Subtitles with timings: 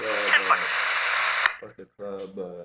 [0.00, 0.36] club.
[0.50, 0.56] Uh,
[1.60, 2.38] fuck a club.
[2.38, 2.64] Uh,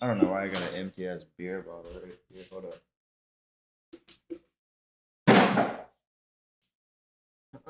[0.00, 2.44] I don't know why I got an empty ass beer bottle right here.
[2.50, 2.74] Hold up.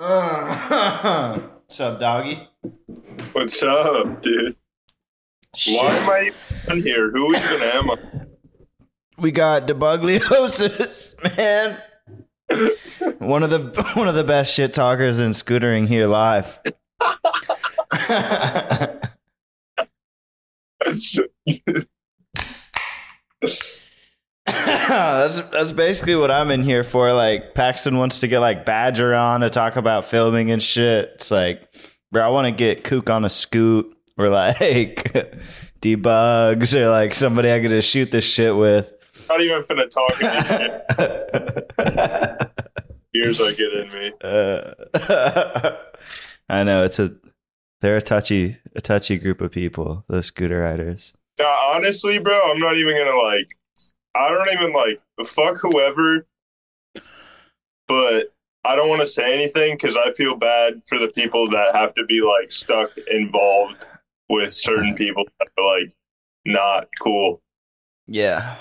[0.01, 2.49] Uh, what's up, doggy?
[3.33, 4.55] What's up, dude?
[5.67, 6.31] Why am I
[6.69, 7.11] even here?
[7.11, 7.97] Who even am I?
[9.19, 11.83] We got DeBugliosis, man.
[13.19, 13.59] One of the
[13.95, 16.59] one of the best shit talkers in scootering here live.
[24.89, 27.13] that's that's basically what I'm in here for.
[27.13, 31.11] Like Paxton wants to get like Badger on to talk about filming and shit.
[31.17, 31.69] It's like,
[32.11, 35.13] bro, I want to get Kook on a scoot or like
[35.81, 38.95] dbugz or like somebody I could just shoot this shit with.
[39.29, 40.15] Not even finna talk.
[43.19, 44.13] Years I get in me.
[44.23, 45.77] Uh,
[46.49, 47.15] I know it's a
[47.81, 51.17] they're a touchy a touchy group of people, the scooter riders.
[51.39, 53.49] Now, honestly, bro, I'm not even gonna like.
[54.15, 56.27] I don't even like fuck whoever,
[57.87, 58.35] but
[58.65, 61.95] I don't want to say anything because I feel bad for the people that have
[61.95, 63.87] to be like stuck involved
[64.29, 65.93] with certain people that are like
[66.45, 67.41] not cool.
[68.07, 68.57] Yeah.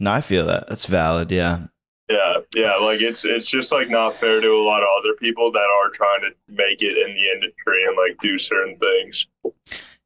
[0.00, 0.68] No, I feel that.
[0.68, 1.66] That's valid, yeah.
[2.08, 5.50] Yeah, yeah, like it's it's just like not fair to a lot of other people
[5.52, 9.26] that are trying to make it in the industry and like do certain things.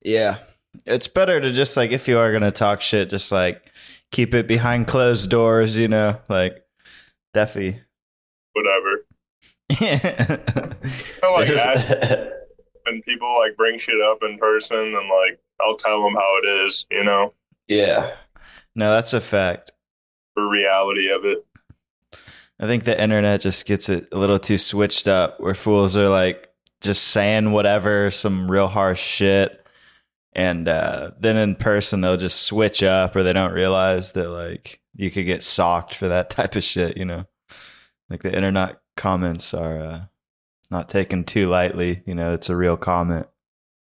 [0.02, 0.38] Yeah.
[0.86, 3.72] It's better to just like if you are gonna talk shit, just like
[4.12, 6.64] keep it behind closed doors, you know, like
[7.34, 7.80] Deafy.
[8.52, 9.04] Whatever.
[9.80, 10.38] Yeah.
[11.22, 11.88] I like ask
[12.86, 16.46] when people like bring shit up in person and like I'll tell them how it
[16.66, 17.34] is, you know,
[17.66, 18.14] yeah.
[18.74, 19.72] No, that's a fact.
[20.36, 21.44] the reality of it.
[22.60, 26.08] I think the internet just gets it a little too switched up where fools are
[26.08, 26.48] like
[26.80, 29.66] just saying whatever, some real harsh shit.
[30.32, 34.80] And uh, then in person, they'll just switch up or they don't realize that like
[34.94, 37.24] you could get socked for that type of shit, you know?
[38.10, 40.04] Like the internet comments are uh,
[40.70, 42.02] not taken too lightly.
[42.06, 43.26] You know, it's a real comment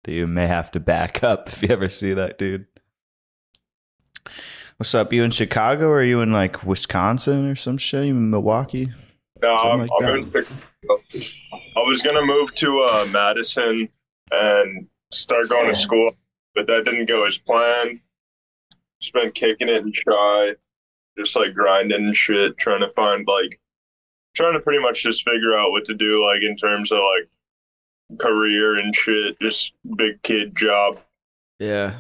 [0.05, 2.67] that you may have to back up if you ever see that dude.
[4.77, 5.13] What's up?
[5.13, 8.07] You in Chicago or are you in like Wisconsin or some shit?
[8.07, 8.93] You in Milwaukee?
[9.41, 10.49] No, I'm, like I'm in Chicago.
[11.77, 13.89] I was gonna move to uh, Madison
[14.33, 16.11] and start going to school,
[16.55, 18.01] but that didn't go as planned.
[19.01, 20.55] Just been kicking it and shy,
[21.17, 23.61] just like grinding and shit, trying to find like,
[24.35, 28.19] trying to pretty much just figure out what to do, like in terms of like
[28.19, 29.39] career and shit.
[29.41, 30.99] Just big kid job.
[31.61, 31.95] Yeah.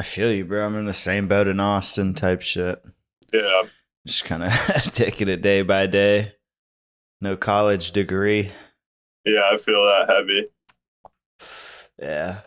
[0.00, 0.64] I feel you, bro.
[0.64, 2.82] I'm in the same boat in Austin type shit.
[3.34, 3.64] Yeah,
[4.06, 4.52] Just kind of
[4.92, 6.32] taking it day by day.
[7.20, 8.50] No college degree.
[9.26, 10.46] yeah, I feel that heavy.
[11.98, 12.38] Yeah.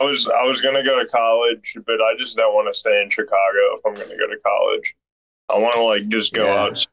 [0.00, 3.02] I was I was gonna go to college, but I just don't want to stay
[3.02, 3.34] in Chicago
[3.74, 4.94] if I'm gonna go to college.
[5.52, 6.62] I want to like just go Yeah.
[6.62, 6.86] out,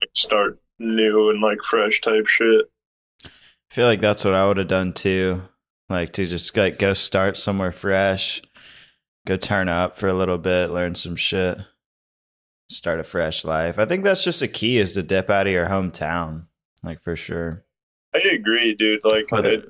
[0.00, 2.64] and start new and like fresh type shit.
[3.26, 3.28] I
[3.74, 5.42] feel like that's what I would have done too.
[5.90, 8.40] Like to just like go start somewhere fresh,
[9.26, 11.58] go turn up for a little bit, learn some shit,
[12.68, 13.78] start a fresh life.
[13.78, 16.46] I think that's just a key is to dip out of your hometown,
[16.82, 17.64] like for sure.
[18.14, 19.00] I agree, dude.
[19.04, 19.64] Like it,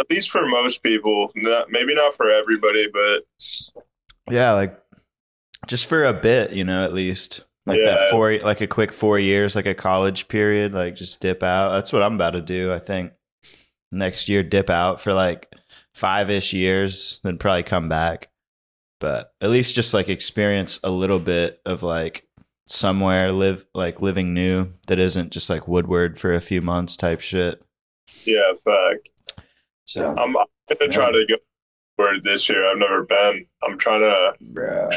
[0.00, 3.24] at least for most people, not, maybe not for everybody, but
[4.30, 4.78] Yeah, like
[5.66, 7.96] just for a bit, you know, at least like Yeah.
[7.96, 11.72] that four, like a quick four years, like a college period, like just dip out.
[11.74, 12.72] That's what I'm about to do.
[12.72, 13.12] I think
[13.92, 15.52] next year, dip out for like
[15.94, 18.30] five ish years, then probably come back.
[19.02, 22.24] But at least just like experience a little bit of like
[22.66, 27.20] somewhere live like living new that isn't just like Woodward for a few months type
[27.20, 27.60] shit.
[28.24, 29.08] yeah, fact.
[29.86, 30.46] So, I'm, I'm
[30.78, 31.34] gonna try to go
[31.96, 32.64] where this year.
[32.64, 33.44] I've never been.
[33.64, 34.34] I'm trying to.
[34.52, 34.88] bro,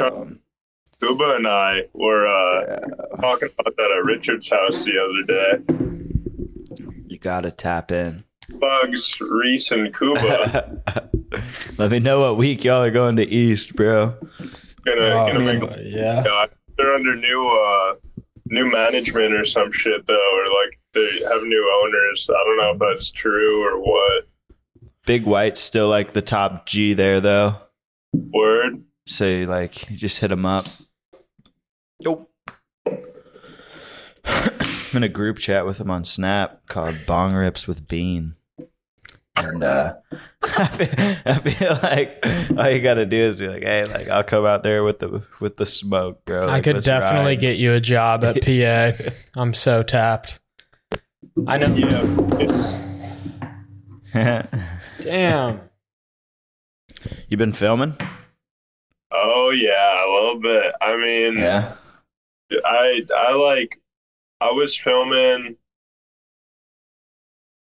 [1.00, 2.80] Kuba and I were uh,
[3.20, 7.06] talking about that at Richard's house the other day.
[7.08, 8.24] you gotta tap in.
[8.60, 10.82] Bugs, Reese, and Kuba.
[11.78, 14.16] Let me know what week y'all are going to East, bro.
[14.86, 16.22] gonna Oh, gonna man, make yeah.
[16.24, 16.46] Yeah,
[16.78, 17.96] they're under new uh
[18.48, 22.30] new management or some shit though, or like they have new owners.
[22.30, 24.28] I don't know if that's true or what.
[25.06, 27.56] Big White's still like the top G there, though.
[28.14, 28.84] Word.
[29.06, 30.66] So like, you just hit him up.
[32.00, 32.28] Yo.
[34.96, 38.36] I'm in a group chat with him on Snap called Bong Rips with Bean.
[39.36, 39.96] And uh,
[40.42, 42.26] I, feel, I feel like
[42.58, 45.22] all you gotta do is be like, "Hey, like I'll come out there with the
[45.42, 48.42] with the smoke, bro." I Like, could let's definitely ride." get you a job at
[48.42, 48.94] PA.
[49.36, 50.40] I'm so tapped.
[51.46, 51.76] I know.
[54.14, 54.46] Yeah.
[55.02, 55.60] Damn.
[57.28, 57.98] you been filming?
[59.12, 60.74] Oh yeah, a little bit.
[60.80, 61.74] I mean, Yeah.
[62.64, 63.82] I I like
[64.42, 65.56] I was filming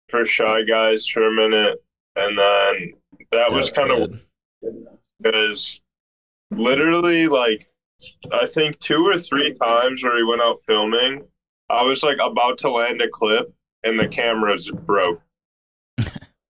[0.09, 1.83] for Shy Guys for a minute,
[2.15, 2.93] and then
[3.31, 4.25] that was kind of
[5.21, 5.81] because
[6.51, 7.69] literally like
[8.31, 11.23] I think two or three times where we went out filming,
[11.69, 13.53] I was like about to land a clip
[13.83, 15.21] and the cameras broke.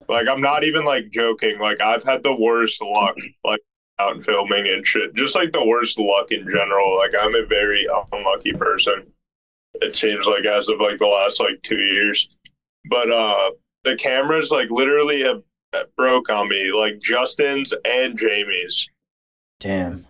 [0.10, 1.60] like I'm not even like joking.
[1.60, 3.62] Like I've had the worst luck like
[4.00, 5.14] out filming and shit.
[5.14, 6.98] Just like the worst luck in general.
[6.98, 9.11] Like I'm a very unlucky person.
[9.81, 12.28] It seems like as of like the last like two years.
[12.89, 13.51] But uh
[13.83, 15.42] the cameras like literally have
[15.98, 18.89] broke on me, like Justin's and Jamie's.
[19.60, 20.07] Damn.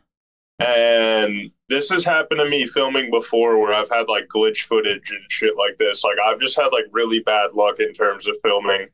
[0.59, 5.19] And this has happened to me filming before where I've had like glitch footage and
[5.29, 6.03] shit like this.
[6.03, 8.87] Like I've just had like really bad luck in terms of filming.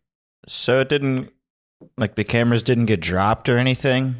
[0.48, 1.32] So it didn't
[1.98, 4.16] like the cameras didn't get dropped or anything.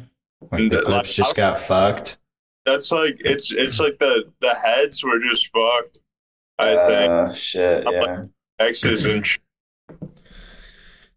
[0.52, 2.18] Like the clips just got fucked.
[2.66, 5.98] That's like it's it's like the the heads were just fucked.
[6.58, 7.86] I think Uh, shit.
[7.86, 8.22] I'm Yeah.
[8.58, 9.38] X's and sh-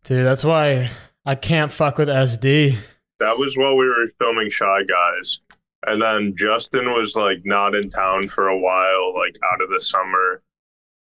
[0.03, 0.89] Dude, that's why
[1.25, 2.77] I can't fuck with SD.
[3.19, 5.39] that was while we were filming Shy Guys.
[5.88, 9.79] And then Justin was like not in town for a while, like out of the
[9.79, 10.41] summer.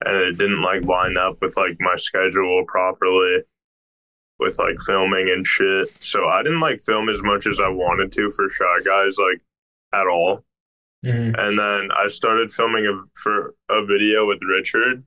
[0.05, 3.43] And it didn't like line up with like my schedule properly
[4.39, 5.89] with like filming and shit.
[6.03, 9.41] So I didn't like film as much as I wanted to for Shy Guys, like
[9.93, 10.43] at all.
[11.07, 11.35] Mhm.
[11.39, 15.03] And then I started filming a, for a video with Richard.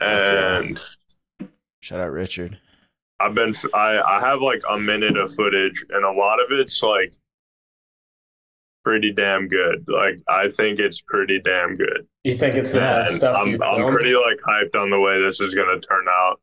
[0.00, 0.78] And
[1.80, 2.58] Shout out Richard.
[3.20, 6.82] I've been I I have like a minute of footage and a lot of it's
[6.82, 7.12] like
[8.84, 9.84] pretty damn good.
[9.88, 12.06] Like I think it's pretty damn good.
[12.24, 13.94] You think it's the Yeah, best And stuff I'm you I'm filmed?
[13.94, 16.40] pretty like hyped on the way this is gonna turn out.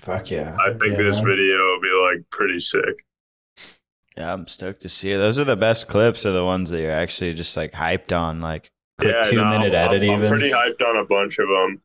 [0.00, 0.56] Fuck yeah.
[0.60, 1.04] I think Yeah.
[1.04, 3.04] this video will be like pretty sick.
[4.16, 5.16] Yeah, I'm stoked to see it.
[5.16, 8.40] Those are the best clips, are the ones that you're actually just like hyped on,
[8.40, 10.28] like quick yeah, two no, minute I'm, edit I'm even.
[10.28, 11.82] pretty hyped on a bunch of them.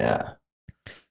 [0.00, 0.30] yeah.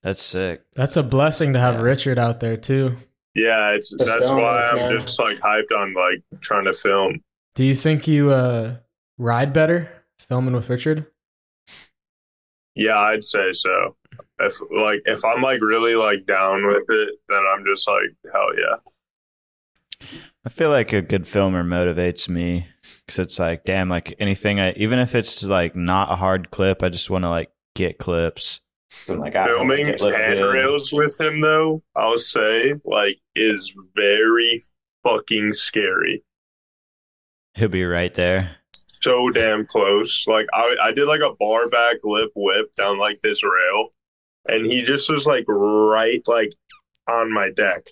[0.04, 0.62] That's sick.
[0.76, 1.82] That's a blessing to have Yeah.
[1.82, 2.96] Richard out there too.
[3.34, 5.00] Yeah, it's Just that's film why I'm man.
[5.00, 7.22] just like hyped on like trying to film.
[7.56, 8.76] Do you think you uh
[9.18, 9.90] ride better
[10.20, 11.08] filming with Richard?
[12.76, 13.96] Yeah, I'd say so.
[14.40, 18.50] If like if I'm like really like down with it, then I'm just like hell
[18.58, 18.76] yeah.
[20.46, 22.68] I feel like a good filmer motivates me
[23.06, 26.84] because it's like, damn, like anything, I, even if it's like not a hard clip,
[26.84, 28.62] I just want to like get clips.
[29.08, 34.62] And, like, Filming make it look handrails with him though, I'll say, like, is very
[35.04, 36.24] fucking scary.
[37.56, 38.58] He'll be right there.
[39.02, 40.26] So damn close.
[40.28, 43.90] Like I, I did like a bar back lip whip down like this rail,
[44.48, 46.54] and he just was like right like
[47.08, 47.84] on my deck.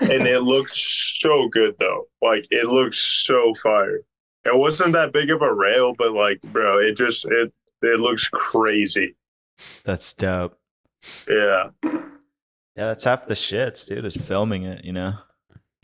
[0.00, 2.06] And it looked so good though.
[2.20, 4.00] Like it looks so fire.
[4.44, 7.52] It wasn't that big of a rail, but like, bro, it just it
[7.82, 9.16] it looks crazy.
[9.84, 10.58] That's dope.
[11.28, 11.70] Yeah.
[11.84, 15.14] Yeah, that's half the shits, dude, is filming it, you know?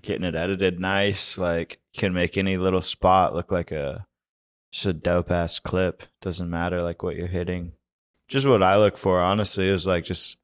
[0.00, 1.36] Getting it edited nice.
[1.36, 4.06] Like, can make any little spot look like a
[4.72, 6.04] just a dope ass clip.
[6.20, 7.72] Doesn't matter like what you're hitting.
[8.28, 10.38] Just what I look for, honestly, is like just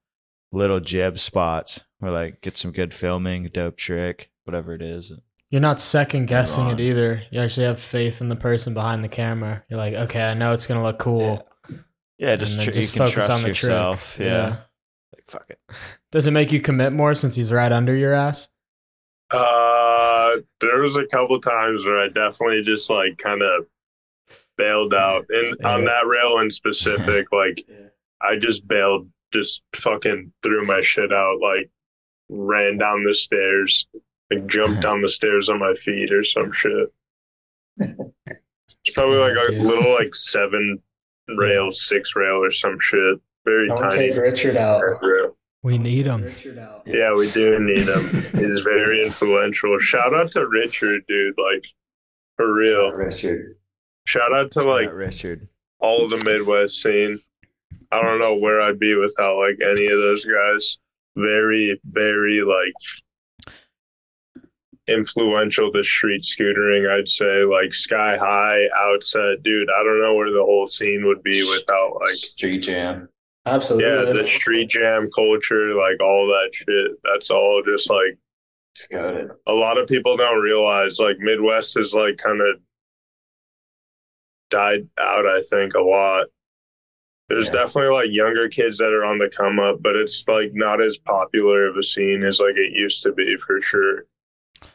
[0.53, 5.13] little jib spots where like get some good filming, dope trick, whatever it is.
[5.51, 7.23] You're not second guessing it either.
[7.31, 9.63] You actually have faith in the person behind the camera.
[9.69, 11.47] You're like, okay, I know it's gonna look cool.
[12.19, 13.47] Yeah, just, And then tr- you can trust trick.
[13.49, 14.19] yourself.
[14.21, 14.57] Yeah.
[15.15, 15.61] Like fuck it.
[16.13, 18.49] Does it make you commit more since he's right under your ass?
[19.31, 23.67] Uh there was a couple times where I definitely just like kind of
[24.57, 25.27] bailed out.
[25.29, 27.65] And on that rail in specific, like
[28.21, 31.71] I just bailed, just fucking threw my shit out, like
[32.29, 33.87] ran down the stairs,
[34.31, 36.89] like jumped down the stairs on my feet or some shit.
[37.79, 39.63] It's probably like a Dude.
[39.63, 40.79] little like seven
[41.37, 43.19] rail, six rail or some shit.
[43.45, 44.11] Very tiny.
[44.19, 44.83] Richard out.
[45.03, 45.37] rail.
[45.63, 46.27] We need him.
[46.87, 48.11] Yeah, we do need him.
[48.39, 49.79] He's very influential.
[49.79, 51.35] Shout out to Richard, dude.
[51.39, 51.65] Like
[52.37, 52.91] for real.
[52.93, 53.57] Richard.
[54.07, 55.49] Shout out to like Richard.
[55.81, 57.19] all of the Midwest scene.
[57.91, 60.79] I don't know where I'd be without like any of those guys.
[61.17, 62.73] Very, very like
[64.87, 67.45] influential to street scootering, I'd say.
[67.45, 69.69] Like Sky High, Outset, dude.
[69.71, 73.09] I don't know where the whole scene would be without like Street Jam.
[73.47, 73.91] Absolutely.
[73.91, 76.93] yeah, the street jam culture, like all that shit.
[77.05, 78.17] That's all just like
[78.75, 79.33] It's goaded.
[79.47, 82.59] a lot of people don't realize like Midwest is like kind of
[84.51, 86.27] died out, I think, a lot.
[87.29, 87.53] There's Yeah.
[87.63, 90.99] definitely like younger kids that are on the come up, but it's like not as
[90.99, 94.05] popular of a scene as like it used to be for sure.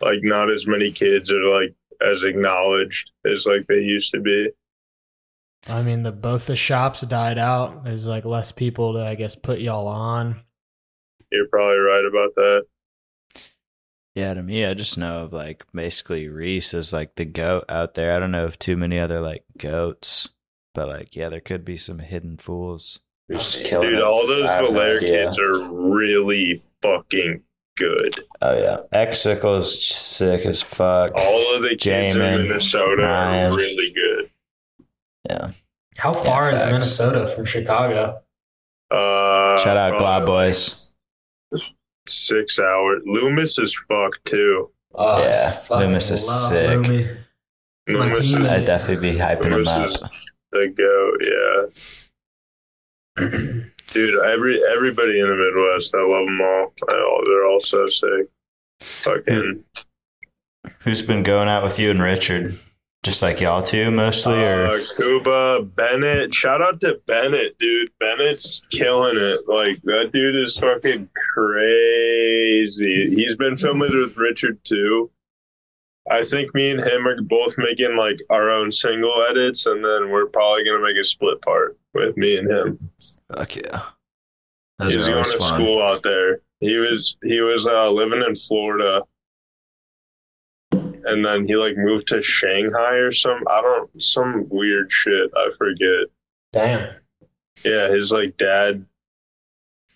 [0.01, 4.49] Like not as many kids are like as acknowledged as like they used to be.
[5.67, 7.83] I mean, the both the shops died out.
[7.83, 10.41] There's like less people to, I guess, put y'all on.
[11.31, 12.65] You're probably right about that.
[14.15, 17.93] Yeah, to me, I just know of like basically Reese is like the goat out
[17.93, 18.15] there.
[18.15, 20.29] I don't know of too many other like goats,
[20.73, 22.99] but like, yeah, there could be some hidden fools.
[23.27, 24.03] We're just killing Dude, it.
[24.03, 27.41] all those I Valaire kids are really fucking
[27.77, 28.23] good.
[28.41, 31.11] Oh yeah, Exicle is sick as fuck.
[31.15, 33.51] All of the kids in Jamin, Minnesota Ryan.
[33.51, 34.29] are really good.
[35.29, 35.51] Yeah,
[35.97, 36.71] How far is facts.
[36.71, 38.21] Minnesota from Chicago?
[38.89, 40.91] Uh, shout out probably Glob Boys.
[42.07, 43.03] Six hours.
[43.05, 44.71] Loomis is fucked too.
[44.95, 46.69] Oh, Yeah, Loomis is sick.
[46.87, 47.17] Loomis.
[47.87, 49.89] My Loomis team is is- I'd definitely be hyping him up.
[49.91, 50.03] is
[50.51, 51.21] the goat.
[53.19, 53.27] Yeah,
[53.93, 54.19] dude.
[54.25, 56.73] Every everybody in the Midwest, I love them all.
[56.89, 58.27] I, they're all so sick.
[58.81, 59.63] Fucking.
[60.79, 62.57] Who's been going out with you and Richard?
[63.03, 66.33] Just like y'all two, mostly, or Uh, Kuba, Bennett.
[66.33, 67.89] Shout out to Bennett, dude.
[67.97, 69.39] Bennett's killing it.
[69.47, 73.15] Like that dude is fucking crazy.
[73.15, 75.09] He's been filming with Richard too.
[76.09, 80.09] I think me and him are both making like our own single edits, and then
[80.09, 82.89] we're probably gonna make a split part with me and him.
[83.33, 83.83] fuck yeah,
[84.79, 85.61] those He's going to fun.
[85.61, 86.41] school out there.
[86.59, 89.03] He was he was uh, living in Florida,
[90.71, 95.29] and then he like moved to Shanghai or some I don't some weird shit.
[95.35, 96.07] I forget.
[96.51, 96.95] Damn.
[97.63, 98.85] Yeah, his like dad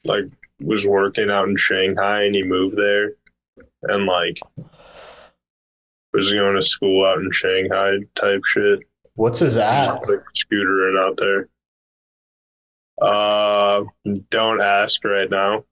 [0.05, 0.25] like
[0.61, 3.13] was working out in Shanghai and he moved there
[3.83, 4.39] and like
[6.13, 8.79] was going to school out in Shanghai type shit.
[9.15, 9.91] What's his at?
[9.93, 11.49] Like scootering out there.
[13.01, 13.83] Uh
[14.29, 15.63] don't ask right now.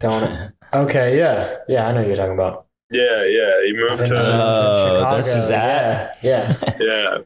[0.00, 0.52] Don't.
[0.74, 2.66] Okay, yeah, yeah, I know what you're talking about.
[2.90, 3.52] Yeah, yeah.
[3.64, 6.08] He moved to he Oh, that's his Chicago.
[6.20, 7.18] Yeah, yeah.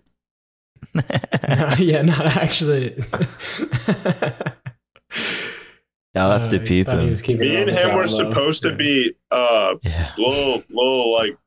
[0.94, 1.74] yeah.
[1.78, 2.94] yeah, not actually.
[6.14, 7.06] Y'all have to Uh, peep him.
[7.38, 8.06] Me and him were low.
[8.06, 11.38] supposed to be uh Yeah, little little like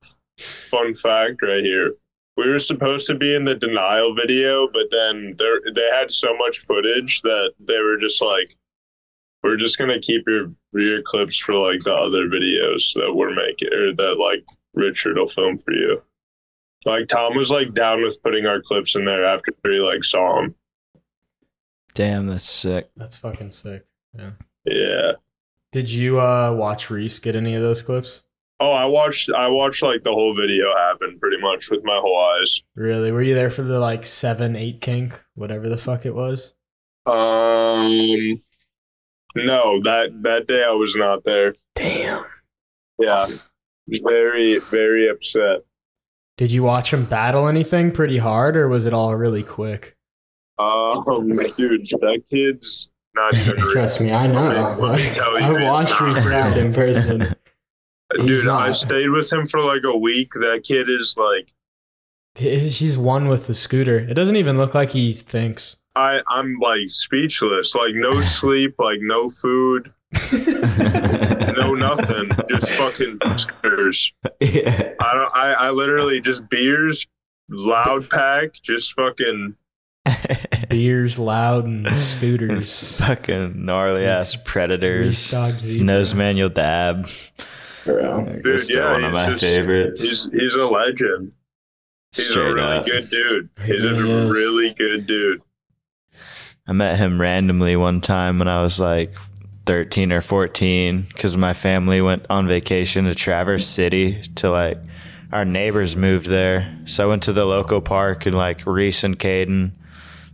[0.41, 1.93] fun fact right here.
[2.37, 6.35] We were supposed to be in the denial video, but then there they had so
[6.37, 8.55] much footage that they were just like,
[9.43, 13.73] "We're just gonna keep your your clips for like the other videos that we're making
[13.73, 16.01] or that like Richard will film for you."
[16.85, 20.37] Like Tom was like down with putting our clips in there after he like saw
[20.41, 20.55] them.
[21.93, 22.89] damn, that's sick.
[22.95, 23.85] That's fucking sick.
[24.17, 24.31] Yeah.
[24.65, 25.11] Yeah.
[25.71, 28.23] Did you uh watch Reese get any of those clips?
[28.61, 32.19] Oh, I watched I watched like the whole video happen pretty much with my whole
[32.19, 32.61] eyes.
[32.75, 33.11] Really?
[33.11, 36.53] Were you there for the like seven, eight kink, whatever the fuck it was?
[37.07, 38.39] Um,
[39.35, 41.55] no that that day I was not there.
[41.73, 42.23] Damn.
[42.99, 43.29] Yeah,
[43.87, 45.61] very very upset.
[46.37, 49.97] Did you watch him battle anything pretty hard, or was it all really quick?
[50.59, 51.03] Um,
[51.57, 53.57] dude, that kid's not even.
[53.71, 54.77] Trust me, I know.
[54.79, 57.35] Let me tell you, I it's watched not Reese in person.
[58.19, 60.33] He's Dude, I stayed with him for like a week.
[60.33, 61.53] That kid is like,
[62.35, 63.99] He's one with the scooter.
[63.99, 65.75] It doesn't even look like he thinks.
[65.95, 67.75] I I'm like speechless.
[67.75, 69.91] Like no sleep, like no food,
[70.33, 72.29] no nothing.
[72.49, 74.13] Just fucking scooters.
[74.39, 74.93] yeah.
[75.01, 75.35] I don't.
[75.35, 77.05] I I literally just beers,
[77.49, 79.55] loud pack, just fucking.
[80.69, 82.97] Beers loud and scooters.
[82.99, 85.31] Fucking gnarly ass Reese predators.
[85.31, 85.85] dog zebra.
[85.85, 87.07] Nose manual dab.
[87.85, 88.25] Bro.
[88.25, 90.01] Dude, It's still yeah, one of my just- favorites.
[90.03, 91.33] He's he's a legend.
[92.15, 92.85] He's a really up.
[92.85, 93.49] good dude.
[93.65, 94.31] He He's a really is.
[94.31, 95.41] really good dude.
[96.67, 99.13] I met him randomly one time when I was like
[99.65, 104.77] 13 or 14 because my family went on vacation to Traverse City to like
[105.31, 106.77] our neighbors moved there.
[106.85, 109.71] So I went to the local park and like Reese and Caden,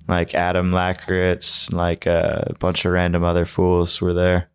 [0.08, 4.50] like Adam Lakritz, like uh, a bunch of random other fools were there.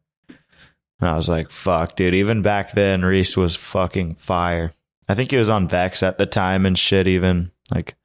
[1.02, 2.14] And I was like, fuck, dude.
[2.14, 4.72] Even back then, Reese was fucking fire.
[5.08, 7.50] I think he was on Vex at the time and shit, even.
[7.74, 7.96] Like,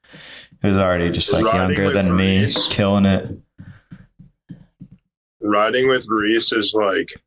[0.64, 2.68] he was already just like Riding younger with than me, Reese.
[2.70, 3.38] killing it.
[5.42, 7.22] Riding with Reese is like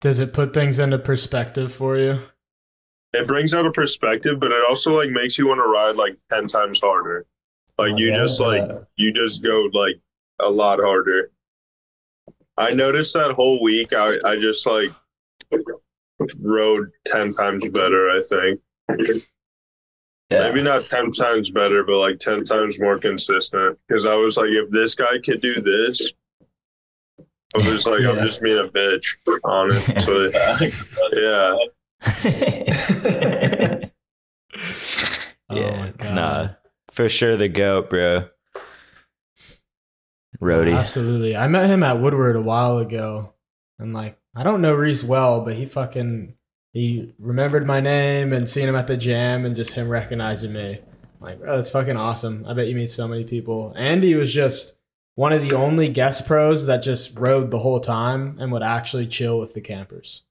[0.00, 2.20] Does it put things into perspective for you?
[3.12, 6.16] it brings out a perspective, but it also like makes you want to ride like
[6.32, 7.26] ten times harder.
[7.78, 8.16] Like Oh, you yeah?
[8.18, 10.00] just like you just go like
[10.40, 11.30] a lot harder.
[12.60, 14.90] I noticed that whole week I, I just like
[16.38, 18.60] rode ten times better, I think.
[20.30, 20.48] Yeah.
[20.48, 23.76] Maybe not 10 times better, but like 10 times more consistent.
[23.88, 26.12] Because I was like, if this guy could do this,
[27.56, 30.02] I was like, I'm just being a bitch on it.
[30.06, 30.30] So,
[31.12, 31.56] yeah.
[35.52, 36.50] Oh yeah, my nah,
[36.92, 38.28] for sure the goat, bro.
[40.40, 40.72] Rody.
[40.72, 41.36] Absolutely.
[41.36, 43.34] I met him at Woodward a while ago.
[43.78, 46.34] And like, I don't know Reese well, but he fucking
[46.72, 50.80] he remembered my name and seeing him at the jam and just him recognizing me.
[51.20, 52.46] Like, bro, that's fucking awesome.
[52.46, 53.74] I bet you meet so many people.
[53.76, 54.78] Andy was just
[55.16, 59.06] one of the only guest pros that just rode the whole time and would actually
[59.06, 60.22] chill with the campers.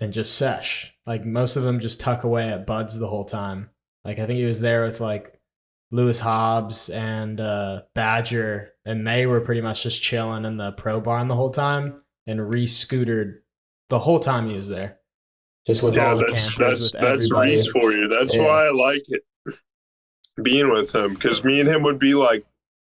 [0.00, 0.94] And just sesh.
[1.06, 3.70] Like most of them just tuck away at buds the whole time.
[4.04, 5.38] Like I think he was there with like
[5.92, 11.00] Lewis Hobbs and uh, Badger, and they were pretty much just chilling in the pro
[11.00, 12.02] barn the whole time.
[12.26, 13.40] And Reese scootered
[13.90, 14.98] the whole time he was there,
[15.66, 17.50] just with Yeah, all the that's campers, that's with that's everybody.
[17.52, 18.08] Reese for you.
[18.08, 18.42] That's Yeah.
[18.42, 19.22] why I like it
[20.42, 22.44] being with him because me and him would be like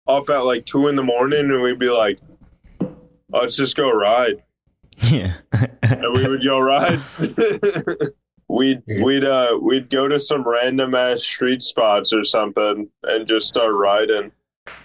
[0.06, 2.18] up at like two in the morning and we'd be like,
[3.30, 4.42] let's just go ride,
[5.10, 5.34] yeah.
[5.82, 7.00] and we would go ride.
[8.56, 13.46] we'd we'd uh we'd go to some random ass street spots or something and just
[13.46, 14.32] start riding,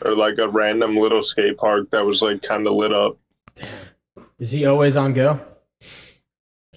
[0.03, 3.17] or like a random little skate park that was like kind of lit up.
[4.39, 5.39] Is he always on go?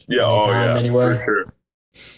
[0.09, 1.19] Yeah, oh Anytime, yeah, anywhere?
[1.19, 1.55] for sure,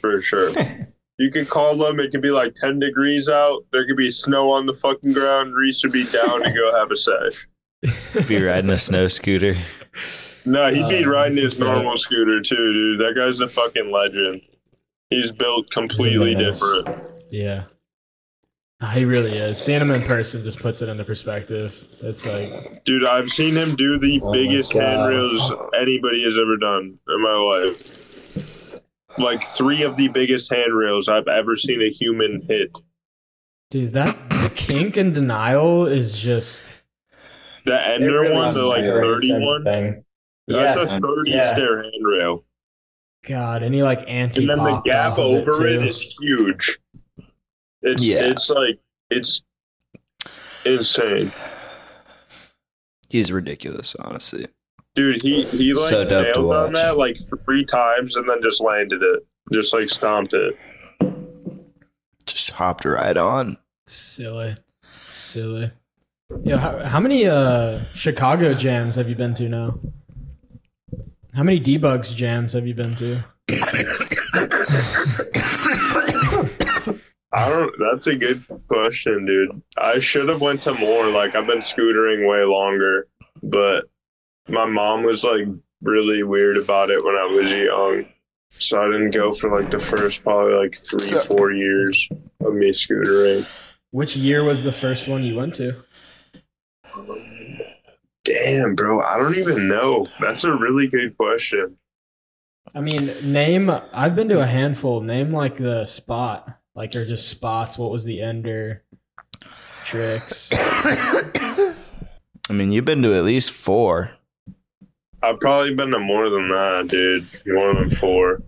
[0.01, 0.87] for sure.
[1.21, 2.01] You could call them.
[2.01, 3.67] It could be like ten degrees out.
[3.73, 5.55] There could be snow on the fucking ground.
[5.55, 7.47] Reese would be down to go have a sesh.
[8.27, 9.55] Be riding a snow scooter.
[10.47, 11.69] No, he'd be Oh, riding his insane.
[11.75, 13.01] normal scooter too, dude.
[13.01, 14.41] That guy's a fucking legend.
[15.11, 16.61] He's built completely Nice.
[16.61, 17.03] different.
[17.31, 17.65] Yeah.
[18.81, 19.59] Ah, He really is.
[19.59, 21.85] Seeing him in person just puts it into perspective.
[22.01, 26.99] It's like, Dude, I've seen him do the Oh biggest handrails anybody has ever done
[27.09, 28.81] in my life.
[29.19, 32.79] Like three of the biggest handrails I've ever seen a human hit.
[33.71, 36.85] dude, that the kink and denial is just.
[37.67, 39.65] The ender one, the like thirty one.
[39.65, 40.83] That's Yeah.
[40.97, 41.53] a thirty Yeah.
[41.53, 42.45] stair handrail.
[43.27, 45.83] God, any like anti and then the gap over it too.
[45.87, 46.79] is huge.
[47.83, 48.25] It's Yeah.
[48.31, 48.79] it's like
[49.11, 49.43] it's
[50.65, 51.31] insane,
[53.09, 54.47] He's ridiculous, honestly.
[54.95, 55.21] dude.
[55.23, 58.61] He he like So dope to nailed on that like three times and then just
[58.63, 60.57] landed it, just like stomped it.
[62.27, 63.57] Just hopped right on.
[63.87, 65.71] silly, silly.
[66.45, 69.79] Yo, how, how many uh Chicago jams have you been to now?
[71.35, 73.25] How many dbugz jams have you been to?
[77.33, 77.73] I don't.
[77.79, 79.63] That's a good question, dude.
[79.77, 81.09] I should have went to more.
[81.11, 83.07] Like I've been scootering way longer,
[83.43, 83.85] but
[84.49, 85.47] my mom was like
[85.81, 88.07] really weird about it when I was young,
[88.51, 92.09] so I didn't go for like the first probably like three, So- four years
[92.45, 93.47] of me scootering.
[93.93, 95.77] Which year was the first one you went to?
[98.51, 100.09] Damn, bro, I don't even know.
[100.21, 101.77] That's a really good question.
[102.75, 103.71] I mean, name.
[103.93, 105.01] I've been to a handful.
[105.01, 107.79] Name like the spot, like or just spots.
[107.79, 108.85] What was the ender?
[109.85, 110.51] Tricks.
[110.53, 114.11] I mean, you've been to at least four.
[115.23, 117.27] I've probably been to more than that, dude.
[117.47, 118.43] More than four.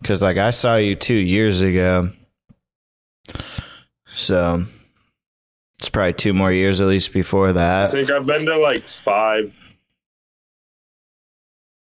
[0.00, 2.10] Because, like, I saw you two years ago.
[4.06, 4.64] So,
[5.78, 7.86] it's probably two more years at least before that.
[7.88, 9.54] I think I've been to like five.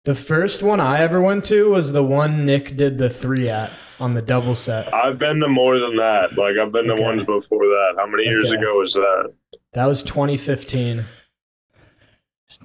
[0.03, 3.71] The first one I ever went to was the one Nick did the three at
[3.99, 4.93] on the double set.
[4.93, 6.37] I've been to more than that.
[6.37, 7.95] Like I've been to ones before that.
[7.97, 8.61] How many years Okay.
[8.61, 9.33] ago was that?
[9.73, 11.05] That was 2015.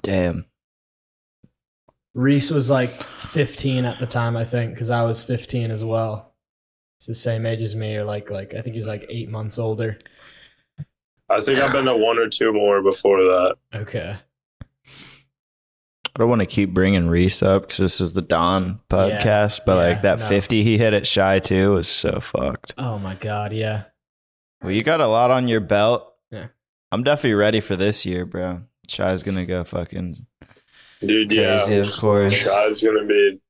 [0.03, 0.45] Damn.
[2.15, 6.35] Reese was like 15 at the time, I think, because I was 15 as well.
[6.99, 9.59] He's the same age as me, or like like I think he's like eight months
[9.59, 9.97] older.
[11.31, 13.57] I think I've been to one or two more before that.
[13.75, 14.17] Okay.
[14.87, 19.77] I don't want to keep bringing Reese up because this is the Don podcast, but
[19.77, 20.27] Yeah, like that no.
[20.27, 22.75] 50 he hit at Shy too was so fucked.
[22.77, 23.85] Oh my god, yeah.
[24.61, 26.13] Well, you got a lot on your belt.
[26.31, 26.49] Yeah.
[26.91, 28.63] I'm definitely ready for this year, bro.
[28.89, 30.17] Shy's gonna go fucking
[31.01, 31.79] Dude, crazy, yeah.
[31.79, 32.35] of course.
[32.35, 33.41] Shy's gonna be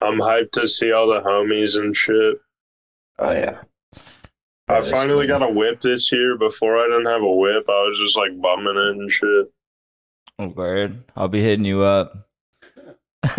[0.00, 2.38] I'm hyped to see all the homies and shit.
[3.18, 3.60] Oh yeah.
[4.70, 5.38] I finally cool.
[5.38, 6.36] got a whip this year.
[6.38, 7.64] Before I didn't have a whip.
[7.68, 9.46] I was just like bumming it and shit.
[10.38, 11.02] Oh, word.
[11.16, 12.28] I'll be hitting you up.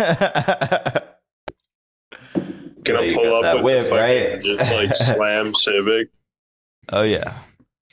[2.84, 4.40] Gonna Yeah, you pull up that with whip, fucking- right?
[4.40, 6.08] just like slam Civic.
[6.90, 7.34] oh yeah.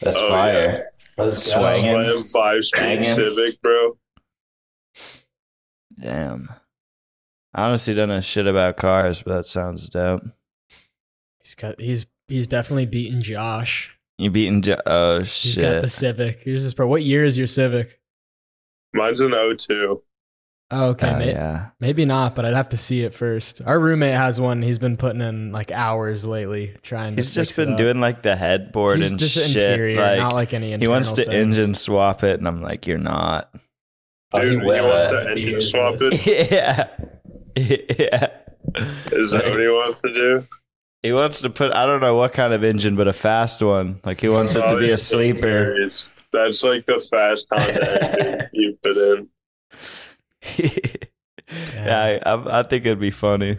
[0.01, 0.73] That's Oh, fire.
[0.77, 0.81] yeah.
[1.17, 1.83] Let's Swangin'.
[2.05, 2.21] go.
[2.21, 3.97] Slam five speed Civic, bro.
[5.99, 6.49] Damn.
[7.53, 10.23] I honestly don't know shit about cars, but that sounds dope.
[11.43, 13.95] He's got he's he's definitely beaten Josh.
[14.17, 14.61] You beating?
[14.61, 14.79] Josh.
[14.85, 15.87] oh He's got the!
[15.89, 16.41] Civic.
[16.43, 16.87] Here's this pro.
[16.87, 17.99] What year is your Civic?
[18.93, 20.01] Mine's an 02.
[20.71, 21.69] Oh, okay, Oh, may- yeah.
[21.79, 23.59] maybe not, but I'd have to see it first.
[23.65, 24.61] Our roommate has one.
[24.61, 27.15] He's been putting in like hours lately trying.
[27.15, 27.77] He's to just fix it been up.
[27.79, 29.63] doing like the headboard He's and just shit.
[29.63, 30.77] interior, like, not like any.
[30.77, 31.57] he wants to things.
[31.57, 33.49] engine swap it, and I'm like, you're not.
[34.31, 34.87] Oh, he Dude, he will.
[34.89, 36.27] wants uh, to engine swap this.
[36.27, 36.51] it.
[36.51, 36.87] yeah,
[37.55, 38.27] yeah.
[39.11, 40.47] Is that what he wants to do?
[41.01, 44.01] He wants to put I don't know what kind of engine, but a fast one.
[44.03, 45.81] Like he wants it to be a sleeper.
[45.81, 49.29] It's, that's like the fast Honda engine you put in.
[51.73, 53.57] yeah, I, I, I think it'd be funny,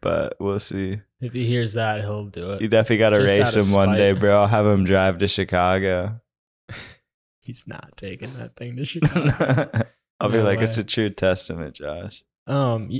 [0.00, 1.00] but we'll see.
[1.20, 2.62] If he hears that, he'll do it.
[2.62, 4.40] You definitely got to race out of him one day, bro.
[4.40, 6.20] I'll have him drive to Chicago.
[7.40, 9.84] He's not taking that thing to Chicago.
[10.20, 10.64] I'll be like, way.
[10.64, 12.22] it's a true testament, Josh.
[12.46, 12.90] um,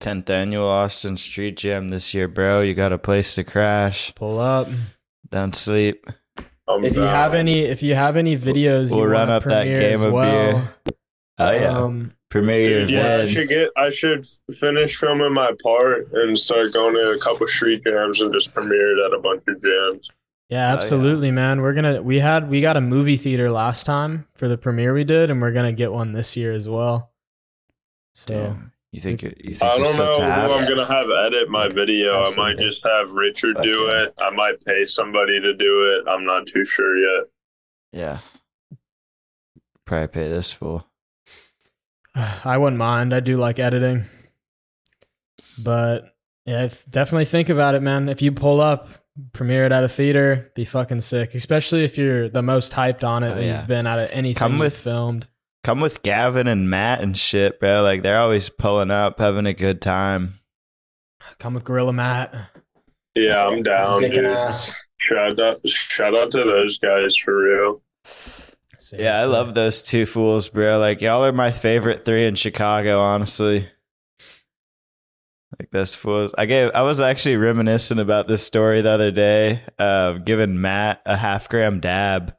[0.00, 2.60] 10th annual Austin Street Jam this year, bro.
[2.60, 4.14] You got a place to crash.
[4.14, 4.68] pull up.
[5.30, 6.06] Don't sleep.
[6.68, 9.62] I'm If you have any, if you have any videos, We'll you run up that
[9.62, 10.94] premiere game as of well, beer.
[11.38, 11.78] Oh, yeah.
[11.78, 13.70] Um, Premiere your Dude, yeah, I should get.
[13.76, 18.32] I should finish filming my part and start going to a couple street jams and
[18.32, 20.10] just premiere it at a bunch of jams.
[20.48, 20.72] Yeah, yeah.
[20.74, 21.62] absolutely, man.
[21.62, 25.04] We're gonna we had we got a movie theater last time for the premiere we
[25.04, 27.12] did, and we're gonna get one this year as well.
[28.14, 28.72] So Damn.
[28.96, 30.54] You think you think I don't know who?
[30.54, 32.24] I'm gonna have edit my video.
[32.24, 34.14] I might just have Richard do it.
[34.16, 36.10] I might pay somebody to do it.
[36.10, 37.24] I'm not too sure yet.
[37.92, 38.18] Yeah.
[39.84, 40.86] Probably pay this fool.
[42.14, 43.12] I wouldn't mind.
[43.12, 44.06] I do like editing,
[45.62, 46.14] but
[46.46, 48.08] yeah, definitely think about it, man.
[48.08, 48.88] If you pull up,
[49.34, 51.34] premiere it at a theater, be fucking sick.
[51.34, 53.58] Especially if you're the most hyped on it Oh, that yeah.
[53.58, 55.28] you've been out of anything Come you've with- filmed.
[55.66, 57.82] Come with Gavin and Matt and shit, bro.
[57.82, 60.34] Like they're always pulling up, having a good time.
[61.40, 62.32] Come with Gorilla Matt.
[63.16, 64.26] Yeah, I'm down, Kicking dude.
[64.26, 64.80] ass.
[64.98, 67.82] Shout out, shout out to those guys for real.
[68.92, 70.78] Yeah, I love those two fools, bro.
[70.78, 73.68] Like y'all are my favorite three in Chicago, honestly.
[75.58, 76.32] Like those fools.
[76.38, 81.02] I gave I was actually reminiscing about this story the other day of giving Matt
[81.04, 82.36] a half gram dab.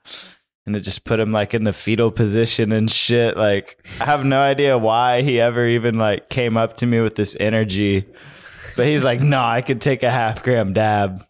[0.68, 3.36] And it just put him like in the fetal position and shit.
[3.36, 7.16] Like I have no idea why he ever even like came up to me with
[7.16, 8.06] this energy.
[8.76, 11.22] But he's like, no, I could take a half gram dab.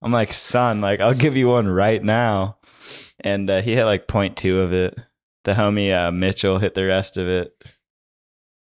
[0.00, 2.56] I'm like, son, like I'll give you one right now
[3.20, 4.98] and uh, he hit like point two of it.
[5.44, 7.52] The homie uh, Mitchell hit the rest of it.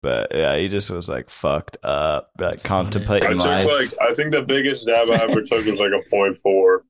[0.02, 2.74] But yeah, he just was like fucked up, like That's funny.
[2.74, 3.66] I contemplating took life.
[3.66, 6.84] like I think the biggest dab I ever took was like a point four,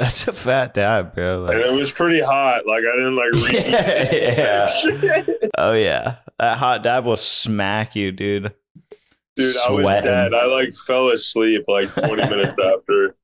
[0.00, 1.44] That's a fat dab, bro.
[1.44, 2.66] and it was pretty hot.
[2.66, 3.66] Like I didn't like read.
[4.38, 4.72] Yeah.
[5.58, 8.54] oh yeah, that hot dab will smack you, dude.
[9.36, 10.32] Dude, I was dead.
[10.34, 13.14] I like fell asleep like 20 minutes after.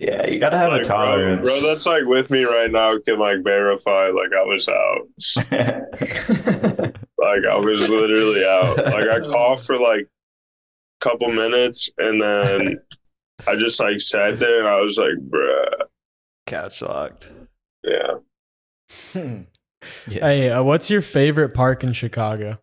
[0.00, 1.48] Yeah, you gotta have Like, a bro, tolerance.
[1.48, 5.08] bro, that's like with me right now can like verify like I was out.
[7.18, 8.76] Like I was literally out.
[8.78, 12.80] Like I coughed for like a couple minutes and then
[13.46, 15.86] I just like sat there and I was like, bruh.
[16.46, 17.30] Couch locked.
[17.84, 18.14] Yeah.
[19.14, 20.26] Yeah.
[20.26, 22.58] Hey, uh, what's your favorite park in Chicago?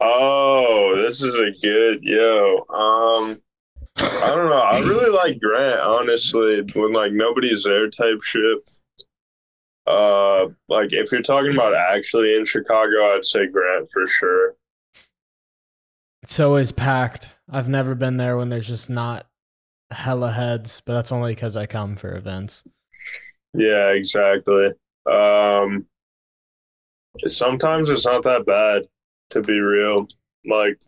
[0.00, 2.58] Oh, this is a good yo.
[2.68, 3.40] Um
[3.96, 4.60] I don't know.
[4.60, 8.70] I really like Grant, honestly, when like nobody's there type shit.
[9.86, 14.54] Uh like if you're talking about actually in Chicago, I'd say Grant for sure.
[16.22, 17.38] It's always packed.
[17.50, 19.26] I've never been there when there's just not
[19.94, 22.64] hella heads, but that's only because I come for events.
[23.54, 24.70] Yeah, exactly.
[25.10, 25.86] Um,
[27.26, 28.82] sometimes it's not that bad,
[29.30, 30.06] to be real.
[30.44, 30.78] Like,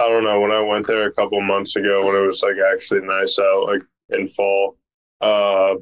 [0.00, 0.40] I don't know.
[0.40, 3.66] When I went there a couple months ago, when it was like actually nice out,
[3.66, 4.76] like in fall,
[5.20, 5.74] uh,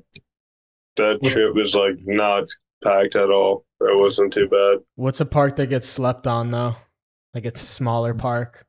[0.97, 2.45] that shit was like not
[2.83, 3.65] packed at all.
[3.81, 4.79] It wasn't too bad.
[4.95, 6.77] What's a park that gets slept on though?
[7.35, 8.66] Like it's a smaller park.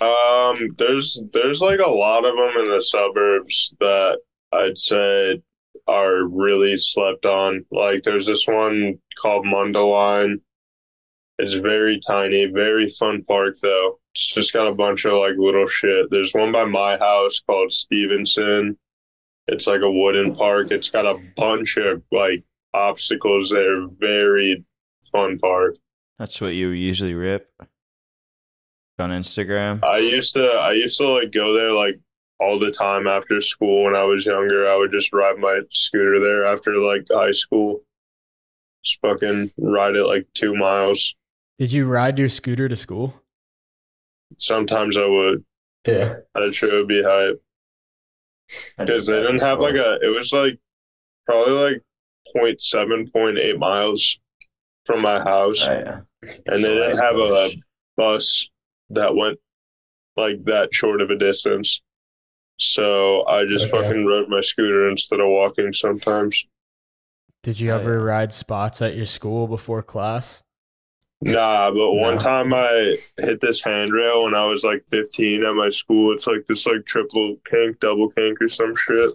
[0.00, 4.20] Um, there's there's like a lot of them in the suburbs that
[4.52, 5.42] I'd say
[5.86, 7.64] are really slept on.
[7.70, 10.36] Like there's this one called Mundelein.
[11.38, 13.98] It's very tiny, very fun park though.
[14.14, 16.10] It's just got a bunch of like little shit.
[16.10, 18.78] There's one by my house called Stevenson.
[19.46, 20.70] It's like a wooden park.
[20.70, 23.74] It's got a bunch of like obstacles there.
[23.98, 24.64] Very
[25.10, 25.76] fun park.
[26.18, 27.50] That's what you usually rip
[29.00, 29.82] on Instagram.
[29.82, 31.98] I used to I used to like go there like
[32.38, 34.66] all the time after school when I was younger.
[34.68, 37.80] I would just ride my scooter there after like high school.
[38.84, 41.14] Just fucking ride it like two miles.
[41.58, 43.14] Did you ride your scooter to school?
[44.38, 45.44] sometimes I would.
[45.86, 46.16] Yeah.
[46.34, 47.42] That shit would be hype
[48.78, 49.98] because they didn't have like a.
[50.02, 50.58] It was like
[51.26, 51.82] probably like
[52.36, 54.18] 0.7, 0.8 miles
[54.86, 56.00] from my house, Oh, yeah.
[56.46, 57.50] and they didn't have a
[57.96, 58.48] bus
[58.90, 59.38] that went
[60.16, 61.80] like that short of a distance.
[62.58, 63.82] So I just Okay.
[63.82, 66.44] fucking rode my scooter instead of walking sometimes.
[67.42, 68.02] Did you Oh, ever yeah.
[68.04, 70.42] ride spots at your school before class?
[71.22, 72.20] Nah, but one No.
[72.20, 76.12] time I hit this handrail when I was like 15 at my school.
[76.12, 79.10] It's like this like triple kink, double kink or some shit.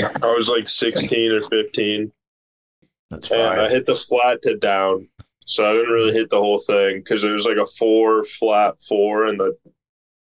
[0.00, 2.12] I was like 16 or 15
[3.10, 5.08] That's and I hit the flat to down.
[5.48, 8.82] So I didn't really hit the whole thing because it was like a four flat
[8.82, 9.56] four and the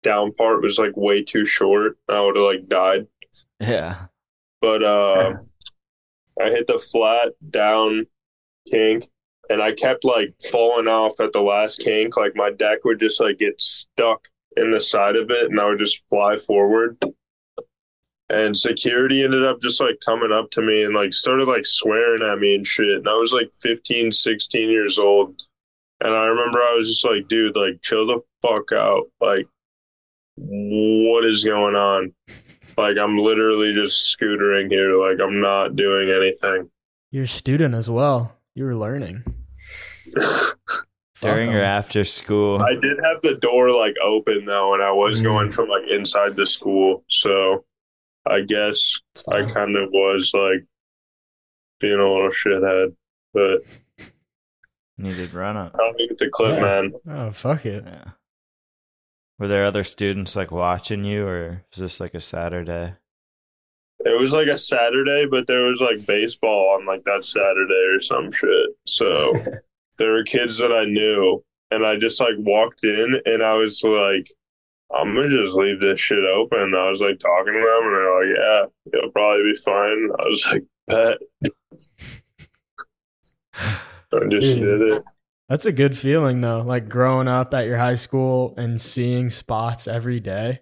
[0.03, 1.97] down part was like way too short.
[2.07, 3.07] I would have like died.
[3.59, 4.05] Yeah.
[4.61, 5.33] But uh,
[6.41, 8.05] I hit the flat down
[8.69, 9.07] kink
[9.49, 12.17] and I kept like falling off at the last kink.
[12.17, 15.65] Like my deck would just like get stuck in the side of it and I
[15.65, 16.97] would just fly forward.
[18.29, 22.23] And security ended up just like coming up to me and like started like swearing
[22.23, 22.87] at me and shit.
[22.97, 25.43] And I was like 15, 16 years old.
[26.01, 29.03] And I remember I was just like, dude, like chill the fuck out.
[29.21, 29.47] Like,
[30.37, 32.13] what is going on?
[32.77, 34.97] Like I'm literally just scootering here.
[34.99, 36.69] Like I'm not doing anything.
[37.11, 38.35] You're a student as well.
[38.55, 39.23] You were learning.
[41.21, 42.61] During or after school.
[42.61, 45.23] I did have the door like open though, and I was Mm.
[45.23, 47.03] going from like inside the school.
[47.09, 47.63] So
[48.27, 50.65] I guess I kind of was like
[51.79, 52.95] being a little shithead.
[53.33, 53.59] But
[54.97, 55.75] Needed run up.
[55.75, 56.61] I don't need the clip, Yeah.
[56.61, 56.93] man.
[57.09, 57.83] Oh fuck it.
[57.85, 58.11] Yeah.
[59.37, 62.93] Were there other students like watching you, or was this like a Saturday?
[63.99, 67.99] It was like a Saturday, but there was like baseball on like that Saturday or
[67.99, 68.69] some shit.
[68.87, 69.33] So
[69.99, 73.83] there were kids that I knew, and I just like walked in, and I was
[73.83, 74.31] like,
[74.93, 78.19] "I'm gonna just leave this shit open." I was like talking to them, and they're
[78.19, 81.17] like, "Yeah, it'll probably be fine." I was like, "Bet."
[84.13, 84.59] I just Dude.
[84.59, 85.03] did it.
[85.49, 86.61] That's a good feeling though.
[86.61, 90.61] Like growing up at your high school and seeing spots every day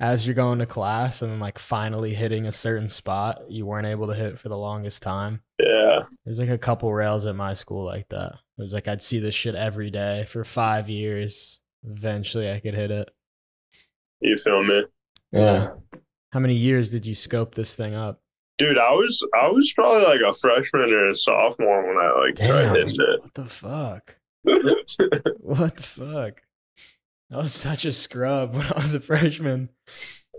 [0.00, 3.86] as you're going to class and then like finally hitting a certain spot you weren't
[3.86, 5.42] able to hit for the longest time.
[5.60, 8.32] Yeah, There's like a couple rails at my school like that.
[8.58, 11.60] It was like I'd see this shit every day for five years.
[11.84, 13.10] Eventually I could hit it.
[14.20, 14.84] You feel me,
[15.32, 15.70] Yeah.
[16.32, 18.20] How many years did you scope this thing up?
[18.58, 18.76] dude?
[18.78, 22.48] I was I was probably like a freshman or a sophomore when I like Damn.
[22.74, 24.16] tried hitting What the fuck?
[25.38, 26.42] What the fuck?
[27.32, 29.68] I was such a scrub when I was a freshman.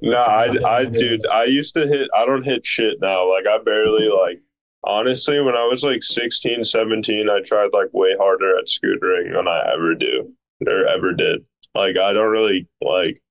[0.02, 3.32] No, I, I, dude, I used to hit, I don't hit shit now.
[3.32, 4.42] Like, I barely, like,
[4.84, 9.48] honestly, when I was like 16, 17, I tried, like, way harder at scootering than
[9.48, 10.34] I ever do
[10.68, 11.46] or ever did.
[11.76, 13.22] Like, I don't really, like,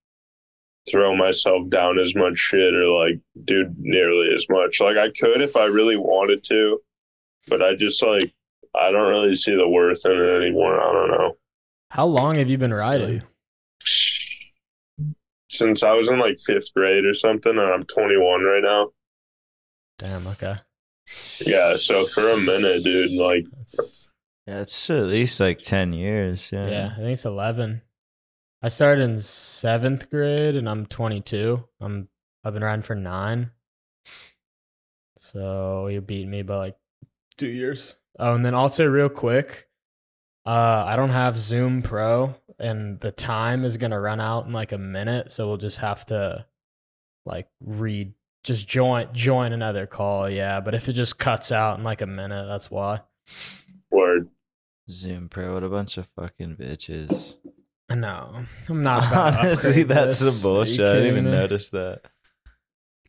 [0.91, 4.81] throw myself down as much shit or, like, do nearly as much.
[4.81, 6.81] Like, I could if I really wanted to,
[7.49, 8.33] but I just, like,
[8.75, 10.81] I don't really see the worth in it anymore.
[10.81, 11.37] I don't know.
[11.91, 13.23] How long have you been riding?
[15.49, 18.91] Since I was in, like, fifth grade or something, and I'm 21 right now.
[19.99, 20.57] Damn, okay.
[21.45, 24.09] Yeah, so for a minute, dude, like That's,
[24.47, 26.51] Yeah, it's at least like ten years.
[26.53, 26.69] Yeah.
[26.69, 27.83] yeah, I think it's 11.
[28.63, 31.65] I started in seventh grade and I'm 22.
[31.81, 32.09] I'm,
[32.45, 33.53] I've been riding for nine.
[35.19, 36.77] So you beat me by like
[37.39, 37.97] two years.
[38.19, 39.69] Oh, and then also, real quick,
[40.45, 44.53] uh, I don't have Zoom Pro and the time is going to run out in
[44.53, 45.33] like a minute.
[45.33, 46.45] So we'll just have to
[47.25, 48.13] like read,
[48.45, 50.29] just join, join another call.
[50.29, 50.61] Yeah.
[50.61, 53.01] But if it just cuts out in like a minute, that's why.
[53.91, 54.29] word.
[54.91, 57.37] Zoom Pro, what a bunch of fucking bitches.
[57.91, 58.35] No,
[58.69, 59.11] I'm not.
[59.11, 60.41] About Honestly, upgrade that's this.
[60.41, 60.81] some bullshit.
[60.89, 61.31] I didn't even me?
[61.33, 62.03] notice that.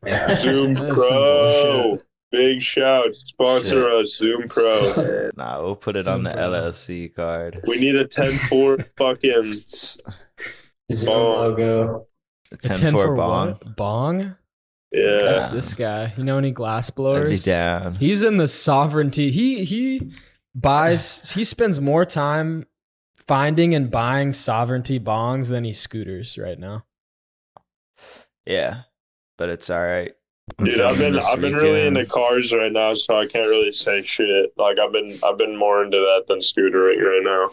[0.39, 1.97] Zoom That's Pro.
[2.31, 3.13] Big shout.
[3.13, 3.93] Sponsor Shit.
[4.01, 4.93] us, Zoom Pro.
[4.97, 6.39] Yeah, nah, we'll put it on the Pro.
[6.41, 7.61] LLC card.
[7.67, 9.53] We need a 10 4 fucking
[10.91, 11.35] Zoom Bong.
[11.35, 12.07] logo.
[12.53, 13.47] A 10 10 for for bong.
[13.49, 13.75] what?
[13.75, 14.35] Bong?
[14.91, 15.21] yeah.
[15.23, 16.13] That's this guy.
[16.17, 17.43] You know any glass I'd blowers?
[17.43, 17.95] down.
[17.95, 19.29] He's in the sovereignty.
[19.31, 20.11] He he
[20.55, 21.31] buys.
[21.31, 22.65] he spends more time
[23.31, 26.83] finding and buying sovereignty bongs than he scooters right now.
[28.45, 28.81] Yeah,
[29.37, 30.11] but it's all right.
[30.59, 31.97] I'm Dude, I've been I've been really weekend.
[31.97, 34.51] into cars right now, so I can't really say shit.
[34.57, 37.51] Like I've been I've been more into that than scootering right now.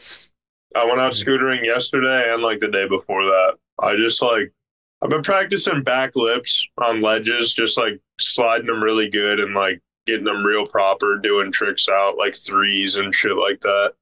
[0.74, 3.54] I went out scootering yesterday and like the day before that.
[3.78, 4.52] I just like
[5.00, 9.80] I've been practicing back lips on ledges, just like sliding them really good and like
[10.08, 13.92] getting them real proper, doing tricks out like threes and shit like that.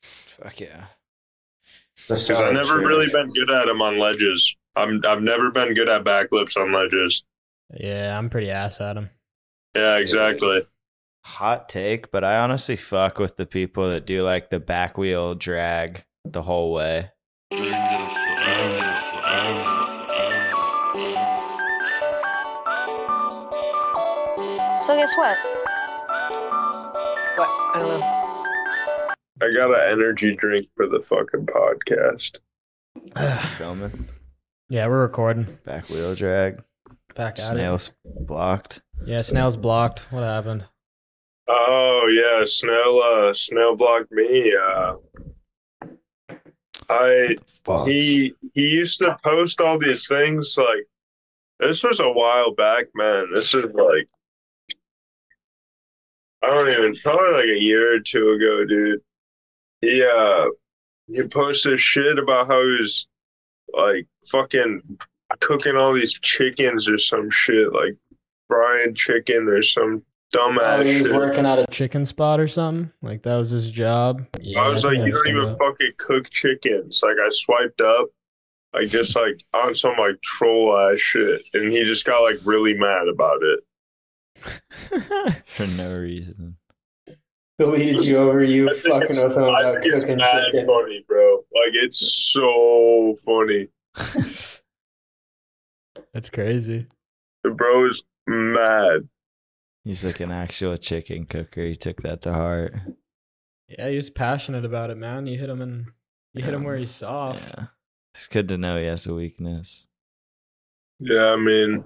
[0.00, 0.84] Fuck yeah.
[2.08, 4.54] Because I've never really been good at them on ledges.
[4.76, 7.24] I'm I've never been good at backflips on ledges.
[7.72, 9.10] Yeah, I'm pretty ass at them.
[9.74, 10.62] Yeah, exactly.
[11.24, 15.34] Hot take, but I honestly fuck with the people that do like the back wheel
[15.34, 17.10] drag the whole way.
[24.86, 25.38] So guess what?
[27.36, 27.48] What?
[27.48, 28.23] I don't know.
[29.42, 32.38] I got an energy drink for the fucking podcast.
[33.58, 34.08] Filming
[34.68, 35.58] yeah, we're recording.
[35.64, 36.62] back wheel drag.
[37.14, 37.42] Back at it.
[37.42, 38.80] Snails blocked.
[39.04, 40.10] Yeah, snail's blocked.
[40.10, 40.64] What happened?
[41.46, 42.98] Oh yeah, snail.
[42.98, 44.54] uh snail blocked me.
[44.56, 44.94] Uh
[46.90, 47.36] I
[47.86, 50.86] he he used to post all these things like
[51.60, 53.26] this was a while back, man.
[53.34, 54.08] This is like
[56.42, 59.00] I don't even probably like a year or two ago, dude.
[59.84, 60.48] He uh
[61.08, 63.06] he posted shit about how he was
[63.72, 64.80] like fucking
[65.40, 67.96] cooking all these chickens or some shit, like
[68.48, 70.02] frying chicken or some
[70.34, 71.14] dumbass Oh, he was shit.
[71.14, 72.90] working at a Chicken spot or something?
[73.02, 74.26] Like that was his job?
[74.40, 75.58] Yeah, I was think like, you don't even that.
[75.58, 77.00] fucking cook chickens.
[77.02, 78.08] Like I swiped up,
[78.72, 82.74] like just like on some like troll ass shit, and he just got like really
[82.74, 83.60] mad about it.
[85.46, 86.56] For no reason.
[87.58, 90.66] Deleted you over you I fucking it's- with him about think it's cooking mad chicken.
[90.66, 91.36] funny, bro.
[91.36, 93.68] Like it's so funny.
[96.12, 96.86] That's crazy.
[97.42, 99.08] The bro is mad.
[99.84, 101.62] He's like an actual chicken cooker.
[101.64, 102.74] He took that to heart.
[103.68, 105.26] Yeah, he was passionate about it, man.
[105.26, 105.86] You hit him in
[106.32, 107.54] you hit him where he's soft.
[107.56, 107.66] Yeah.
[108.14, 109.86] It's good to know he has a weakness.
[111.00, 111.84] Yeah, I mean,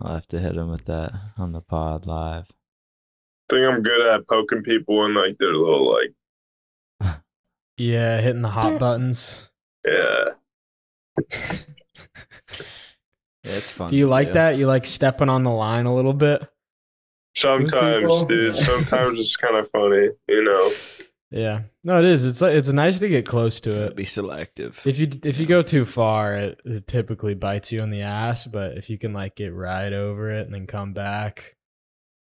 [0.00, 2.46] I'll have to hit him with that on the pod live.
[3.52, 7.16] I think I'm good at poking people in like their little like
[7.76, 9.50] Yeah, hitting the hot buttons.
[9.86, 10.30] yeah.
[13.44, 13.90] Yeah, it's fun.
[13.90, 14.56] Do you to like that?
[14.56, 16.48] You like stepping on the line a little bit?
[17.34, 18.54] Sometimes, dude.
[18.54, 20.70] Sometimes it's kind of funny, you know.
[21.32, 21.62] Yeah.
[21.82, 22.24] No, it is.
[22.24, 23.96] It's like it's nice to get close to Gotta it.
[23.96, 24.80] Be selective.
[24.86, 28.46] If you if you go too far, it, it typically bites you in the ass.
[28.46, 31.56] But if you can like get right over it and then come back,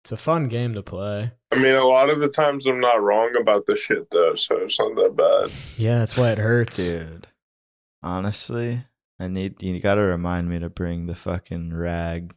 [0.03, 1.31] it's a fun game to play.
[1.51, 4.57] I mean, a lot of the times I'm not wrong about the shit though, so
[4.57, 5.51] it's not that bad.
[5.77, 6.77] Yeah, that's why it hurts.
[6.77, 7.27] Dude,
[8.01, 8.83] honestly,
[9.19, 12.33] I need you got to remind me to bring the fucking rag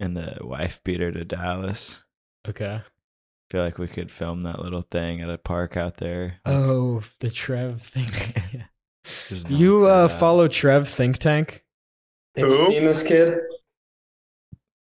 [0.00, 2.04] and the wife beater to Dallas.
[2.48, 2.80] Okay.
[3.50, 6.40] feel like we could film that little thing at a park out there.
[6.46, 8.06] Oh, the Trev thing.
[9.30, 9.48] Yeah.
[9.48, 11.64] You uh, follow Trev Think Tank?
[12.36, 12.66] Have you Who?
[12.66, 13.38] seen this kid?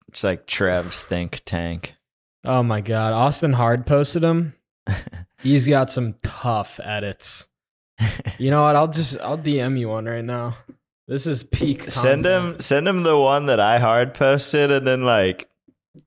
[0.08, 1.96] It's like Trev's think tank.
[2.44, 4.54] Oh my god, Austin Hard posted him.
[5.42, 7.48] He's got some tough edits.
[8.38, 8.76] You know what?
[8.76, 10.58] I'll just I'll DM you one right now.
[11.08, 11.90] This is peak.
[11.92, 15.50] send him send him the one that I hard posted and then like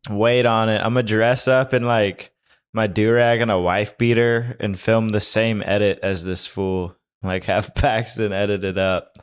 [0.09, 0.79] wait on it.
[0.79, 2.33] I'm gonna dress up in like
[2.73, 6.97] my do rag and a wife beater and film the same edit as this fool.
[7.23, 9.19] Like have Paxton edit it up.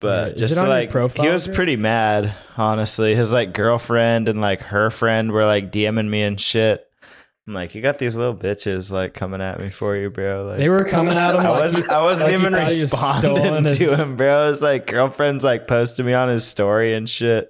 [0.00, 3.14] But just to, like profile he was pretty mad, honestly.
[3.14, 6.82] His like girlfriend and like her friend were like DMing me and shit.
[7.48, 10.44] I'm like, you got these little bitches like coming at me for you, bro.
[10.44, 11.40] Like They were coming at him.
[11.42, 11.84] I like wasn't.
[11.86, 14.46] he- I wasn't like even responding his- to him, bro.
[14.46, 17.48] It was like girlfriend's like posting me on his story and shit.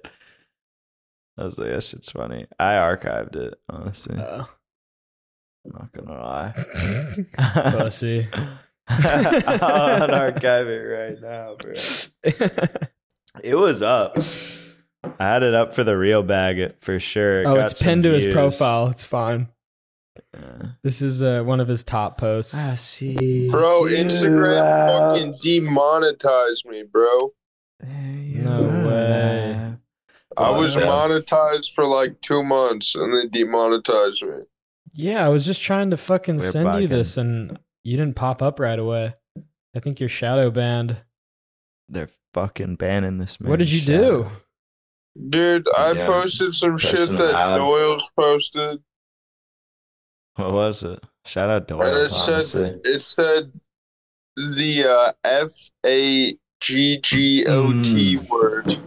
[1.39, 2.45] I was like, that shit's funny.
[2.59, 4.17] I archived it, honestly.
[4.17, 4.45] Uh,
[5.65, 7.71] I'm not gonna lie.
[7.77, 8.27] pussy.
[8.89, 11.73] I'll unarchive it right now, bro.
[13.43, 14.17] It was up.
[15.19, 17.41] I had it up for the real bag it for sure.
[17.41, 18.87] It oh, got it's pinned to his profile.
[18.87, 19.49] It's fine.
[20.33, 20.63] Yeah.
[20.83, 22.55] This is uh, one of his top posts.
[22.55, 23.49] I see.
[23.49, 27.33] Bro, Instagram out fucking demonetized me, bro.
[27.81, 29.75] No way.
[30.35, 34.39] I was monetized for like two months and they demonetized me.
[34.93, 38.41] Yeah, I was just trying to fucking We're send you this, and you didn't pop
[38.41, 39.13] up right away.
[39.73, 41.01] I think you're shadow banned.
[41.87, 43.49] They're fucking banning this man.
[43.49, 44.29] What did you do?
[45.29, 46.05] Dude, I Yeah.
[46.05, 47.57] posted some shit that loud.
[47.59, 48.83] Doyle's posted,
[50.35, 51.01] What was it?
[51.25, 51.81] Shout out Doyle.
[51.81, 52.41] and it Doyle.
[52.43, 53.53] said it said
[54.35, 55.51] the uh, F
[55.85, 58.29] A G G O T Mm.
[58.29, 58.79] word.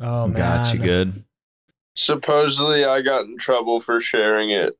[0.00, 1.24] Oh man, Got you good.
[1.94, 4.76] Supposedly, I got in trouble for sharing it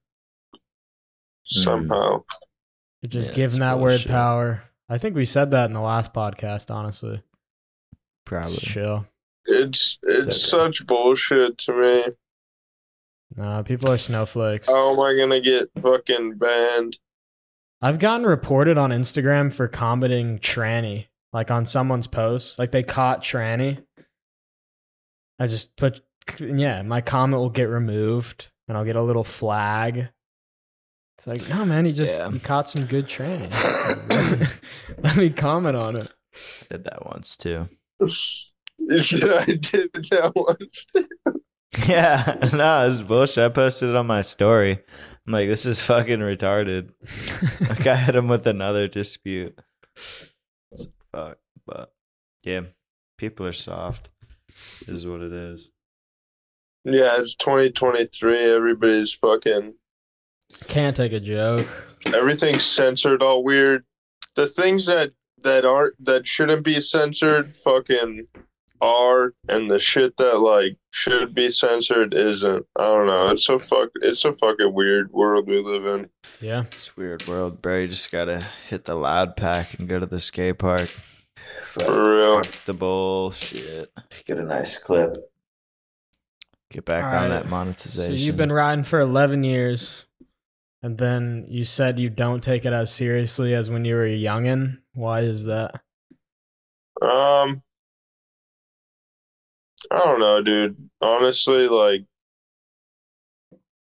[1.47, 2.25] somehow.
[3.09, 4.63] Just Yeah, giving it's that word power.
[4.89, 6.73] I think we said that in the last podcast.
[6.75, 7.23] Honestly,
[8.25, 8.53] Probably.
[8.53, 9.07] It's chill.
[9.47, 10.31] It's it's okay.
[10.71, 12.05] such bullshit to me.
[13.37, 14.69] Nah, people are snowflakes.
[14.69, 16.99] How am I gonna get fucking banned?
[17.83, 23.23] I've gotten reported on Instagram for commenting tranny, like on someone's post, like they caught
[23.23, 23.85] tranny.
[25.39, 26.01] I just put,
[26.41, 30.09] yeah, my comment will get removed, and I'll get a little flag.
[31.19, 32.29] It's like, no, man, you just Yeah.
[32.31, 33.51] you caught some good training.
[34.99, 36.11] Let me comment on it.
[36.71, 37.69] I did that once too.
[38.01, 38.07] Yeah,
[39.41, 40.87] I did that once.
[41.87, 43.45] Yeah, no, it's bullshit.
[43.45, 44.79] I posted it on my story.
[45.27, 46.91] I'm like, this is fucking retarded.
[47.69, 49.59] Like, I hit him with another dispute.
[50.73, 51.93] Like, fuck, but
[52.45, 52.63] yeah,
[53.19, 54.09] people are soft.
[54.49, 55.71] This is what it is.
[56.85, 58.39] Yeah, it's 2023.
[58.55, 59.75] Everybody's fucking
[60.69, 61.67] Can't take a joke.
[62.15, 63.85] everything's censored all weird.
[64.35, 68.27] The things that that aren't that shouldn't be censored fucking
[68.81, 72.67] are, and the shit that like should be censored isn't.
[72.79, 73.29] I don't know.
[73.31, 73.91] It's so fuck.
[73.97, 76.09] It's a fucking weird world we live in.
[76.41, 76.65] Yeah.
[76.73, 77.81] It's a weird world, bro.
[77.81, 80.89] You just gotta hit the loud pack and go to the skate park.
[81.65, 82.43] Fuck, For real.
[82.43, 83.91] fuck the bullshit.
[84.27, 85.17] Get a nice clip.
[86.71, 87.43] Get back All on right.
[87.43, 87.91] that monetization.
[87.91, 88.27] So monetization.
[88.27, 90.05] you've been riding for 11 years,
[90.87, 94.17] and then you said you don't take it as seriously as when you were a
[94.17, 94.79] youngin.
[94.95, 95.81] Why is that?
[97.03, 97.61] Um,
[99.91, 100.77] I don't know, dude.
[101.01, 102.05] Honestly, like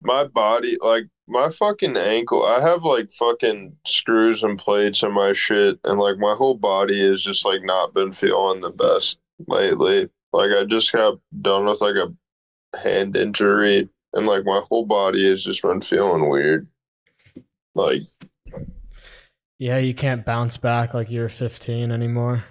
[0.04, 5.34] my body, like my fucking ankle, I have like fucking screws and plates in my
[5.34, 9.18] shit, and like my whole body has just like not been feeling the best
[9.48, 10.12] lately.
[10.32, 12.14] Like I just got done with like a
[12.78, 16.68] hand injury, and like my whole body has just been feeling weird.
[17.76, 18.02] Like
[19.60, 22.44] Yeah, you can't bounce back like you're 15 anymore.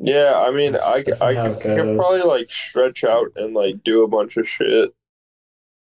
[0.00, 3.04] Yeah, I mean, That's I, I, definitely how it c- I could probably like stretch
[3.04, 4.92] out and like do a bunch of shit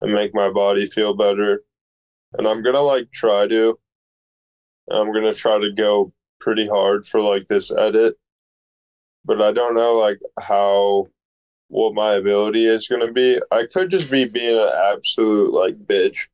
[0.02, 1.64] and make my body feel better.
[2.34, 3.78] And I'm gonna like try to.
[4.92, 8.16] I'm gonna try to go pretty hard for like this edit,
[9.26, 11.08] but I don't know like how
[11.68, 13.40] what my ability is gonna be.
[13.52, 16.28] I could just be being an absolute like bitch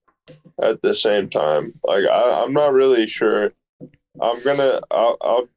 [0.61, 1.73] at the same time.
[1.83, 3.53] Like I, I'm not really sure.
[4.21, 4.81] I'm gonna.
[4.91, 5.17] I'll.
[5.21, 5.47] I'll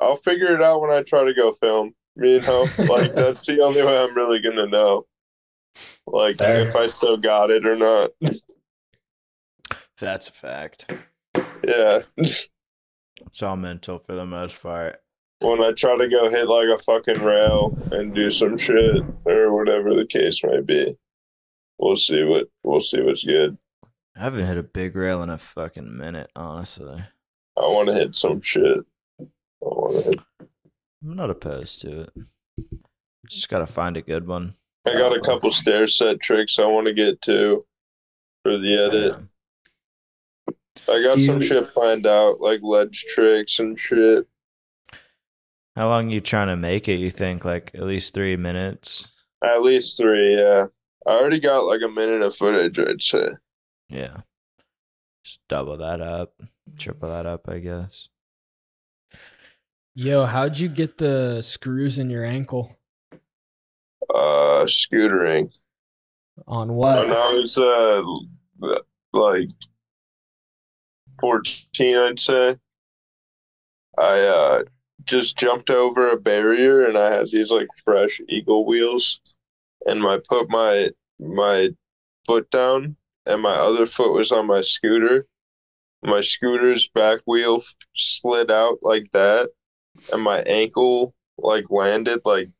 [0.00, 1.94] I'll figure it out when I try to go film.
[2.16, 5.06] You know, like that's the only way I'm really gonna know.
[6.06, 6.66] Like Fair.
[6.66, 8.10] if I still got it or not.
[9.98, 10.90] That's a fact.
[11.66, 12.00] Yeah.
[12.16, 15.00] It's all mental for the most part.
[15.40, 19.54] When I try to go hit like a fucking rail and do some shit or
[19.54, 20.96] whatever the case may be.
[21.78, 23.58] We'll see what we'll see what's good.
[24.16, 27.04] I haven't hit a big rail in a fucking minute, honestly.
[27.56, 28.84] I wanna hit some shit.
[29.20, 29.24] I
[29.60, 32.12] wanna hit I'm not opposed to it.
[33.28, 34.54] Just gotta find a good one.
[34.86, 37.66] I got a couple stair set tricks I wanna get to
[38.42, 39.16] for the edit.
[40.88, 44.26] I got some shit planned out, like ledge tricks and shit.
[45.76, 46.96] How long you trying to make it?
[46.96, 49.08] You think like at least three minutes?
[49.42, 50.66] At least three, yeah.
[51.06, 53.26] I already got like a minute of footage, I'd say.
[53.88, 54.18] Yeah.
[55.24, 56.34] Just double that up,
[56.78, 58.08] triple that up, I guess.
[59.94, 62.76] Yo, how'd you get the screws in your ankle?
[64.12, 65.54] Uh, scootering.
[66.46, 67.06] On what?
[67.06, 68.02] When I was uh,
[69.12, 69.50] like
[71.20, 72.56] 14, I'd say,
[73.96, 74.62] I uh,
[75.04, 79.20] just jumped over a barrier and I had these like fresh eagle wheels.
[79.86, 81.68] And I put my my
[82.26, 82.96] foot down
[83.26, 85.26] and my other foot was on my scooter.
[86.02, 89.50] My scooter's back wheel f- slid out like that,
[90.12, 92.50] and my ankle like landed like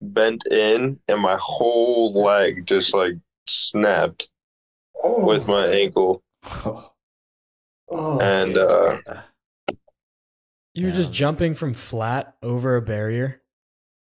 [0.00, 3.14] bent in, and my whole leg just like
[3.46, 4.28] snapped
[5.02, 6.22] with my ankle.
[7.94, 8.98] Oh, And uh,
[10.74, 13.40] You were just jumping from flat over a barrier?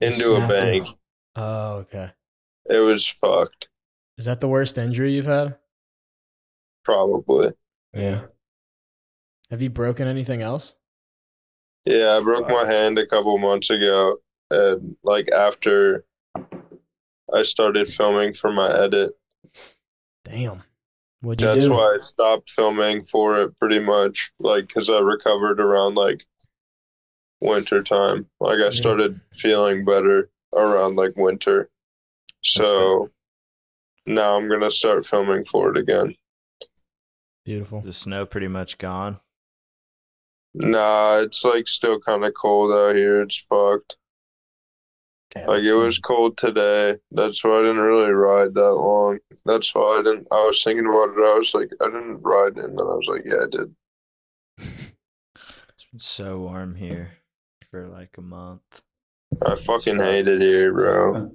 [0.03, 0.89] into a bank.
[1.37, 2.11] Oh, okay.
[2.69, 3.69] It was fucked,
[4.21, 5.57] Is that the worst injury you've had?
[6.85, 7.53] probably.
[7.95, 8.25] yeah.
[9.51, 10.75] Have you broken anything else?
[11.87, 14.19] Yeah, I broke my hand a couple months ago,
[14.51, 16.05] and like after
[17.33, 19.13] I started filming for my edit,
[20.25, 20.65] Damn.
[21.23, 21.73] What'd you that's do?
[21.73, 26.27] why I stopped filming for it pretty much, like because I recovered around like
[27.41, 28.27] winter time.
[28.39, 28.71] Like I Yeah.
[28.71, 31.71] started feeling better around like winter,
[32.43, 33.11] so
[34.07, 36.15] now I'm gonna start filming for it again.
[37.45, 37.81] Beautiful.
[37.81, 39.21] The snow pretty much gone.
[40.55, 43.23] Nah, it's like still kind of cold out here.
[43.23, 43.97] It's fucked.
[45.31, 46.97] Damn, Like it was cold today.
[47.13, 49.19] That's why I didn't really ride that long.
[49.45, 50.27] That's why I didn't.
[50.33, 51.23] I was thinking about it.
[51.23, 53.75] I was like, I didn't ride, and then I was like, yeah, I did.
[54.59, 57.13] It's been so warm here
[57.71, 58.83] for like a month.
[59.47, 61.31] I fucking hate it here, bro.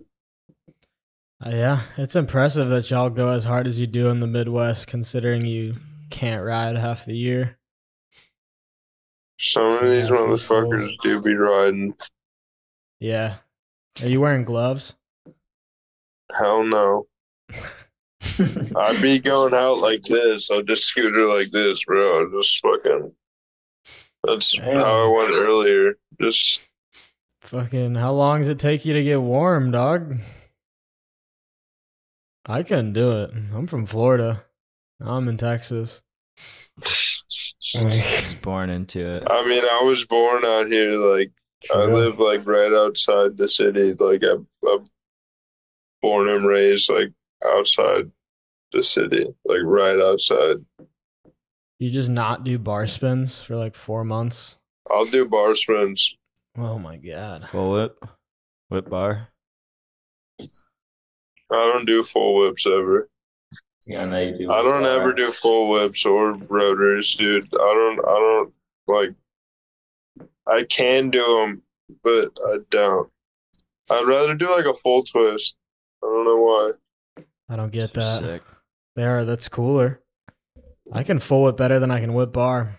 [1.43, 4.88] Uh, yeah, it's impressive that y'all go as hard as you do in the Midwest,
[4.88, 5.75] considering you
[6.09, 7.57] can't ride half the year.
[9.39, 11.93] Some of these Yeah, motherfuckers do be riding.
[12.99, 13.36] Yeah.
[14.01, 14.95] Are you wearing gloves?
[16.33, 17.07] Hell no.
[18.75, 20.49] I'd be going out like this.
[20.49, 22.31] I'd just scooter like this, bro.
[22.39, 23.11] Just fucking.
[24.23, 24.77] That's Damn.
[24.77, 25.97] how I went earlier.
[26.21, 26.61] Just
[27.41, 30.15] Fucking, how long does it take you to get warm, dog?
[32.47, 33.31] I couldn't do it.
[33.53, 34.45] I'm from Florida.
[35.01, 36.03] I'm in Texas.
[36.81, 39.23] Just born into it.
[39.27, 40.91] I mean, I was born out here.
[40.97, 41.31] Like,
[41.73, 43.93] I live like right outside the city.
[43.99, 44.83] Like, I'm, I'm
[46.01, 47.11] born and raised like
[47.43, 48.11] outside
[48.71, 50.57] the city, like right outside.
[51.79, 54.57] You just not do bar spins for like four months.
[54.89, 56.15] I'll do bar spins.
[56.57, 57.49] Oh my god.
[57.49, 58.05] Full whip,
[58.69, 59.29] whip bar.
[61.51, 63.09] I don't do full whips ever.
[63.87, 64.51] Yeah, I know you do.
[64.51, 67.45] I don't ever do full whips or rotors, dude.
[67.53, 67.99] I don't.
[67.99, 68.53] I don't
[68.87, 69.13] like.
[70.47, 71.61] I can do them,
[72.03, 73.09] but I don't.
[73.89, 75.55] I'd rather do like a full twist.
[76.03, 77.23] I don't know why.
[77.49, 78.19] I don't get So that.
[78.21, 78.41] sick.
[78.95, 80.01] There, that's cooler.
[80.91, 82.77] I can full whip better than I can whip bar.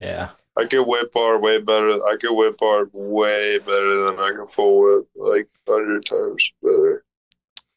[0.00, 0.30] Yeah.
[0.56, 1.90] I can whip bar way better.
[1.90, 7.04] I can whip bar way better than I can full whip, like hundred times better.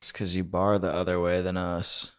[0.02, 2.12] It's because you bar the other way than us.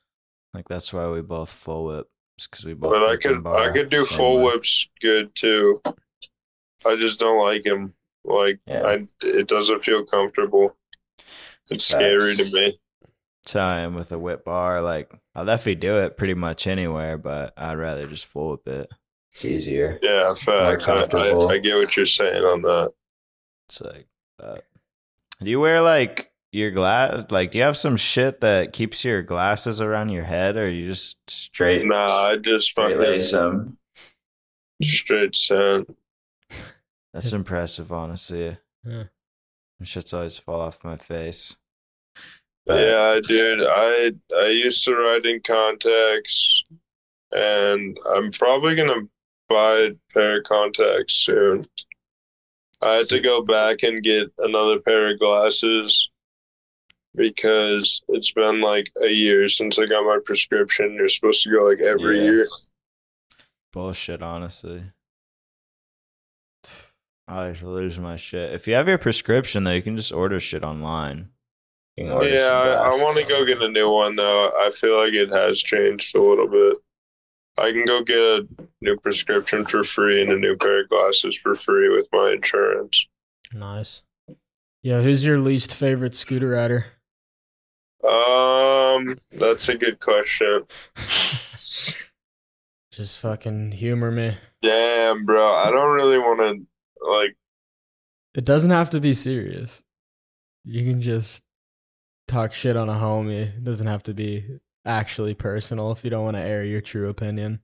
[0.55, 2.09] Like that's why we both full whip.
[2.37, 2.93] It's because we both.
[2.93, 4.45] But I could, I could do full way.
[4.45, 5.83] whips good too.
[6.87, 7.95] I just don't like him.
[8.25, 8.83] Like Yeah.
[8.83, 10.77] I, it doesn't feel comfortable.
[11.71, 12.73] It's scary to me.
[13.45, 14.81] That's am with a whip bar.
[14.81, 18.91] Like I'll definitely do it pretty much anywhere, but I'd rather just full whip it.
[19.33, 19.99] It's easier.
[20.03, 20.87] Yeah, facts.
[20.87, 21.15] I.
[21.15, 22.93] I, I get what you're saying on that.
[23.69, 24.07] It's like
[24.39, 24.65] that.
[25.43, 27.25] Do you wear like your glass?
[27.31, 30.87] Like, do you have some shit that keeps your glasses around your head, or you
[30.89, 31.85] just straight?
[31.85, 33.79] Nah, I just Straight fucking lace them.
[34.83, 35.87] straight sand.
[37.13, 38.57] That's impressive, honestly.
[38.85, 39.05] Yeah.
[39.79, 41.57] Them shits always fall off my face.
[42.67, 43.67] But Yeah, dude.
[43.69, 46.65] I I used to ride in contacts,
[47.33, 49.09] and I'm probably gonna
[49.49, 51.67] buy a pair of contacts soon.
[52.81, 56.09] I had to go back and get another pair of glasses
[57.15, 60.95] because it's been like a year since I got my prescription.
[60.95, 62.31] You're supposed to go like every Yeah.
[62.33, 62.47] year.
[63.73, 64.85] Bullshit, honestly.
[67.29, 68.53] I just lose my shit.
[68.53, 71.31] If you have your prescription, though, you can just order shit online.
[71.99, 72.47] order Yeah,
[72.83, 74.51] I, I want to go get a new one though.
[74.59, 76.77] I feel like it has changed a little bit.
[77.59, 78.49] I can go get a
[78.81, 83.07] new prescription for free and a new pair of glasses for free with my insurance.
[83.53, 84.03] Nice.
[84.83, 86.87] Yeah, who's your least favorite scooter rider?
[88.05, 90.65] Um, that's a good question.
[92.93, 94.37] Just fucking humor me.
[94.61, 97.37] Damn, bro, I don't really want to like.
[98.35, 99.83] It doesn't have to be serious.
[100.65, 101.43] You can just
[102.29, 103.49] talk shit on a homie.
[103.57, 107.09] It doesn't have to be actually personal if you don't want to air your true
[107.09, 107.61] opinion.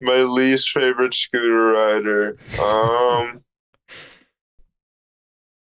[0.00, 2.36] My least favorite scooter rider.
[2.60, 3.42] Um,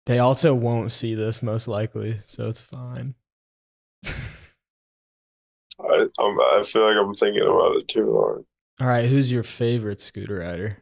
[0.07, 3.15] They also won't see this most likely, so it's fine.
[4.05, 4.13] I
[6.19, 8.45] I'm, I feel like I'm thinking about it too long,
[8.81, 10.79] All right, who's your favorite scooter rider?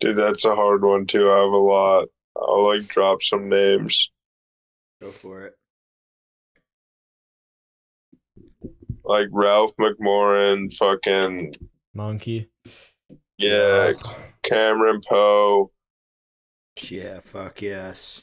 [0.00, 0.16] dude.
[0.16, 1.30] That's a hard one too.
[1.30, 2.08] I have a lot.
[2.36, 4.10] I'll like drop some names.
[5.00, 5.54] Go for it.
[9.04, 11.54] like Ralph McMoran, fucking
[11.94, 12.48] Monkey.
[13.36, 13.92] yeah,
[14.44, 15.71] Cameron Poe.
[16.80, 18.22] Yeah, fuck yes.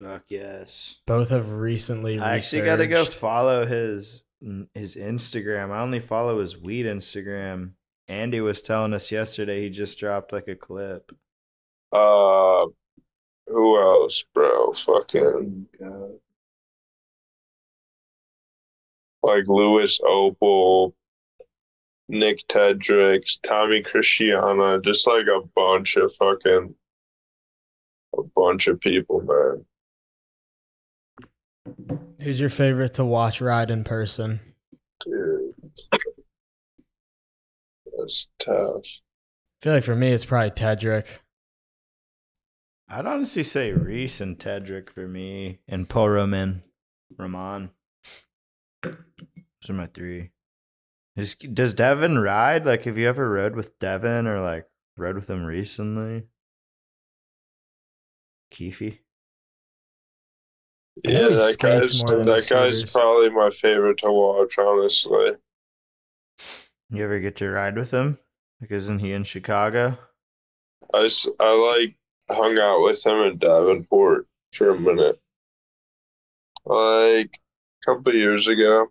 [0.00, 1.00] Fuck yes.
[1.06, 4.24] Both have recently I actually got to go follow his
[4.74, 5.70] his Instagram.
[5.70, 7.72] I only follow his weed Instagram.
[8.08, 11.12] Andy was telling us yesterday he just dropped like a clip.
[11.92, 12.66] Uh,
[13.46, 14.72] who else, bro?
[14.72, 15.66] Fucking
[19.22, 20.94] like Lewis Opal,
[22.08, 26.74] Nick Tedricks, Tommy Christiana, just like a bunch of fucking
[28.16, 29.64] a bunch of people, man.
[32.22, 34.40] Who's your favorite to watch ride in person?
[35.04, 35.54] Dude,
[37.96, 38.84] that's tough.
[38.84, 41.06] I feel like for me, it's probably Tedrick.
[42.88, 46.64] I'd honestly say Reese and Tedrick for me, and Paul Roman,
[47.16, 47.70] Ramon.
[48.82, 48.94] Those
[49.68, 50.30] are my three.
[51.16, 52.66] Is, does Devin ride?
[52.66, 56.24] Like, have you ever rode with Devin or like rode with him recently?
[58.60, 58.98] Keefe?
[61.02, 64.58] Yeah, that guy's that guy's probably my favorite to watch.
[64.58, 65.36] Honestly,
[66.90, 68.18] You ever get to ride with him?
[68.60, 69.96] Like, isn't he in Chicago?
[70.92, 71.08] I,
[71.38, 71.96] I like
[72.30, 75.18] hung out with him in Davenport for a minute,
[76.66, 77.40] like
[77.82, 78.88] a couple years ago.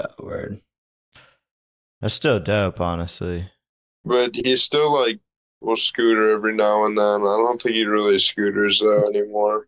[0.00, 0.62] Oh, word.
[2.00, 3.50] That's still dope, honestly.
[4.06, 5.20] But he's still like
[5.60, 7.04] will scooter every now and then.
[7.22, 9.66] I don't think he really scooters though anymore.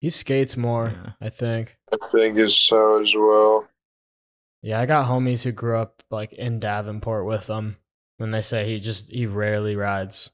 [0.00, 1.12] He skates more, Yeah.
[1.20, 1.76] I think.
[1.92, 3.68] I think is so as well.
[4.62, 7.76] Yeah, I got homies who grew up like in Davenport with him.
[8.18, 10.30] When they say he just he rarely rides,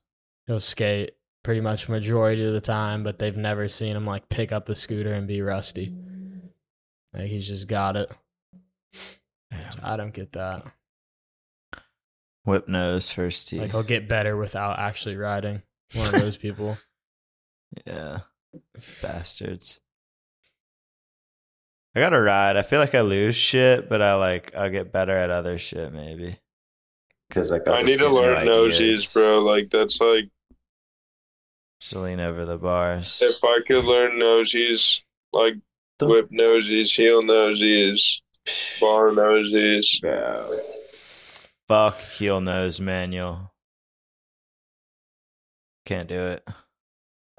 [0.47, 1.13] he'll skate
[1.45, 4.77] pretty much majority of the time, but they've never seen him like pick up the
[4.77, 5.95] scooter and be rusty.
[7.15, 8.11] Like he's just got it.
[9.83, 10.67] I don't get that.
[12.49, 13.61] Whip nose first tee.
[13.61, 15.63] Like I'll get better without actually riding.
[15.95, 16.79] One of those people.
[17.87, 18.21] Yeah.
[19.03, 19.79] Bastards.
[21.95, 22.57] I gotta ride.
[22.57, 25.93] I feel like I lose shit, but I like I'll get better at other shit
[25.93, 26.39] maybe.
[27.31, 29.13] Cause like I'll I need to learn nosies, ideas.
[29.13, 29.41] bro.
[29.41, 30.31] Like that's like
[31.83, 33.21] Just over the bars.
[33.23, 35.03] if I could learn nosies,
[35.35, 35.57] like
[36.01, 38.23] whip nosies, heel nosies,
[38.81, 40.01] bar nosies.
[40.01, 40.59] Bro.
[41.69, 43.53] Fuck heel nose manual.
[45.85, 46.45] Can't do it.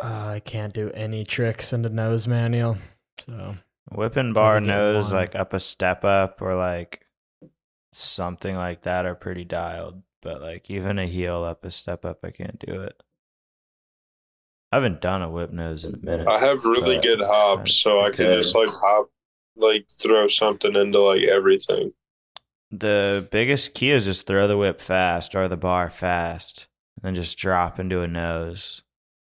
[0.02, 2.78] Uh, I can't do any tricks in the nose manual.
[3.26, 3.56] So
[3.92, 5.14] Whipping bar nose one.
[5.16, 7.06] like up a step up or like
[7.92, 10.04] something like that are pretty dialed.
[10.22, 13.02] But like even a heel up a step up, I can't do it.
[14.72, 16.28] I haven't done a whip nose in a minute.
[16.28, 18.36] I have really good hops, so I can Okay.
[18.38, 19.10] just like hop,
[19.56, 21.92] like throw something into like everything.
[22.72, 27.16] The biggest key is just throw the whip fast or the bar fast, and then
[27.16, 28.84] just drop into a nose.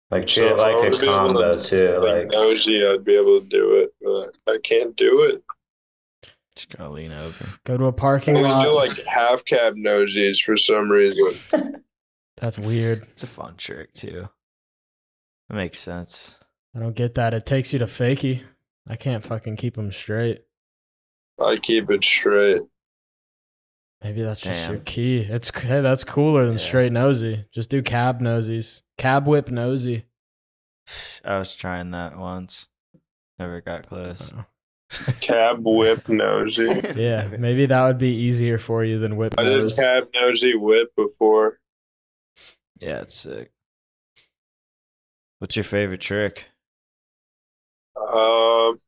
[0.09, 1.97] Like So treat it like a combo to, too.
[1.99, 5.41] Like Like nosy, I'd be able to do it, but I can't do it.
[6.55, 7.47] Just gotta lean over.
[7.63, 8.63] go to a parking only lot.
[8.65, 11.81] do like half cab nosies for some reason.
[12.37, 13.03] That's weird.
[13.11, 14.27] It's a fun trick too.
[15.47, 16.37] That makes sense.
[16.75, 17.33] I don't get that.
[17.33, 18.41] It takes you to fakie.
[18.87, 20.43] I can't fucking keep them straight.
[21.39, 22.61] I keep it straight.
[24.03, 24.73] Maybe that's just Damn.
[24.73, 25.19] your key.
[25.19, 26.63] It's hey, that's cooler than Yeah.
[26.63, 27.45] straight nosy.
[27.51, 28.81] Just do cab nosies.
[28.97, 30.05] Cab whip nosy.
[31.23, 32.67] I was trying that once.
[33.37, 34.33] Never got close.
[34.35, 34.45] Oh.
[35.21, 36.65] Cab whip nosy.
[36.95, 39.77] Yeah, maybe that would be easier for you than whip I did nose.
[39.79, 41.59] cab nosy whip before.
[42.79, 43.51] Yeah, it's sick.
[45.39, 46.47] What's your favorite trick?
[47.95, 48.79] Um,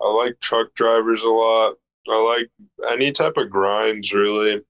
[0.00, 1.74] I like truck drivers a lot.
[2.08, 2.50] I like
[2.92, 4.62] any type of grinds, really.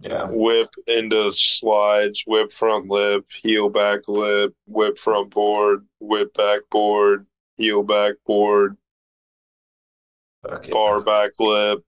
[0.00, 0.26] yeah.
[0.30, 7.26] Whip into slides, whip front lip, heel back lip, whip front board, whip back board,
[7.56, 8.76] heel back board,
[10.48, 10.70] Okay.
[10.70, 11.82] bar back lip,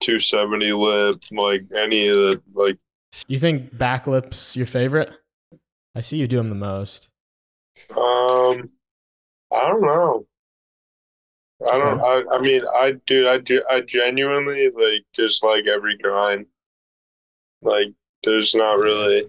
[0.00, 2.78] 270 lip, like any of the, like,
[3.28, 5.10] You think back lips your favorite?
[5.94, 7.08] I see you do them the most.
[7.90, 8.70] um,
[9.52, 10.26] I don't know.
[11.64, 15.96] I don't, I, I mean, I, dude, I, do, I genuinely, like, just like every
[15.96, 16.46] grind.
[17.62, 17.88] Like,
[18.24, 19.24] there's not really,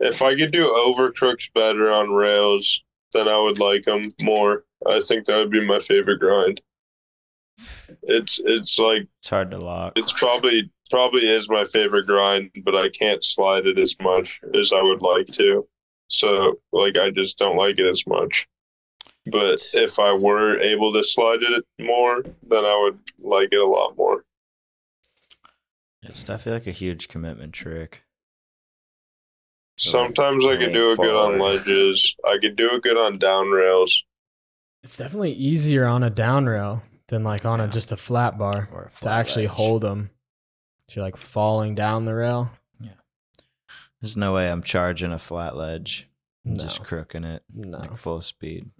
[0.00, 4.64] if I could do over crooks better on rails, then I would like them more.
[4.86, 6.60] I think that would be my favorite grind.
[8.02, 9.92] It's, it's like, It's hard to lock.
[9.96, 14.72] It's probably probably is my favorite grind, but I can't slide it as much as
[14.72, 15.66] I would like to.
[16.08, 18.46] So like I just don't like it as much.
[19.26, 23.66] But if I were able to slide it more, then I would like it a
[23.66, 24.24] lot more.
[26.02, 28.02] It's definitely like a huge commitment trick.
[29.78, 32.14] Sometimes I could do it good on ledges.
[32.28, 34.04] I could do it good on down rails.
[34.82, 38.68] It's definitely easier on a down rail than like on a just a flat bar
[38.72, 39.56] Or a to actually ledge.
[39.56, 40.10] hold them.
[40.90, 42.50] You're like falling down the rail.
[42.80, 42.90] Yeah.
[44.00, 46.08] There's no way I'm charging a flat ledge.
[46.44, 47.78] I'm No, just crooking it no.
[47.78, 48.70] like full speed.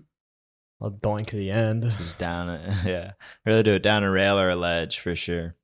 [0.82, 1.82] I'll doink the end.
[1.96, 2.74] Just down it.
[2.84, 3.12] Yeah.
[3.46, 5.54] Rather do it down a rail or a ledge for sure.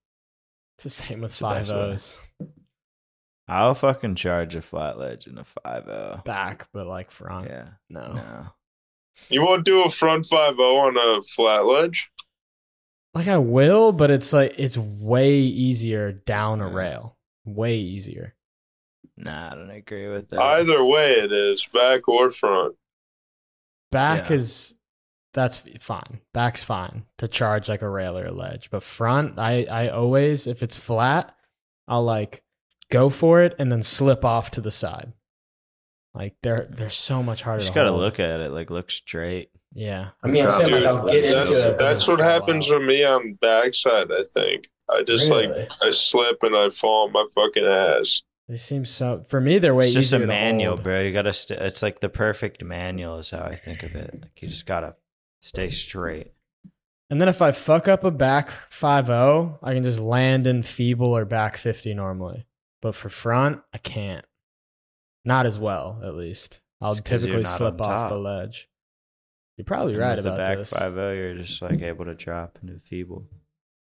[0.77, 1.69] It's the same with It's five.
[1.71, 2.25] O's
[3.49, 7.49] I'll fucking charge a flat ledge in a 5 back, but like front.
[7.49, 7.69] Yeah.
[7.89, 8.12] No.
[8.12, 8.47] No.
[9.31, 12.09] You won't do a front five zero on a flat ledge?
[13.14, 17.16] Like I will, but it's like it's way easier down a rail.
[17.45, 18.37] Way easier.
[19.16, 20.41] Nah, I don't agree with that.
[20.41, 22.77] Either way, it is back or front.
[23.91, 24.37] Back Yeah.
[24.37, 24.78] is
[25.39, 26.20] that's fine.
[26.34, 30.47] Back's fine to charge like a rail or a ledge, but front, I I always
[30.49, 31.34] if it's flat,
[31.86, 32.43] I'll like
[32.91, 35.12] go for it and then slip off to the side.
[36.14, 37.61] Like they're they're so much you harder.
[37.61, 38.01] just to gotta hold.
[38.01, 39.51] look at it, like look straight.
[39.74, 41.78] Yeah, I mean, I'm saying Dude, like I'll get that's, into it.
[41.78, 44.11] that's what happens with me on backside.
[44.11, 45.47] I think I just Really?
[45.47, 48.22] like I slip and I fall on my fucking ass.
[48.49, 49.22] They seem so.
[49.28, 50.82] For me, they're way it's just easier a manual, hold.
[50.84, 51.03] bro.
[51.03, 51.34] You gotta.
[51.34, 54.18] St- it's like the perfect manual is how I think of it.
[54.22, 54.97] Like you just gotta
[55.41, 56.32] stay straight.
[57.11, 61.16] And then if I fuck up a back 5-0, I can just land in feeble
[61.16, 62.47] or back 50 normally.
[62.82, 64.24] But for front, I can't.
[65.24, 66.61] Not as well, at least.
[66.80, 68.68] I'll It's 'cause typically slip off the ledge.
[69.57, 70.70] You're probably And right with the about back this.
[70.70, 73.26] five zero, you're just like able to drop into feeble.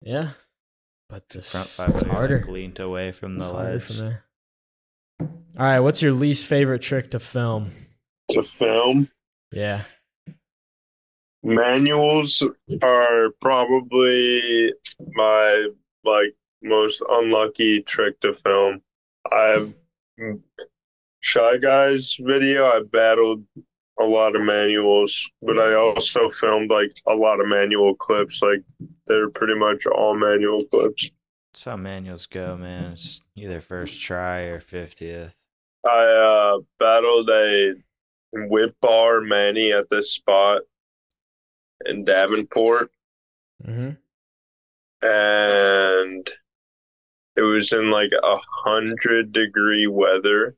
[0.01, 0.32] Yeah.
[1.09, 2.38] But the The front oh, it's five zero, you're, harder.
[2.38, 3.82] like, leaned away from It's the harder ledge.
[3.84, 4.24] from there.
[5.20, 5.28] All
[5.66, 7.72] right, what's your least favorite trick to film?
[8.30, 9.11] To film
[9.53, 9.84] Yeah.
[11.43, 12.43] Manuals
[12.82, 14.72] are probably
[15.14, 15.68] my
[16.05, 18.80] like most unlucky trick to film.
[19.32, 19.74] I've
[21.20, 22.66] shy guys video.
[22.66, 23.45] I battled
[24.01, 28.43] a lot of manuals, but I also filmed like a lot of manual clips.
[28.43, 28.62] Like
[29.07, 31.11] they're pretty much all manual clips.
[31.53, 32.93] That's how manuals go, man.
[32.93, 35.34] It's either first try or fiftieth.
[35.84, 37.74] I uh, battled a
[38.32, 40.62] whip bar Manny at this spot
[41.87, 42.91] in Davenport,
[43.66, 43.91] Mm-hmm.
[45.03, 46.30] and
[47.37, 50.57] it was in like a hundred degree weather,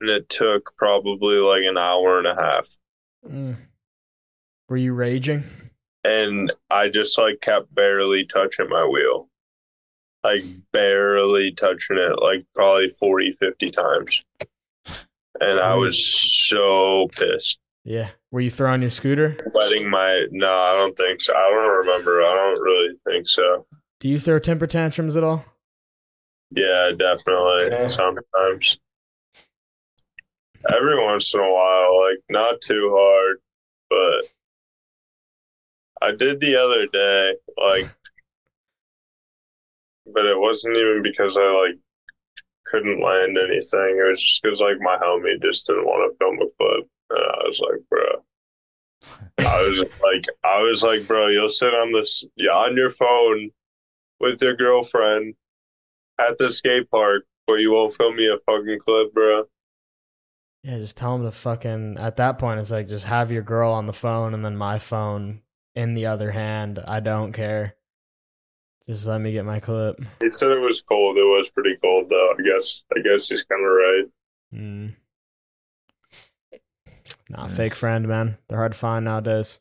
[0.00, 2.68] and it took probably like an hour and a half.
[3.28, 3.56] Mm.
[4.68, 5.44] Were you raging?
[6.04, 9.28] and I just like kept barely touching my wheel.
[10.22, 14.24] Like barely touching it, like probably 40, 50 times.
[15.40, 16.04] And I was
[16.48, 17.60] so pissed.
[17.86, 18.08] Yeah.
[18.32, 19.36] Were you throwing your scooter?
[19.54, 21.32] Letting my no, I don't think so.
[21.32, 22.20] I don't remember.
[22.20, 23.64] I don't really think so.
[24.00, 25.44] Do you throw temper tantrums at all?
[26.50, 27.68] Yeah, definitely.
[27.70, 27.86] Yeah.
[27.86, 28.78] Sometimes.
[30.68, 33.36] Every once in a while, like not too hard,
[33.88, 34.24] but
[36.02, 37.88] I did the other day, like
[40.12, 41.78] but it wasn't even because I like
[42.66, 43.96] couldn't land anything.
[43.96, 47.18] It was just because like my homie just didn't want to film a clip, and
[47.18, 48.24] I was like, bro.
[49.38, 53.50] I was like, I was like, bro, you'll sit on this, yeah, on your phone
[54.20, 55.34] with your girlfriend
[56.18, 59.44] at the skate park, but you won't film me a fucking clip, bro.
[60.62, 61.96] Yeah, just tell them to fucking.
[61.98, 64.80] At that point, it's like just have your girl on the phone and then my
[64.80, 65.42] phone
[65.76, 66.80] in the other hand.
[66.84, 67.76] I don't care.
[68.88, 69.96] Just let me get my clip.
[70.20, 71.18] He said it was cold.
[71.18, 72.34] It was pretty cold, though.
[72.36, 72.82] I guess.
[72.96, 74.04] I guess he's kind of right.
[74.54, 74.96] Mm.
[77.28, 78.38] Nah, fake friend, man.
[78.48, 79.60] They're hard to find nowadays.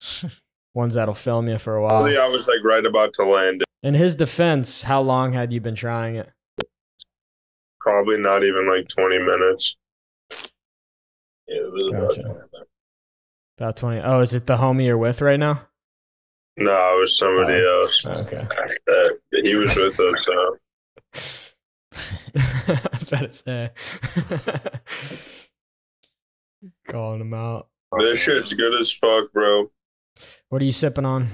[0.74, 1.90] Ones that'll film you for a while.
[1.90, 3.62] Probably I was like right about to land.
[3.82, 6.30] In his defense, how long had you been trying it?
[7.80, 9.76] Probably not even like twenty minutes.
[11.48, 12.62] Yeah, it was about 20 minutes.
[13.58, 14.00] About 20.
[14.04, 15.62] Oh, is it the homie you're with right now?
[16.56, 18.06] No, it was somebody Oh, else.
[18.06, 18.36] okay.
[19.44, 20.24] He was with us.
[20.24, 20.56] So.
[22.36, 23.70] I was about to say.
[26.88, 27.68] Calling him out.
[28.00, 29.70] This shit's good as fuck, bro.
[30.48, 31.28] What are you sipping on?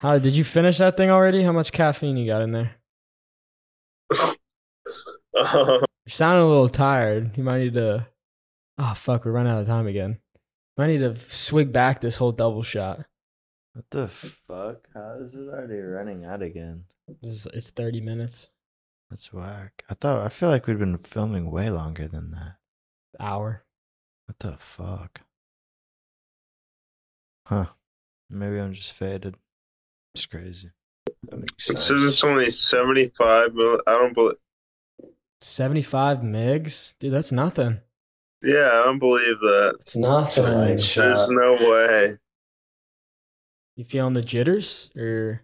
[0.00, 1.42] How did you finish that thing already?
[1.42, 2.76] How much caffeine you got in there?
[5.34, 7.36] You're sounding a little tired.
[7.36, 8.06] You might need to.
[8.78, 10.18] Oh fuck, we're running out of time again.
[10.76, 13.04] Might need to swig back this whole double shot.
[13.74, 14.88] What the fuck?
[14.94, 16.84] How is it already running out again?
[17.22, 18.48] It's, it's thirty minutes,
[19.10, 19.84] That's whack.
[19.90, 22.56] I thought I feel like we'd been filming way longer than that.
[23.18, 23.64] hour.
[24.30, 25.22] What the fuck?
[27.46, 27.66] Huh.
[28.30, 29.34] Maybe I'm just faded.
[30.14, 30.70] It's crazy.
[31.24, 33.56] That makes It says it's only seventy-five.
[33.56, 34.36] But I don't believe.
[35.40, 37.12] Seventy-five megs, dude.
[37.12, 37.80] That's nothing.
[38.40, 39.78] Yeah, I don't believe that.
[39.80, 40.44] It's nothing.
[40.44, 42.16] Like, There's no way.
[43.74, 45.42] You feeling the jitters or?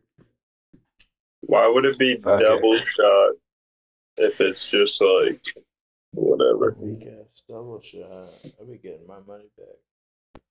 [1.41, 2.45] Why would it be Fuck it.
[2.45, 3.33] double shot
[4.17, 5.41] if it's just like
[6.13, 6.77] whatever?
[7.49, 8.53] Weak ass double shot.
[8.61, 10.43] I'll be getting my money back.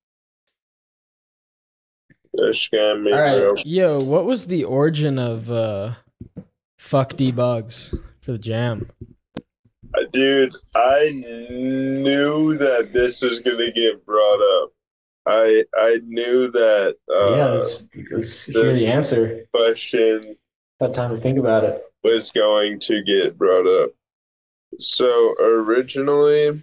[2.36, 3.52] They scam me, All bro.
[3.54, 5.94] right, yo, what was the origin of uh,
[6.78, 8.90] fuck dbugz for the jam?
[9.94, 14.72] Uh, Dude, I knew that this was gonna get brought up.
[15.24, 19.46] I I knew that uh, yeah, let's, let's hear the answer.
[19.54, 20.36] question
[20.80, 21.82] Got time to think about it.
[22.04, 23.92] was going to get brought up.
[24.78, 26.62] So originally,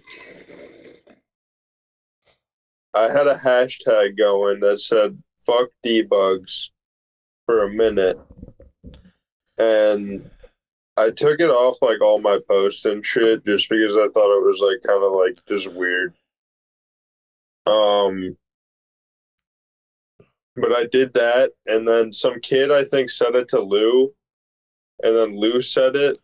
[2.94, 6.68] I had a hashtag going that said "fuck dbugz"
[7.46, 8.18] for a minute,
[9.58, 10.30] and
[10.96, 14.46] I took it off like all my posts and shit just because I thought it
[14.46, 16.14] was like kind of like just weird.
[17.66, 18.36] Um,
[20.54, 24.14] but I did that, and then some kid I think said it to Lou,
[25.02, 26.20] and then Lou said it,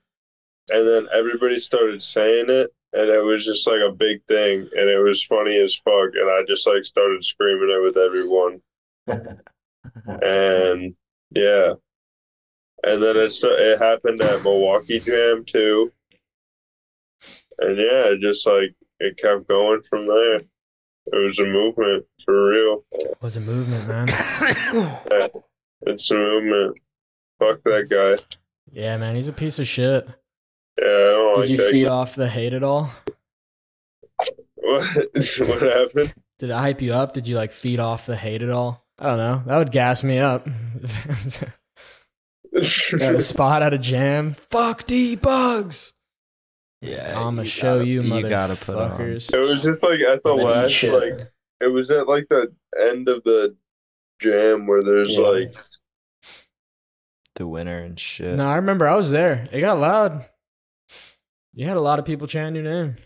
[0.72, 4.88] and then everybody started saying it, and it was just like a big thing, and
[4.90, 8.60] it was funny as fuck, and I just like started screaming it with everyone,
[10.22, 10.94] and
[11.32, 11.72] yeah,
[12.84, 15.92] and then it sta- it happened at Milwaukee Jam too,
[17.58, 20.40] and yeah, it just like it kept going from there.
[21.12, 22.84] It was a movement for real.
[22.92, 25.30] It was a movement, man.
[25.86, 26.78] It's a movement.
[27.38, 28.22] Fuck that guy.
[28.70, 30.06] yeah, man, he's a piece of shit.
[30.80, 31.90] Yeah, I don't Did like you that feed guy.
[31.90, 32.90] off the hate at all?
[34.62, 34.84] What?
[35.14, 36.14] what happened?
[36.38, 37.14] Did I hype you up?
[37.14, 38.84] Did you like feed off the hate at all?
[38.98, 39.42] I don't know.
[39.46, 40.46] That would gas me up.
[42.52, 44.34] Got a spot at a jam.
[44.50, 45.92] Fuck dbugz.
[46.82, 49.34] Yeah, I'ma show you, You gotta put on motherfuckers.
[49.34, 50.92] It was just like at the And then eat last, shit.
[50.92, 53.56] like it was at like the end of the
[54.20, 55.20] jam where there's Yeah.
[55.26, 55.54] like
[57.36, 58.36] the winner and shit.
[58.36, 59.48] No, I remember I was there.
[59.52, 60.26] It got loud.
[61.60, 62.96] You had a lot of people chanting your name.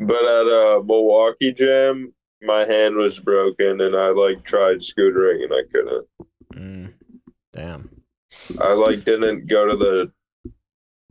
[0.00, 5.52] But at a Milwaukee jam, my hand was broken and I like tried scootering and
[5.54, 6.08] I couldn't.
[6.52, 6.94] Mm,
[7.52, 8.02] damn.
[8.60, 10.10] I like didn't go to the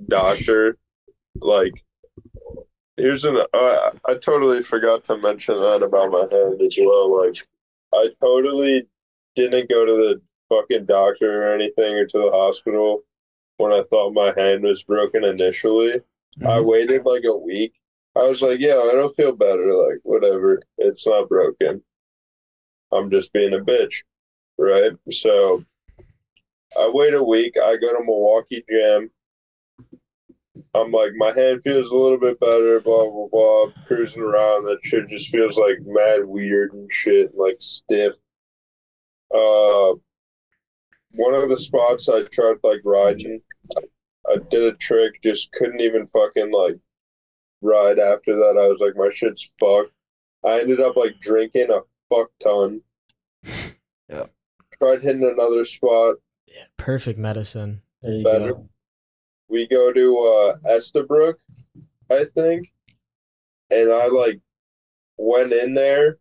[0.10, 0.78] doctor.
[1.40, 1.72] Like,
[2.98, 3.38] here's an.
[3.54, 7.26] Uh, I totally forgot to mention that about my hand as well.
[7.26, 7.38] Like,
[7.94, 8.86] I totally
[9.38, 13.04] didn't go to the fucking doctor or anything or to the hospital
[13.56, 16.02] when I thought my hand was broken initially.
[16.48, 17.74] I waited like a week.
[18.16, 19.66] I was like, yeah, I don't feel better.
[19.66, 20.62] Like, whatever.
[20.78, 21.82] It's not broken.
[22.92, 23.94] I'm just being a bitch.
[24.58, 24.92] Right?
[25.12, 25.64] So
[26.78, 27.56] I wait a week.
[27.58, 29.10] I go to Milwaukee Jam.
[30.74, 33.66] I'm like, my hand feels a little bit better, blah, blah, blah.
[33.88, 34.66] Cruising around.
[34.66, 38.14] That shit just feels like mad weird and shit, like stiff.
[39.34, 39.96] Uh,
[41.14, 43.42] one of the spots I tried like riding,
[44.30, 46.78] I did a trick, just couldn't even fucking like
[47.62, 48.58] ride after that.
[48.60, 49.94] I was like, my shit's fucked.
[50.46, 51.80] I ended up like drinking a
[52.14, 52.82] fuck ton.
[54.10, 54.26] Yeah.
[54.78, 56.16] Tried hitting another spot.
[56.46, 57.82] Yeah, perfect medicine.
[58.02, 58.54] There you Better.
[58.56, 58.70] go.
[59.48, 60.18] We go to
[60.66, 61.38] uh Estabrook,
[62.12, 62.74] I think.
[63.70, 64.42] And I like
[65.16, 66.18] went in there,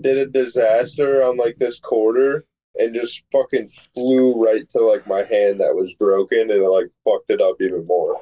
[0.00, 2.46] did a disaster on like this quarter,
[2.76, 6.86] and just fucking flew right to like my hand that was broken and it like
[7.04, 8.16] fucked it up even more.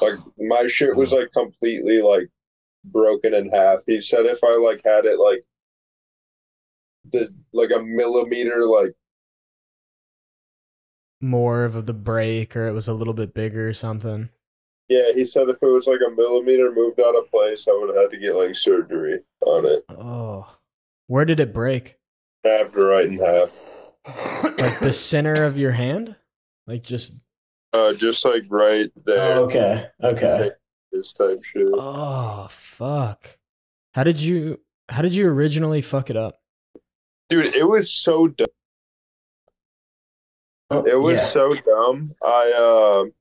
[0.00, 2.28] Like my shit was like completely like
[2.84, 3.80] broken in half.
[3.86, 5.44] He said if I like had it like
[7.12, 8.92] the like a millimeter like
[11.20, 14.30] More of the break, or it was a little bit bigger or something.
[14.88, 17.88] yeah, he said if it was like a millimeter moved out of place, I would
[17.94, 19.84] have had to get like surgery on it.
[19.90, 20.46] Oh,
[21.08, 21.96] where did it break?
[22.44, 23.50] Half to right in half.
[24.06, 26.16] Like the center of your hand?
[26.66, 27.12] Like just
[27.72, 29.36] Uh just like right there.
[29.38, 29.86] Oh, okay.
[30.02, 30.50] Okay.
[30.92, 31.68] This type shit.
[31.72, 33.38] oh fuck.
[33.94, 36.40] How did you how did you originally fuck it up?
[37.28, 38.46] Dude, it was so dumb.
[40.70, 41.24] Oh, It was yeah.
[41.24, 42.14] so dumb.
[42.24, 43.12] I um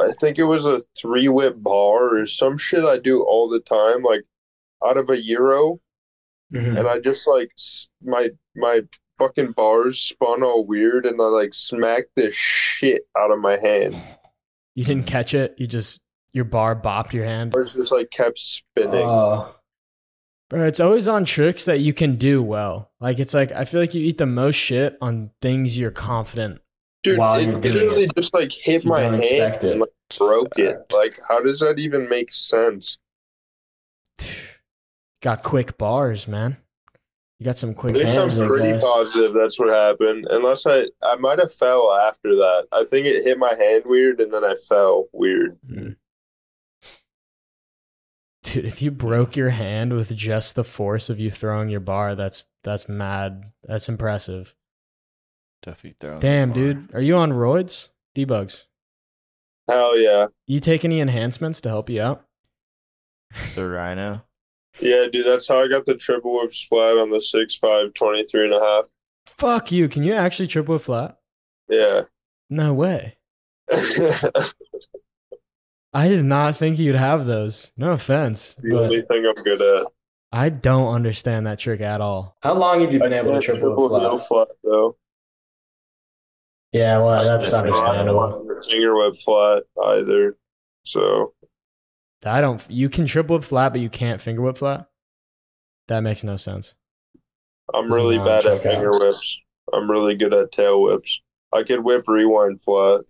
[0.00, 3.60] I think it was a three whip bar or some shit I do all the
[3.60, 4.22] time, like
[4.84, 5.80] out of a euro,
[6.52, 6.78] Mhm.
[6.78, 7.50] and I just like
[8.02, 8.80] my my
[9.26, 13.96] fucking bars spun all weird, and I like smacked the shit out of my hand.
[14.74, 15.54] You didn't catch it.
[15.58, 16.00] You just
[16.32, 17.52] your bar bopped your hand.
[17.52, 18.94] Bars just like kept spinning.
[18.94, 19.54] Oh,
[20.50, 22.90] Bro, it's always on tricks that you can do well.
[23.00, 26.60] Like it's like I feel like you eat the most shit on things you're confident.
[27.02, 28.14] Dude, while it you're doing literally it.
[28.14, 29.64] just like hit You my don't hand it.
[29.64, 30.76] and like broke it.
[30.92, 32.98] Like, how does that even make sense?
[35.22, 36.56] Got quick bars, man.
[37.40, 38.40] You got some quick I think I'm hands.
[38.40, 38.82] I pretty guess.
[38.84, 40.26] positive that's what happened.
[40.30, 42.66] Unless I, I might have fell after that.
[42.72, 45.58] I think it hit my hand weird, and then I fell weird.
[45.68, 45.90] Hmm.
[48.44, 52.14] Dude, if you broke your hand with just the force of you throwing your bar,
[52.14, 53.44] that's that's mad.
[53.64, 54.54] That's impressive.
[55.62, 56.94] Definitely throwing Damn, dude.
[56.94, 57.88] Are you on roids?
[58.14, 58.66] dbugz.
[59.68, 62.26] Hell yeah, You take any enhancements to help you out?
[63.54, 64.22] The rhino.
[64.80, 65.26] Yeah, dude.
[65.26, 68.54] That's how I got the triple whip splat on the six five twenty three and
[68.54, 68.84] a half.
[69.26, 69.88] Fuck you.
[69.88, 71.16] Can you actually triple a flat?
[71.68, 72.02] Yeah.
[72.50, 73.16] No way.
[75.92, 77.72] I did not think you'd have those.
[77.76, 79.86] No offense, The only thing I'm good at.
[80.32, 82.36] I don't understand that trick at all.
[82.42, 84.26] How long have you been I able to can't triple whip heel flat?
[84.28, 84.96] flat though.
[86.72, 88.16] Yeah, well, that's understandable.
[88.46, 90.36] want to Finger whip flat either.
[90.84, 91.32] So
[92.24, 92.64] I don't.
[92.70, 94.86] You can triple whip flat, but you can't finger whip flat.
[95.88, 96.74] That makes no sense.
[97.74, 98.62] I'm Does really not bad at check out.
[98.74, 99.40] finger whips.
[99.72, 101.20] I'm really good at tail whips.
[101.52, 103.02] I could whip rewind flat.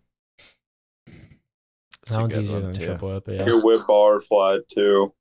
[2.09, 2.85] That one's good easier one, than too.
[2.85, 3.25] triple whip.
[3.29, 3.43] Yeah.
[3.43, 5.15] I could whip bar flat too.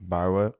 [0.00, 0.54] Bar whip.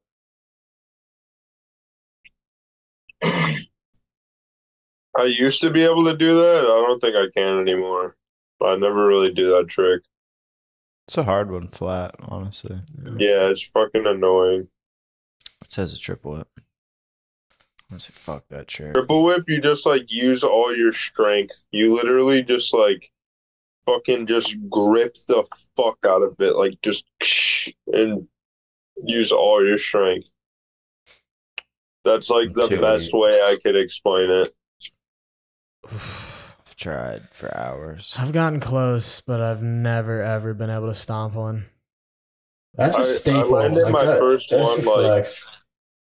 [5.16, 6.64] I used to be able to do that.
[6.64, 8.16] I don't think I can anymore.
[8.62, 10.02] I never really do that trick.
[11.06, 12.80] It's a hard one flat, honestly.
[13.18, 14.68] Yeah, it's fucking annoying.
[15.62, 16.48] It says a triple whip.
[17.90, 18.94] Honestly, fuck that trick.
[18.94, 21.66] Triple whip, you just like use all your strength.
[21.70, 23.10] You literally just like
[23.84, 25.44] fucking just grip the
[25.76, 27.04] fuck out of it, like just
[27.92, 28.26] and
[29.04, 30.30] use all your strength.
[32.04, 34.54] That's like the Until best you- way I could explain it.
[36.74, 38.16] I've tried for hours.
[38.18, 41.66] I've gotten close, but I've never ever been able to stomp one.
[42.74, 43.50] That's a I- I staple.
[43.52, 45.44] landed Like my that- first one, a like- flex.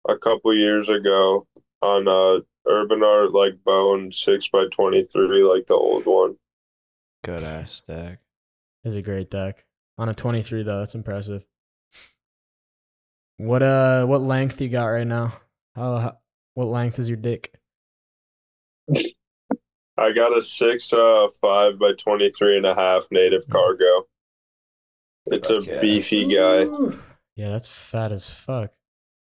[0.09, 1.45] A couple years ago
[1.83, 6.37] on a Urban Artt like bone six by twenty three, like the old one.
[7.23, 8.19] Good ass deck.
[8.83, 9.63] Is a great deck
[9.99, 10.79] on a twenty three though.
[10.79, 11.45] That's impressive.
[13.37, 15.33] What uh, what length you got right now?
[15.75, 16.17] How, how
[16.55, 17.53] what length is your dick?
[19.97, 24.07] I got a six uh five by twenty three and a half native cargo.
[25.27, 26.65] It's Fuck a beefy guy.
[27.35, 28.71] Yeah, that's fat as fuck.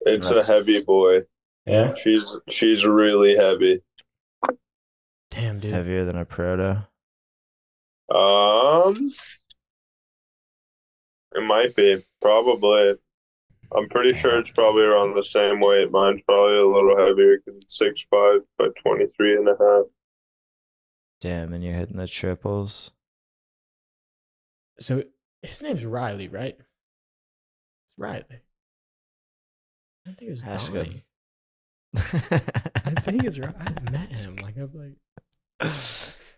[0.01, 1.21] It's That's- a heavy boy.
[1.65, 1.93] Yeah.
[1.95, 3.81] She's she's really heavy.
[5.31, 5.73] Damn, dude.
[5.73, 6.85] Heavier than a proto.
[8.13, 9.11] Um,
[11.35, 12.95] it might be probably.
[13.75, 15.89] I'm pretty sure it's probably around the same weight.
[15.89, 19.85] Mine's probably a little heavier because it's six five by twenty three and a half.
[21.23, 22.91] Damn, and you're hitting the triples.
[24.81, 25.03] So
[25.41, 26.57] his name's Riley, right?
[26.57, 28.25] It's Riley.
[30.05, 30.89] I think it was Ask Donnie.
[30.89, 31.01] him.
[31.95, 33.55] I think it's right.
[33.57, 34.35] I met him.
[34.35, 34.71] Like I'm
[35.61, 35.73] like,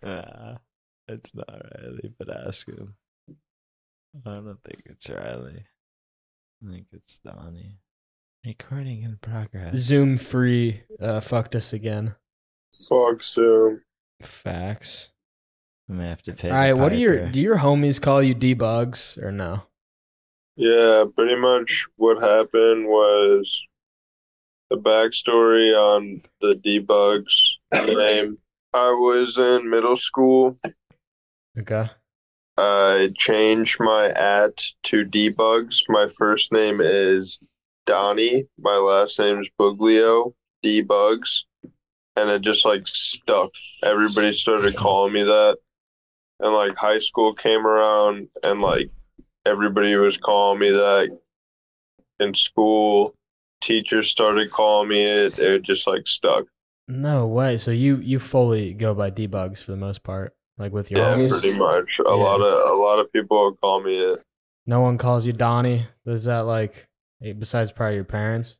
[0.04, 0.58] Nah,
[1.08, 2.94] it's not Riley, but ask him.
[4.24, 5.64] I don't think it's Riley.
[6.64, 7.80] I think it's Donnie.
[8.46, 9.74] Recording in progress.
[9.78, 10.82] Zoom free.
[11.00, 12.14] Uh, fucked us again.
[12.88, 13.82] Fuck Zoom.
[14.22, 15.10] Facts.
[15.88, 16.50] I may have to pay.
[16.50, 16.72] All right.
[16.72, 18.34] What do your do your homies call you?
[18.34, 19.62] dbugz or no?
[20.56, 23.62] Yeah, pretty much what happened was
[24.70, 27.26] the backstory on the dbugz
[27.96, 28.38] name.
[28.74, 30.58] I was in middle school.
[31.58, 31.88] Okay.
[32.58, 35.82] I changed my at to dbugz.
[35.88, 37.38] My first name is
[37.84, 38.46] Donnie.
[38.58, 40.32] My last name is Buglio.
[40.64, 41.42] dbugz.
[42.16, 43.50] And it just like stuck.
[43.82, 45.58] Everybody started calling me that.
[46.40, 48.90] And like high school came around and like
[49.44, 51.16] everybody was calling me that
[52.20, 53.14] in school.
[53.62, 55.38] Teachers started calling me it.
[55.38, 56.44] It just like stuck.
[56.88, 57.58] No way.
[57.58, 61.26] So you you fully go by dbugz for the most part, like with your Yeah,
[61.28, 61.88] pretty much.
[62.00, 62.14] A Yeah.
[62.14, 64.22] lot of a lot of people call me it.
[64.66, 65.86] No one calls you Donnie.
[66.04, 66.86] Is that like
[67.22, 68.58] eh, besides probably your parents?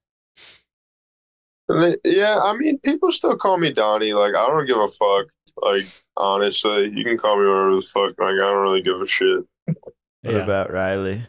[1.69, 4.13] And they- Yeah, I mean, people still call me Donnie.
[4.15, 5.27] Like, I don't give a fuck.
[5.63, 5.85] Like,
[6.17, 8.19] honestly, you can call me whatever the fuck.
[8.19, 9.45] Like, I don't really give a shit.
[9.65, 9.77] What
[10.23, 10.43] Yeah.
[10.43, 11.25] about Riley?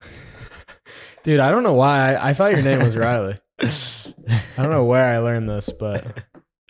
[1.24, 2.14] Dude, I don't know why.
[2.14, 3.36] I, I thought your name was Riley.
[3.60, 6.06] I don't know where I learned this, but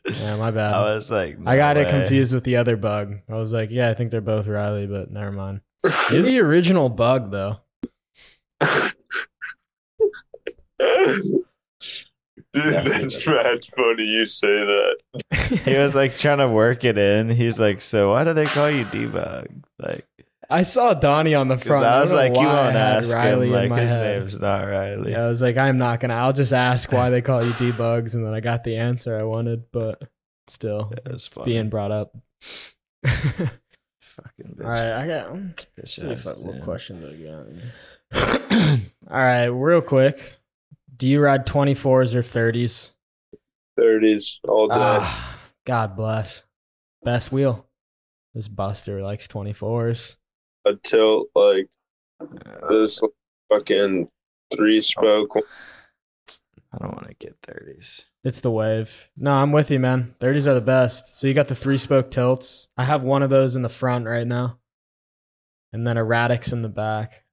[0.06, 0.72] yeah, my bad.
[0.72, 3.16] I was like, I got no it confused with the other bug.
[3.28, 5.60] I was like, yeah, I think they're both Riley, but never mind.
[6.12, 7.58] You're the original bug, though.
[12.56, 14.98] Dude, that's mad funny you say that.
[15.64, 17.28] He was like trying to work it in.
[17.30, 19.62] He's like, so why do they call you debug?
[19.78, 20.06] Like,
[20.48, 21.84] I saw Donnie on the front.
[21.84, 23.54] I was don't like, you why I won't ask Riley him.
[23.54, 24.20] in Like, my his head.
[24.20, 25.10] name's not Riley.
[25.12, 26.14] Yeah, I was like, I'm not gonna.
[26.14, 29.24] I'll just ask why they call you dbugz, and then I got the answer I
[29.24, 30.02] wanted, but
[30.46, 31.46] still, Yeah, it's funny.
[31.52, 32.16] being brought up.
[33.04, 33.48] Fucking
[34.56, 34.64] bitch.
[34.64, 35.32] right, I got.
[35.34, 38.80] Bitch See if I, what question do I got?
[39.10, 40.36] All right, real quick.
[40.96, 42.92] Do you ride 24s or 30s?
[43.78, 44.74] 30s all day.
[44.78, 46.44] Ah, God bless.
[47.02, 47.66] Best wheel.
[48.34, 50.16] This Buster likes 24s.
[50.66, 51.68] A tilt, like,
[52.70, 53.00] this
[53.52, 54.08] fucking
[54.54, 55.36] three spoke.
[56.72, 58.06] I don't want to get 30s.
[58.24, 59.10] It's the wave.
[59.16, 60.14] No, I'm with you, man.
[60.20, 61.18] 30s are the best.
[61.18, 62.68] So you got the three spoke tilts.
[62.76, 64.58] I have one of those in the front right now.
[65.72, 67.24] and then erratics in the back.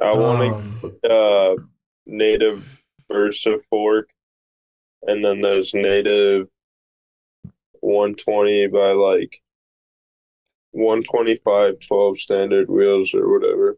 [0.00, 1.56] I want Um, to uh,
[2.06, 2.79] native
[3.14, 4.08] Versa fork,
[5.02, 6.48] and then those native
[7.80, 9.40] 120 by like
[10.72, 13.76] 125 12 standard wheels or whatever.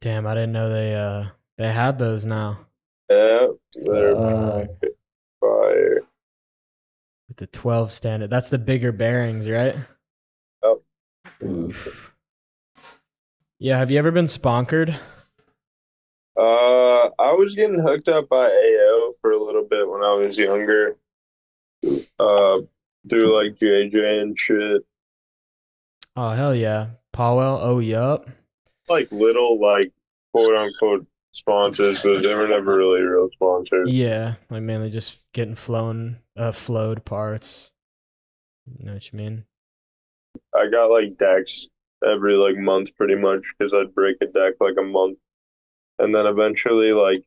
[0.00, 1.26] damn, I didn't know they uh
[1.58, 2.60] they had those now
[3.10, 4.66] Yeah, they're Uh,
[5.40, 6.00] fire.
[7.28, 8.30] with the 12 standard.
[8.30, 9.74] That's the bigger bearings, right?
[11.44, 12.14] oof.
[13.58, 13.78] Yeah.
[13.78, 14.96] Have you ever been sponkered?
[16.36, 20.38] Uh, I was getting hooked up by AO for a little bit when I was
[20.38, 20.96] younger.
[22.18, 22.60] Uh,
[23.08, 24.82] through like JJ and shit.
[26.16, 27.58] Oh hell yeah, Powell.
[27.60, 28.28] Oh yup.
[28.88, 29.92] Like little like
[30.32, 33.90] quote unquote sponsors, but they were never really real sponsors.
[33.90, 37.70] Yeah, like mainly just getting flown, uh, flowed parts.
[38.78, 39.44] You know what you mean?
[40.54, 41.66] I got like decks
[42.06, 45.18] every like month pretty much because I'd break a deck like a month,
[45.98, 47.24] and then eventually like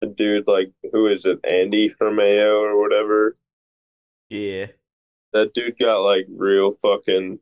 [0.00, 3.36] the dude like who is it Andy from AO or whatever?
[4.28, 4.66] Yeah.
[5.32, 7.38] that dude got like real fucking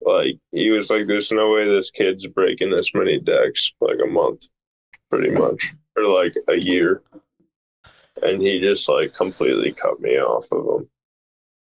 [0.00, 4.06] like he was like there's no way this kid's breaking this many decks like a
[4.06, 4.46] month
[5.10, 7.02] pretty much or like a year.
[8.22, 10.88] And he just like completely cut me off of him.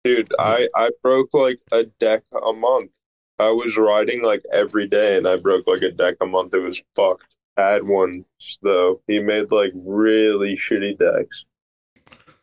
[0.04, 2.90] Dude i i broke like a deck a month
[3.38, 6.58] i was riding like every day and i broke like a deck a month it
[6.58, 8.24] was fucked I had one
[8.62, 11.44] though he made like really shitty decks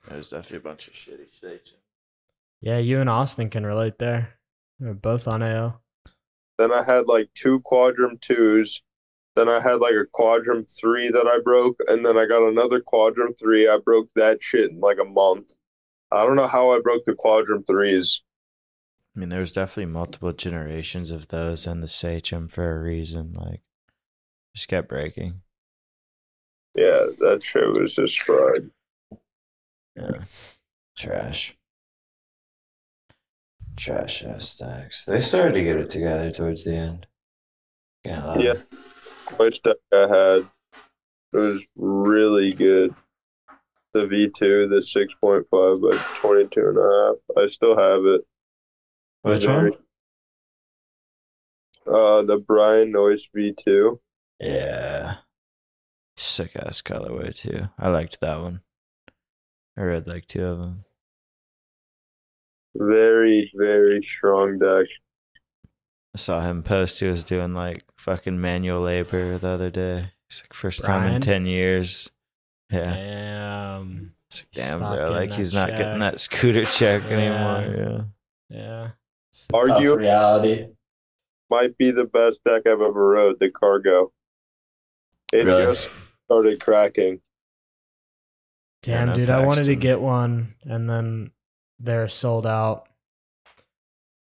[0.10, 1.76] There's definitely a bunch of shitty states.
[2.62, 4.34] Yeah, you and Austin can relate there.
[4.80, 5.80] We're both on AO.
[6.58, 8.82] Then I had like two Quadrum twos.
[9.36, 12.82] Then I had like a Quadrum three that I broke, and then I got another
[12.82, 13.68] Quadrum three.
[13.68, 15.54] I broke that shit in like a month.
[16.12, 18.22] I don't know how I broke the Quadrum threes.
[19.16, 23.34] I mean, there's definitely multiple generations of those and the Sachem for a reason.
[23.34, 23.62] Like,
[24.54, 25.42] just kept breaking.
[26.76, 28.70] Yeah, that shit was just fried.
[29.96, 30.26] Yeah.
[30.98, 31.56] Trash.
[33.78, 35.06] Trash ass stacks.
[35.06, 37.08] They started to get it together towards the end.
[38.04, 38.56] Yeah.
[39.38, 40.50] Which deck I had
[41.34, 42.94] it was really good.
[43.94, 44.82] The V2, the
[45.22, 47.16] 6.5 by 22 and a half.
[47.38, 48.26] I still have it.
[49.26, 49.72] Which one?
[51.88, 54.00] Uh, the Brian Noyce V2.
[54.40, 55.16] Yeah.
[56.18, 57.70] Sick ass colorway too.
[57.78, 58.62] I liked that one.
[59.78, 60.86] I read like two of them.
[62.76, 64.88] Very, very strong deck.
[66.14, 67.00] I saw him post.
[67.00, 70.12] He was doing like fucking manual labor the other day.
[70.30, 72.10] It's like first time in ten years.
[72.72, 72.80] Yeah.
[72.94, 74.14] Damn.
[74.30, 75.12] It's like, damn, bro.
[75.12, 77.18] Like that he's not getting that scooter check Yeah.
[77.18, 78.08] anymore.
[78.50, 78.58] Yeah.
[78.58, 78.90] Yeah.
[79.54, 80.68] Are Tough you reality.
[81.50, 84.12] might be the best deck I've ever rode, the cargo.
[85.34, 85.66] It Really?
[85.66, 85.90] just
[86.26, 87.22] started cracking.
[88.84, 91.32] Damn, no dude, I wanted to get one, and then
[91.80, 92.88] they're sold out.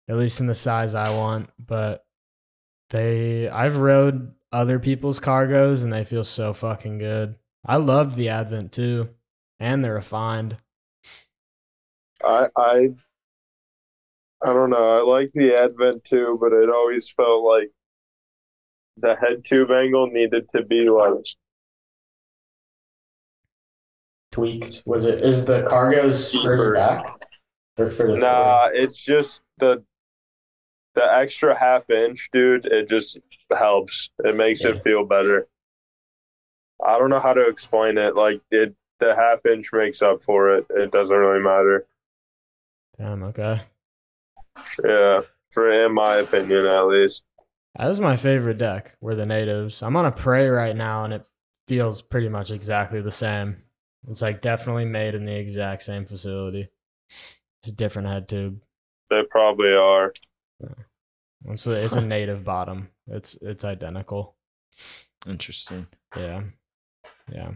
[0.08, 2.04] At least in the size I want, but
[2.90, 7.36] they I've rode other people's cargos and they feel so fucking good.
[7.64, 9.08] I love the Advent too,
[9.58, 10.58] and they're refined.
[12.22, 12.90] I I
[14.44, 14.98] I don't know.
[14.98, 17.70] I like the Advent too, but it always felt like
[18.98, 21.24] the head tube angle needed to be like
[24.32, 24.82] Tweaked.
[24.84, 25.22] Was it?
[25.22, 26.56] Is the cargo's Deeper.
[26.56, 27.04] further back?
[27.78, 29.82] Or further nah, it's just the
[30.94, 33.18] the extra half inch, dude, it just
[33.56, 34.10] helps.
[34.24, 34.72] It makes Yeah.
[34.72, 35.48] it feel better.
[36.84, 38.14] I don't know how to explain it.
[38.14, 40.66] Like it the half inch makes up for it.
[40.70, 41.86] It doesn't really matter.
[42.98, 43.60] Damn, okay.
[44.84, 45.22] Yeah.
[45.50, 47.24] For in my opinion at least.
[47.76, 48.96] That was my favorite deck.
[49.00, 49.82] We're the natives.
[49.82, 51.24] I'm on a prey right now, and it
[51.66, 53.56] feels pretty much exactly the same.
[54.08, 56.68] It's like definitely made in the exact same facility.
[57.08, 58.60] It's a different head tube.
[59.10, 60.12] They probably are.
[61.46, 62.90] And so it's a native bottom.
[63.06, 64.36] It's it's identical.
[65.26, 65.86] Interesting.
[66.16, 66.42] Yeah,
[67.32, 67.52] yeah.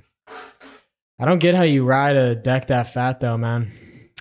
[1.20, 3.72] I don't get how you ride a deck that fat though, man.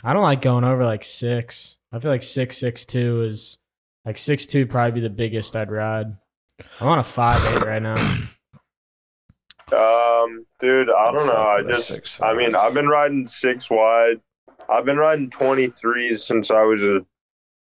[0.04, 1.77] I don't like going over like six.
[1.98, 3.58] I feel like six six two is
[4.06, 6.16] like six two probably be the biggest I'd ride.
[6.80, 7.96] I'm on a five eight right now.
[9.70, 11.34] Um, dude, I don't know.
[11.36, 12.56] I just, six I mean.
[12.56, 14.22] I've been riding six wide.
[14.70, 17.06] I've been riding 23s since I was a,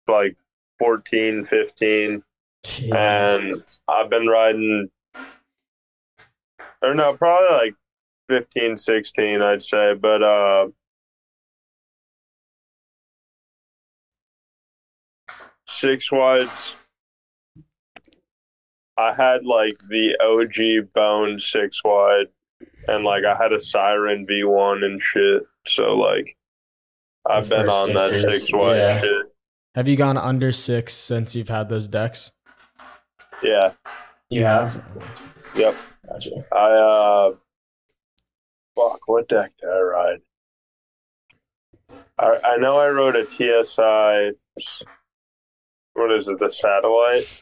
[0.08, 0.36] like
[0.80, 2.24] 14, 15.
[2.66, 2.96] Jeez.
[2.96, 5.24] And I've been riding, I
[6.82, 7.76] don't know, probably like
[8.30, 9.94] 15, 16, I'd say.
[9.96, 10.68] But, uh,
[15.66, 16.76] six wides,
[18.98, 22.28] I had like the OG Bone six wide,
[22.88, 25.44] and like I had a Siren V one and shit.
[25.68, 26.38] So like,
[27.28, 29.02] I've The been first on that sixes, six wide yeah.
[29.02, 29.26] shit.
[29.76, 32.32] Have you gone under six since you've had those decks?
[33.44, 33.74] Yeah,
[34.30, 34.82] You have?
[35.56, 35.76] Yep.
[36.08, 36.46] Gotcha.
[36.54, 37.32] I uh,
[38.76, 40.20] fuck, what deck did I ride?
[42.18, 44.32] I I know I rode a TSI.
[45.96, 46.38] What is it?
[46.38, 47.42] The satellite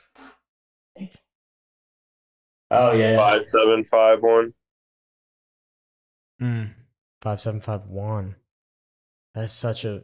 [2.73, 3.11] Oh yeah.
[3.11, 3.17] yeah.
[3.17, 4.53] five seven five one.
[6.39, 6.63] Hmm.
[7.21, 8.35] Five seven five one.
[9.35, 10.03] That's such a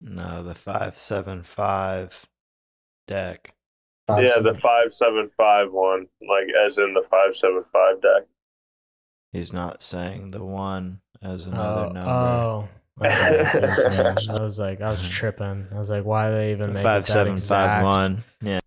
[0.00, 2.26] No, the five seven five
[3.06, 3.54] deck.
[4.06, 8.26] Five, Yeah, the five seven five one, like as in the five seven five deck.
[9.32, 12.10] He's not saying the one as another oh, number.
[12.10, 12.68] oh.
[13.00, 14.30] I see what you're saying.
[14.30, 15.66] I was like, I was tripping.
[15.72, 18.24] I was like, why do they even make five seven five one.
[18.42, 18.60] Yeah.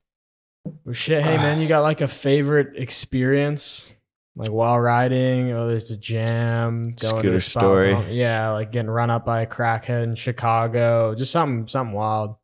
[0.86, 3.94] Well, shit, hey man, you got like a favorite experience,
[4.36, 5.52] like while riding?
[5.52, 6.84] Oh, there's a jam.
[6.84, 8.14] Going Scooter story.
[8.14, 11.16] Yeah, like getting run up by a crackhead in Chicago.
[11.16, 12.36] Just something, something wild.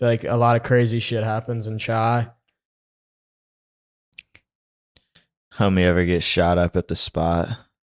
[0.00, 2.28] Like a lot of crazy shit happens in Chi.
[5.54, 7.48] Homie ever get shot up at the spot?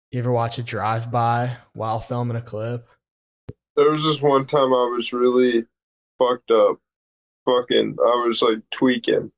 [0.09, 2.87] You ever watch a drive by while filming a clip?
[3.76, 5.65] There was this one time I was really
[6.19, 6.77] fucked up.
[7.45, 9.31] Fucking, I was like tweaking.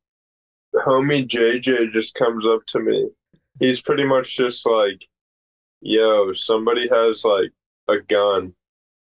[0.75, 3.09] Homie JJ just comes up to me.
[3.59, 5.05] He's pretty much just like,
[5.81, 7.51] yo, somebody has like
[7.87, 8.53] a gun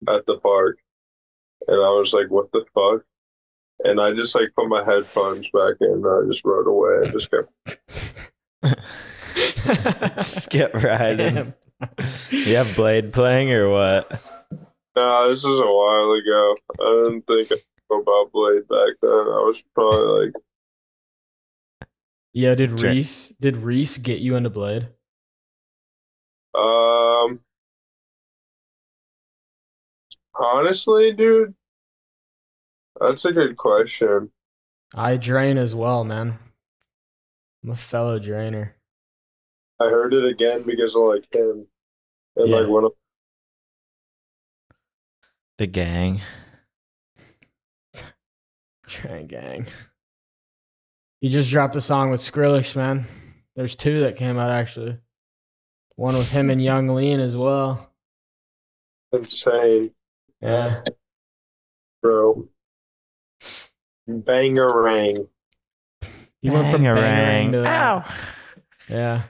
[0.09, 0.79] at the park.
[1.67, 3.05] And I was like, what the fuck?
[3.85, 7.11] And I just like put my headphones back in and I just rode away I
[7.11, 7.51] just kept.
[10.23, 11.35] Skip riding.
[11.35, 11.55] Damn.
[12.31, 14.23] You have Bladee playing or what?
[14.97, 16.56] Nah, this is a while ago.
[16.81, 17.51] I didn't think
[17.90, 19.10] about Bladee back then.
[19.10, 20.35] I was probably like,
[22.32, 24.89] Yeah, did Reese did Reese get you into Bladee?
[26.55, 27.40] Um,
[30.39, 31.55] honestly, dude,
[33.01, 34.31] that's a good question.
[34.94, 36.39] I drain as well, man.
[37.64, 38.77] I'm a fellow drainer.
[39.81, 41.66] I heard it again because of like him
[42.36, 42.56] and Yeah.
[42.56, 42.93] like one of
[45.63, 46.21] The gang.
[48.89, 49.67] Drain gang.
[51.21, 53.07] He just dropped a song with Skrillex, man.
[53.55, 54.99] There's two that came out actually.
[55.95, 57.93] One with him and Yung Lean as well.
[59.13, 59.93] insane,
[60.41, 60.83] Yeah.
[62.03, 62.49] bro.
[64.11, 65.29] Bangarang.
[66.41, 66.95] He went from Bangarang.
[66.97, 67.83] bang to that.
[67.89, 68.15] Ow.
[68.89, 69.23] Yeah.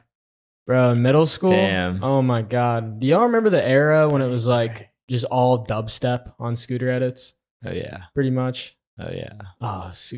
[0.66, 1.50] Bro, in middle school.
[1.50, 2.02] Damn.
[2.02, 3.00] Oh my god.
[3.00, 7.34] Do y'all remember the era when it was like just all dubstep on scooter edits?
[7.64, 8.04] Oh yeah.
[8.14, 8.76] Pretty much.
[8.98, 9.34] Oh yeah.
[9.60, 10.14] Oh, s-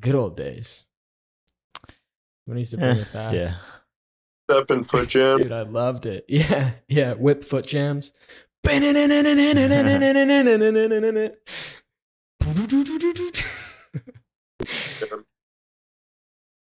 [0.00, 0.84] good old days.
[2.46, 3.34] When needs to bring it back?
[3.34, 3.54] Yeah.
[4.50, 5.38] Step and foot jam.
[5.38, 6.24] Dude, I loved it.
[6.28, 7.12] Yeah, yeah.
[7.14, 8.12] Whip foot jams.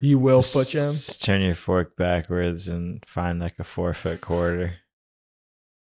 [0.01, 0.93] you will foot jam.
[0.93, 4.75] Just turn your fork backwards and find like a four foot quarter.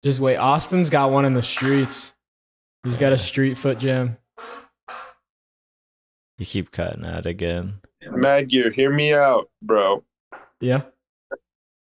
[0.02, 0.36] Just wait.
[0.36, 2.12] Austin's got one in the streets.
[2.84, 4.16] He's got a street foot gym.
[6.38, 7.74] You keep cutting out again.
[8.10, 10.02] Madd Gear, hear me out, bro.
[10.60, 10.82] Yeah.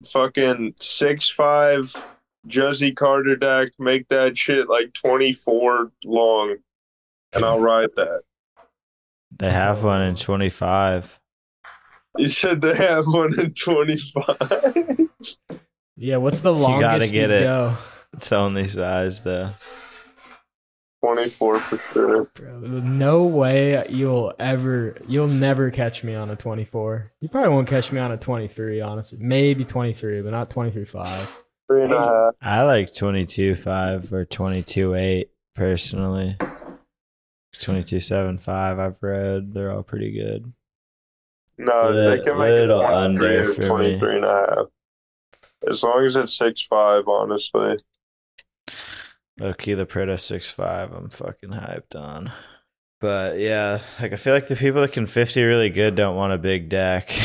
[0.05, 1.93] Fucking six five
[2.47, 3.69] Juzzy Carter deck.
[3.79, 6.55] Make that shit like twenty four long,
[7.33, 8.21] and I'll ride that.
[9.37, 11.17] They have one in twenty five.
[12.17, 14.99] You said they have one in 25.
[15.95, 16.17] Yeah.
[16.17, 17.41] What's the longest You gotta get you it.
[17.43, 17.77] go?
[18.13, 19.49] It's only size though.
[21.03, 22.23] 24 for sure.
[22.35, 27.11] Bro, no way you'll ever, you'll never catch me on a 24.
[27.21, 29.17] You probably won't catch me on a 23, honestly.
[29.19, 31.27] Maybe 23, but not 23.5.
[31.67, 32.33] Three and a half.
[32.41, 36.35] I like twenty two five or twenty two eight personally.
[37.61, 39.53] Twenty two seven five I've read.
[39.53, 40.51] They're all pretty good.
[41.57, 43.67] No, they can make it little 23 under or for me.
[43.99, 44.65] 23 and a half.
[45.69, 47.77] As long as it's six five, honestly.
[49.41, 52.31] Loki the Preda six five, I'm fucking hyped on.
[53.01, 56.33] But yeah, like I feel like the people that can fifty really good don't want
[56.33, 57.09] a big deck.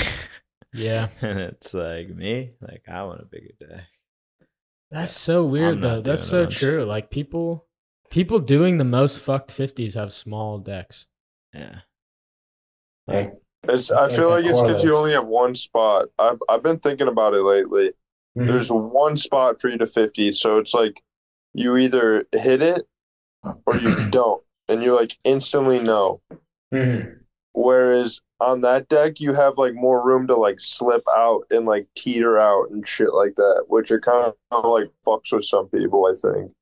[0.72, 1.08] Yeah.
[1.22, 3.84] and it's like me, like I want a bigger deck.
[4.90, 6.02] That's so weird, though.
[6.02, 6.50] That's so it.
[6.50, 6.84] true.
[6.84, 7.66] Like, people,
[8.10, 11.06] people doing the most fucked 50s have small decks.
[11.54, 11.80] Yeah.
[13.06, 13.30] Hey,
[13.64, 16.08] It's, I I feel feel like like it's because you only have one spot.
[16.18, 17.92] I've, I've been thinking about it lately.
[18.36, 18.46] mhm.
[18.46, 20.30] There's one spot for you to 50.
[20.32, 21.00] So it's like
[21.56, 22.86] you either hit it
[23.66, 24.42] or you don't.
[24.68, 26.20] And you like instantly know.
[26.74, 27.18] Mhm.
[27.52, 31.86] Whereas on that deck, you have like more room to like slip out and like
[31.96, 36.06] teeter out and shit like that, which it kind of like fucks with some people.
[36.06, 36.52] I think.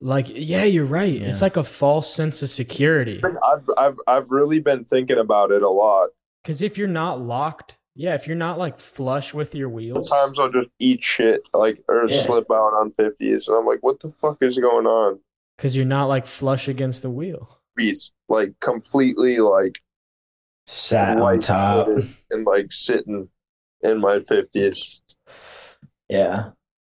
[0.00, 1.12] Like, yeah, you're right.
[1.12, 3.22] It's like a false sense of security.
[3.22, 6.08] I've I've I've really been thinking about it a lot.
[6.42, 10.38] Because if you're not locked, yeah, if you're not like flush with your wheels, Sometimes
[10.40, 12.16] I'll just eat shit like or Yeah.
[12.20, 15.20] slip out on fifties, and I'm like, what the fuck is going on?
[15.56, 17.60] because you're not like flush against the wheel.
[17.76, 19.80] Beats like completely like
[20.66, 21.88] Sat on top.
[22.30, 23.28] and like sitting
[23.82, 25.02] in my fifties.
[26.08, 26.50] Yeah.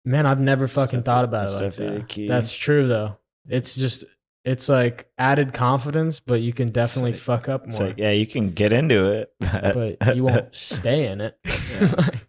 [0.04, 2.26] Man, I've never fucking Stuff- thought about it stuff like that.
[2.28, 3.16] That's true though.
[3.48, 4.04] It's just
[4.44, 7.88] it's like added confidence, but you can definitely like- fuck up It's more.
[7.88, 11.38] like, yeah, you can get into it, but you won't stay in it.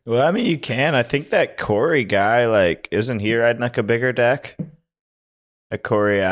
[0.06, 0.94] well, I mean, you can.
[0.96, 4.58] I think that Corey guy, like, isn't he riding like a bigger deck?
[5.74, 6.26] A Corey, I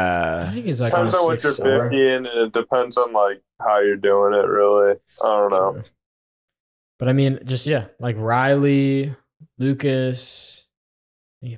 [0.47, 1.79] uh, think he's like on a Depends on what you're six four.
[1.89, 4.45] fifty, and it depends on like how you're doing it.
[4.45, 5.73] Really, I don't know.
[5.75, 5.83] Sure.
[6.97, 9.15] But I mean, just yeah, like Riley,
[9.57, 10.67] Lucas,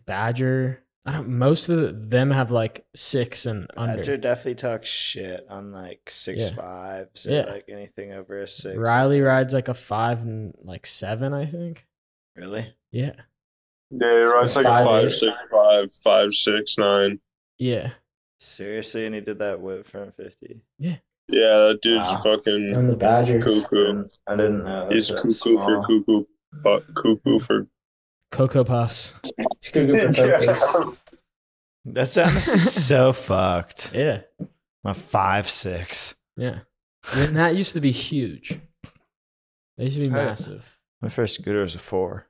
[0.06, 0.84] Badger.
[1.06, 1.30] I don't.
[1.30, 3.98] Most of them have like six and under.
[3.98, 6.50] Badger definitely talks shit on like six Yeah.
[6.52, 7.46] fives or Yeah.
[7.46, 8.78] like anything over a six.
[8.78, 11.88] Riley rides like a five and like seven, I think.
[12.36, 12.74] Really?
[12.92, 13.14] Yeah,
[13.90, 15.12] Yeah, it rides like Five, a five, eight.
[15.12, 17.20] six, five, five, six, nine.
[17.58, 17.94] yeah.
[18.40, 19.06] Seriously?
[19.06, 20.62] And he did that whip from 50?
[20.80, 20.98] Yeah,
[21.28, 22.22] Yeah, that dude's Wow.
[22.24, 23.40] fucking From the Badger.
[23.40, 24.06] cuckoo.
[24.28, 24.90] I didn't know.
[24.92, 26.26] He's cuckoo for cuckoo,
[26.66, 27.68] uh, cuckoo for
[28.32, 29.14] Cocoa Puffs.
[29.38, 30.98] It's cuckoo for cocos.
[31.86, 33.94] That's honestly so fucked.
[33.94, 34.22] Yeah,
[34.84, 36.16] My five six.
[36.38, 36.60] yeah.
[37.16, 38.60] And that used to be huge.
[39.78, 40.26] They used to be Right.
[40.26, 40.78] massive.
[41.02, 42.28] My first scooter was a four.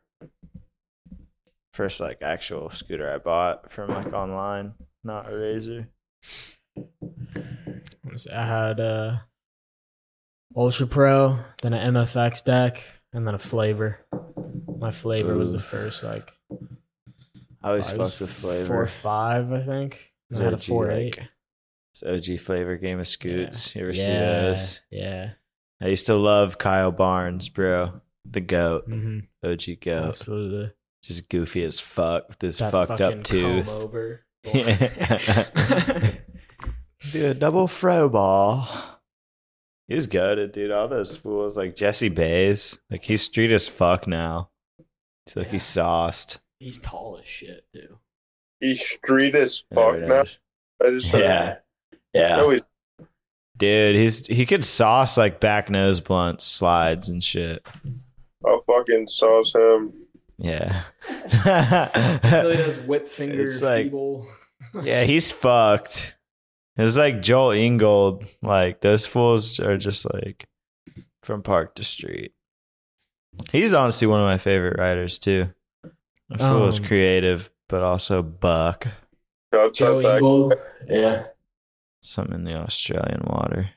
[1.73, 4.73] First like actual scooter I bought from like online,
[5.03, 5.87] not a razor.
[8.33, 9.25] I had a
[10.55, 12.83] Ultra Pro, then an MFX deck,
[13.13, 13.99] and then a flavor.
[14.81, 16.33] My flavor was the first like
[17.61, 18.65] I always I fucked with flavor.
[18.65, 20.11] Four five, I think.
[20.31, 21.19] Is I had a four like, eight.
[21.93, 23.75] It's OG flavor game of scoots.
[23.75, 24.81] You ever see yeah, those?
[24.89, 25.33] Yeah.
[25.81, 28.01] I used to love Kyle Barnes, bro.
[28.25, 28.89] The goat.
[28.89, 29.19] Mm-hmm.
[29.47, 30.09] OG goat.
[30.09, 30.71] Absolutely.
[31.03, 33.69] Just goofy as fuck with his That fucked up tooth.
[33.69, 34.25] over.
[37.11, 38.67] Do a double fro ball.
[39.87, 40.71] He's goaded, dude.
[40.71, 42.79] All those fools like Jesse Bays.
[42.89, 44.49] Like he's street as fuck now.
[45.31, 45.51] He's like Yeah.
[45.53, 46.39] he's sauced.
[46.59, 47.97] He's tall as shit, too.
[48.59, 50.21] he's street as fuck it now.
[50.21, 50.39] is.
[50.83, 51.57] I just Yeah.
[52.13, 52.35] Yeah.
[52.37, 52.61] No, he's
[53.57, 57.65] Dude, he's he could sauce like back nose blunts, slides and shit.
[58.45, 59.93] I'll fucking sauce him.
[60.37, 60.83] Yeah.
[61.45, 64.27] Really does whip fingers It's like- feeble.
[64.81, 66.15] yeah, he's fucked.
[66.77, 68.25] It's like Joel Ingold.
[68.41, 70.47] Like those fools are just like
[71.21, 72.33] from park to street.
[73.51, 75.53] He's honestly one of my favorite writers too.
[76.29, 78.87] The fool is Um, creative, but also buck.
[79.53, 80.53] Shouts Joe out Eagle.
[80.87, 81.27] Yeah.
[82.01, 83.71] Something in the Australian water.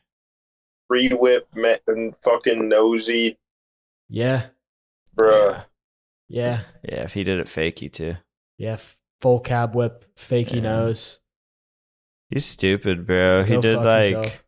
[0.86, 1.49] free whip
[1.86, 3.39] and fucking nosy,
[4.09, 4.49] Yeah.
[5.16, 5.65] bruh.
[6.28, 6.61] Yeah.
[6.82, 8.16] Yeah, if he did it fakey too.
[8.59, 8.77] Yeah.
[9.20, 10.61] Full cab whip, fakey Yeah.
[10.61, 11.20] nose.
[12.31, 13.43] He's stupid, bro.
[13.45, 14.43] he Go did like yourself.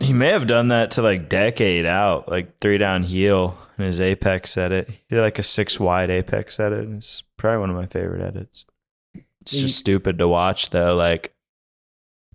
[0.00, 4.00] He may have done that to like decade out, like three down heel in his
[4.00, 4.88] apex edit.
[4.88, 6.80] He did like a six wide apex edit.
[6.80, 8.66] And it's probably one of my favorite edits.
[9.42, 10.94] It's He- just stupid to watch though.
[10.96, 11.34] Like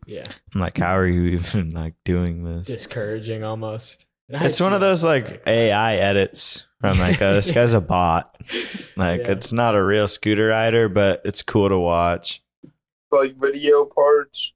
[0.05, 0.25] Yeah.
[0.55, 2.67] I'm like, how are you even like doing this?
[2.67, 4.05] Discouraging almost.
[4.31, 8.35] It's one of those like AI edits where I'm like, oh, this guy's a bot.
[8.95, 9.31] Like Yeah.
[9.31, 12.41] it's not a real scooter rider, but it's cool to watch.
[13.11, 14.53] Like video parts.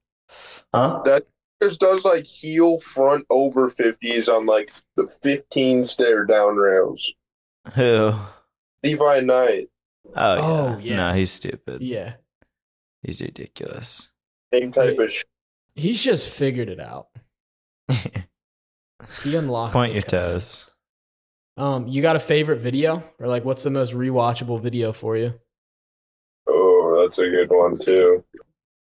[0.73, 1.01] Huh?
[1.05, 1.25] That
[1.64, 7.11] just does like heel front over fifties on like the fifteen stair down rails.
[7.76, 8.11] Who?
[8.84, 9.69] Levi Knight,
[10.15, 10.41] Oh, yeah.
[10.41, 10.95] Oh, yeah.
[10.98, 11.81] No, he's stupid.
[11.81, 12.15] Yeah.
[13.02, 14.11] He's ridiculous.
[14.53, 15.26] same type of shit.
[15.76, 17.07] He's just figured it out.
[19.23, 20.10] He unlocked Point your code.
[20.10, 20.69] toes.
[21.57, 23.03] Um, you got a favorite video?
[23.19, 25.34] Or like what's the most rewatchable video for you?
[26.48, 28.23] Oh, that's a good one too.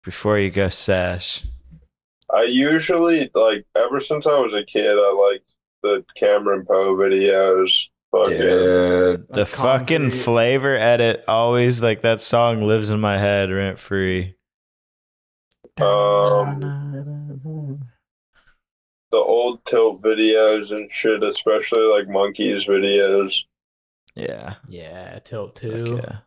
[0.04, 1.44] Before you go sash.
[2.34, 5.54] I usually like ever since I was a kid, I liked
[5.84, 7.88] the Cameron Poe videos.
[8.12, 10.20] Fucking Dude, the fucking concrete.
[10.20, 14.36] flavor edit always like that song lives in my head rent free.
[15.80, 16.60] Um,
[19.12, 23.44] the old tilt videos and shit, especially like monkeys videos.
[24.16, 24.56] yeah.
[24.68, 26.02] Yeah, tilt too.
[26.04, 26.18] yeah.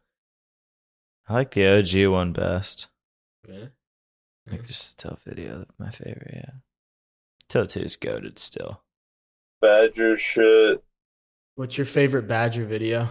[1.28, 2.88] I like the OG one best.
[3.48, 3.66] Yeah.
[4.52, 6.50] Like just the tilt video, my favorite, yeah.
[7.48, 8.82] Till is goaded still.
[9.60, 10.84] Badger shit.
[11.54, 13.08] What's your favorite Badger video?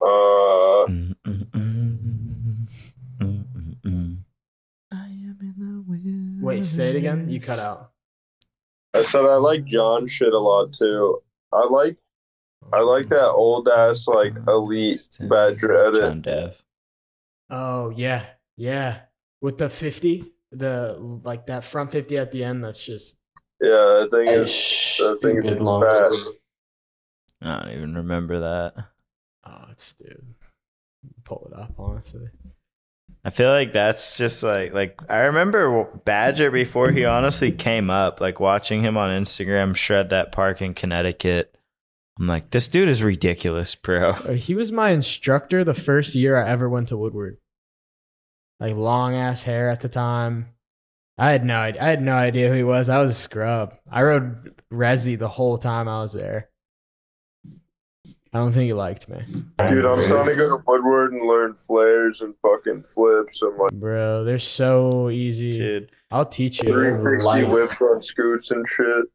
[0.00, 1.46] Uh, Mm, mm,
[3.82, 4.18] mm.
[4.92, 7.28] I am in the Wait, say it again.
[7.28, 7.90] You cut out.
[8.94, 11.22] I said I like John shit a lot too.
[11.52, 11.96] I like
[12.72, 16.00] I like that old ass like elite Badger edit.
[16.00, 16.62] John Dev.
[17.50, 18.24] Oh yeah,
[18.56, 19.00] yeah.
[19.46, 22.64] With the fifty, the like that front fifty at the end.
[22.64, 23.14] That's just
[23.60, 25.82] Yeah, I think Hey, is shh, that thing good is long.
[25.82, 26.28] fast.
[27.42, 28.74] I don't even remember that.
[29.46, 30.34] oh, it's dude.
[31.24, 32.28] Pull it up, honestly.
[33.24, 38.20] I feel like that's just like like I remember Badger before he honestly came up,
[38.20, 41.56] like watching him on Instagram shred that park in Connecticut.
[42.18, 44.10] I'm like, this dude is ridiculous, bro.
[44.10, 47.36] Uh, He was my instructor the first year I ever went to Woodward.
[48.60, 50.48] Like long ass hair at the time.
[51.18, 51.82] I had no idea.
[51.82, 52.88] I had no idea who he was.
[52.88, 53.74] I was a scrub.
[53.90, 56.50] I rode Resi the whole time I was there.
[58.32, 59.22] I don't think he liked me,
[59.66, 63.72] Dude, I'm trying to go to Woodward and learn flares and fucking flips and like
[63.72, 64.24] bro.
[64.24, 65.52] They're so easy.
[65.52, 66.68] Dude, I'll teach you.
[66.68, 67.48] 360 Light.
[67.48, 69.06] whips on scoots and shit.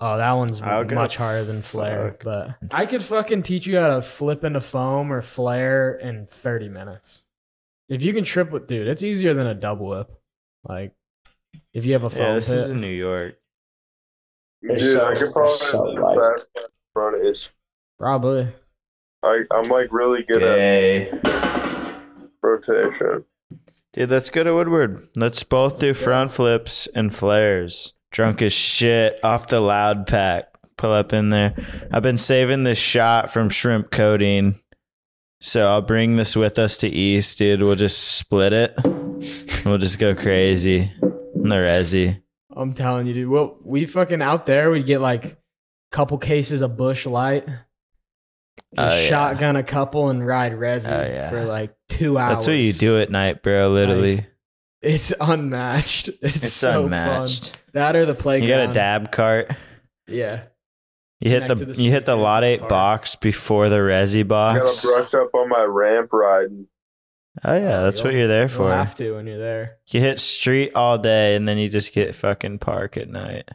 [0.00, 2.24] Oh, that one's I'll much harder than flare, fuck.
[2.24, 6.68] but I could fucking teach you how to flip into foam or flare in 30
[6.68, 7.22] minutes.
[7.88, 10.08] If you can trip with, dude, it's easier than a double whip.
[10.64, 10.92] Like,
[11.72, 13.36] if you have a foam yeah, this pit, is in New York.
[14.62, 16.18] They're Dude, so- I could probably so do light.
[16.18, 16.48] fast
[16.92, 17.50] front is
[17.98, 18.48] probably.
[19.22, 21.10] I I'm like really good Yay.
[21.10, 21.96] at
[22.42, 23.24] rotation.
[23.92, 25.08] Dude, let's go to Woodward.
[25.16, 27.94] Let's both do front flips and flares.
[28.10, 30.48] Drunk as shit off the loud pack.
[30.76, 31.54] Pull up in there.
[31.92, 34.56] I've been saving this shot from shrimp coating.
[35.40, 37.62] So I'll bring this with us to East, dude.
[37.62, 38.74] We'll just split it.
[39.64, 40.90] We'll just go crazy.
[41.34, 42.22] In the resi.
[42.54, 43.28] I'm telling you, dude.
[43.28, 45.36] Well, we fucking out there, we get like a
[45.92, 47.46] couple cases of Busch Light,
[48.78, 49.08] Oh, just yeah.
[49.08, 51.28] shotgun a couple and ride Resi Oh, yeah.
[51.30, 52.36] for like two hours.
[52.38, 53.68] That's what you do at night, bro.
[53.70, 54.26] Literally.
[54.82, 56.08] It's unmatched.
[56.22, 57.50] It's, it's so unmatched.
[57.50, 57.60] fun.
[57.74, 58.48] That or the playground.
[58.48, 59.50] You got a dab cart.
[60.08, 60.42] Yeah.
[61.20, 62.68] You hit the, the you hit the lot eight park.
[62.70, 64.84] box before the resi I box.
[64.84, 66.66] gotta brush up on my ramp riding.
[67.44, 68.62] Oh yeah, that's what You'll- you're there for.
[68.64, 68.76] You'll for.
[68.76, 69.78] have to when you're there.
[69.88, 73.48] You hit street all day and then you just get fucking park at night.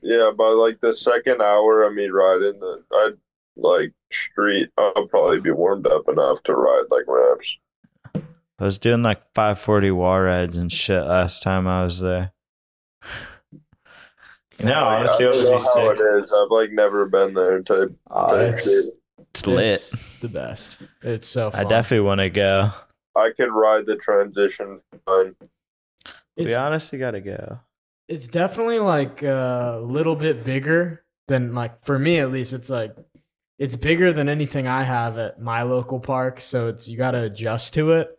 [0.00, 3.12] Yeah, by like the second hour of me riding, the I'd
[3.56, 4.70] like street.
[4.78, 7.56] I'll probably be warmed up enough to ride like ramps.
[8.58, 12.32] I was doing like 540 wall rides and shit last time I was there.
[14.62, 16.00] No, Like, honestly, I it don't would know be how sick.
[16.00, 16.32] it is.
[16.32, 17.92] I've like never been there type.
[18.10, 18.94] Oh, type it's, shit.
[19.30, 19.72] It's lit.
[19.72, 20.78] it's the best.
[21.02, 21.60] It's so fun.
[21.64, 22.70] I definitely want to go.
[23.16, 25.34] I could ride the transition fine.
[26.36, 27.58] It's, we honestly got to go.
[28.08, 32.52] it's definitely like a little bit bigger than like for me at least.
[32.52, 32.94] It's like
[33.58, 36.40] it's bigger than anything I have at my local park.
[36.40, 38.18] So it's you got to adjust to it.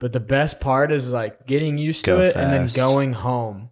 [0.00, 3.70] But the best part is like getting used Go to it and then going home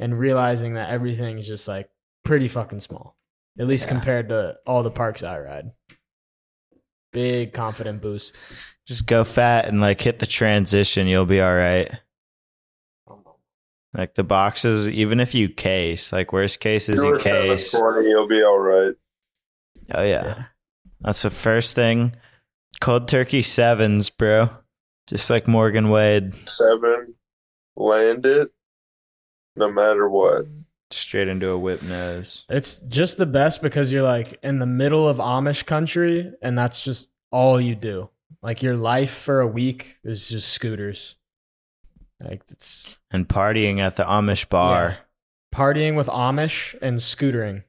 [0.00, 1.88] and realizing that everything is just like
[2.24, 3.16] pretty fucking small.
[3.58, 3.92] At least Yeah.
[3.92, 5.70] compared to all the parks I ride.
[7.12, 8.38] Big confident boost.
[8.86, 11.06] Just go fat and like hit the transition.
[11.06, 11.92] You'll be all right.
[13.92, 17.72] Like the boxes, even if you case, like worst case is you case.
[17.72, 18.94] 720, you'll be all right.
[19.92, 20.44] Oh yeah.
[21.00, 22.14] That's the first thing.
[22.80, 24.50] Cold turkey sevens, bro.
[25.08, 26.36] Just like Morgan Wade.
[26.36, 27.14] Seven,
[27.76, 28.52] land it,
[29.60, 30.46] no matter what.
[30.90, 32.44] Straight into a whip nose.
[32.48, 36.82] It's just the best because you're like in the middle of Amish country and that's
[36.82, 38.10] just all you do.
[38.42, 41.14] Like your life for a week is just scooters.
[42.24, 44.98] Like it's And partying at the Amish bar.
[45.54, 47.62] partying with Amish and scootering.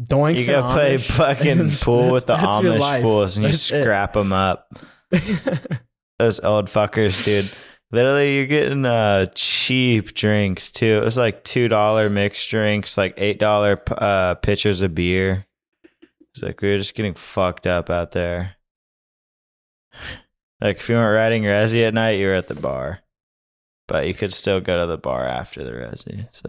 [0.00, 1.10] Doinks You go and play Amish.
[1.12, 3.82] fucking pool with the Amish fools and you That's it.
[3.82, 4.72] scrap them up.
[6.18, 7.50] Those old fuckers, dude.
[7.94, 10.98] Literally, you're getting uh, cheap drinks too.
[11.00, 15.46] It was like two dollar mixed drinks, like eight dollar uh, pitchers of beer.
[16.32, 18.56] It's like we were just getting fucked up out there.
[20.60, 23.00] Like if you weren't riding resi at night, you were at the bar,
[23.86, 26.26] but you could still go to the bar after the resi.
[26.32, 26.48] So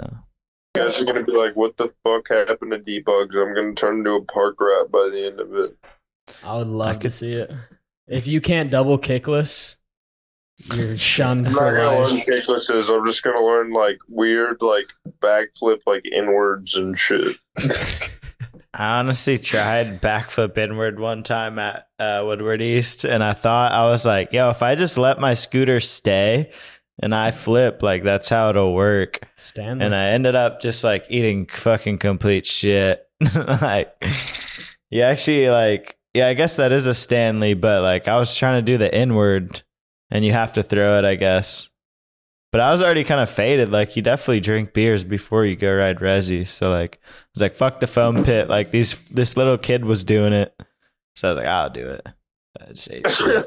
[0.76, 3.98] You guys are gonna be like, "What the fuck happened to dbugz?" I'm gonna turn
[3.98, 5.76] into a park rat by the end of it.
[6.44, 7.52] I would love I to see it.
[8.08, 9.76] If you can't double kickless,
[10.74, 12.26] you're shunned I'm not gonna learn life.
[12.26, 12.90] kicklisses.
[12.90, 14.88] I'm just gonna learn like weird, like
[15.22, 17.36] backflip, like inwards and shit.
[18.74, 23.86] I honestly tried backflip inward one time at uh, Woodward East, and I thought I
[23.86, 26.52] was like, "Yo, if I just let my scooter stay
[27.00, 29.20] and I flip, like that's how it'll work.
[29.36, 33.08] Stand And I ended up just like eating fucking complete shit.
[33.36, 33.94] like,
[34.90, 38.64] you actually like, yeah, I guess that is a Stanley, but like I was trying
[38.64, 39.62] to do the inward,
[40.12, 41.70] and you have to throw it, I guess.
[42.52, 43.70] But I was already kind of faded.
[43.70, 46.48] Like you definitely drink beers before you go ride resi.
[46.48, 48.48] So like I was like, fuck the foam pit.
[48.48, 50.56] Like these this little kid was doing it.
[51.16, 52.08] So I was like, I'll do it.
[52.62, 53.46] I just ate shit.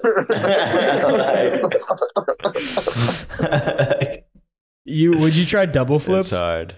[4.84, 6.30] you would you try double flips?
[6.30, 6.42] it's flips?
[6.42, 6.76] hard.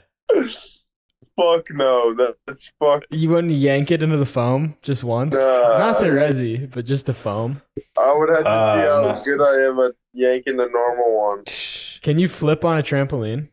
[1.37, 2.15] Fuck no,
[2.47, 3.05] that's fuck.
[3.11, 5.35] You wouldn't yank it into the foam just once?
[5.37, 5.79] Nah.
[5.79, 7.63] Not to resi, but just the foam.
[7.99, 11.45] I would have to see how Uh, good I am at yanking the normal one.
[12.03, 13.49] Can you flip on a trampoline?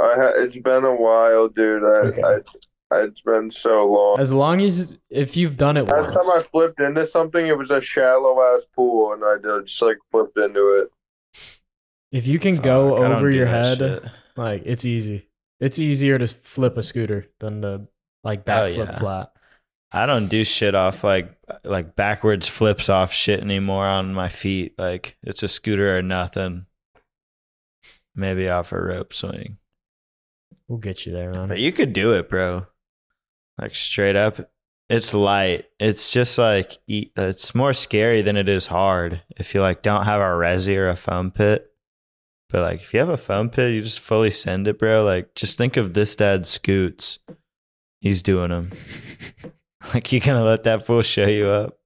[0.00, 1.82] I ha- it's been a while, dude.
[1.84, 2.22] I, Okay.
[2.22, 2.34] I,
[2.94, 4.18] I, it's been so long.
[4.20, 6.26] As long as if you've done it Last once.
[6.28, 9.80] time I flipped into something, it was a shallow ass pool, and I did- just
[9.82, 10.90] like flipped into it.
[12.12, 14.04] if you can go Fuck, I don't over your head, shit.
[14.36, 15.28] like it's easy.
[15.60, 17.88] It's easier to flip a scooter than to
[18.22, 18.98] like Oh, backflip yeah.
[18.98, 19.32] flat.
[19.92, 24.74] I don't do shit off like like backwards flips off shit anymore on my feet.
[24.76, 26.66] Like it's a scooter or nothing.
[28.16, 29.58] Maybe off a rope swing.
[30.68, 31.48] We'll get you there, man.
[31.48, 32.66] But you could do it, bro.
[33.60, 34.50] Like straight up.
[34.90, 35.66] It's light.
[35.78, 40.20] It's just like it's more scary than it is hard if you like don't have
[40.20, 41.70] a resi or a foam pit.
[42.54, 45.02] But like if you have a foam pit, you just fully send it, bro.
[45.02, 47.18] Like just think of this dad scoots.
[48.00, 48.70] He's doing them.
[49.92, 51.76] like you gonna let that fool show you up?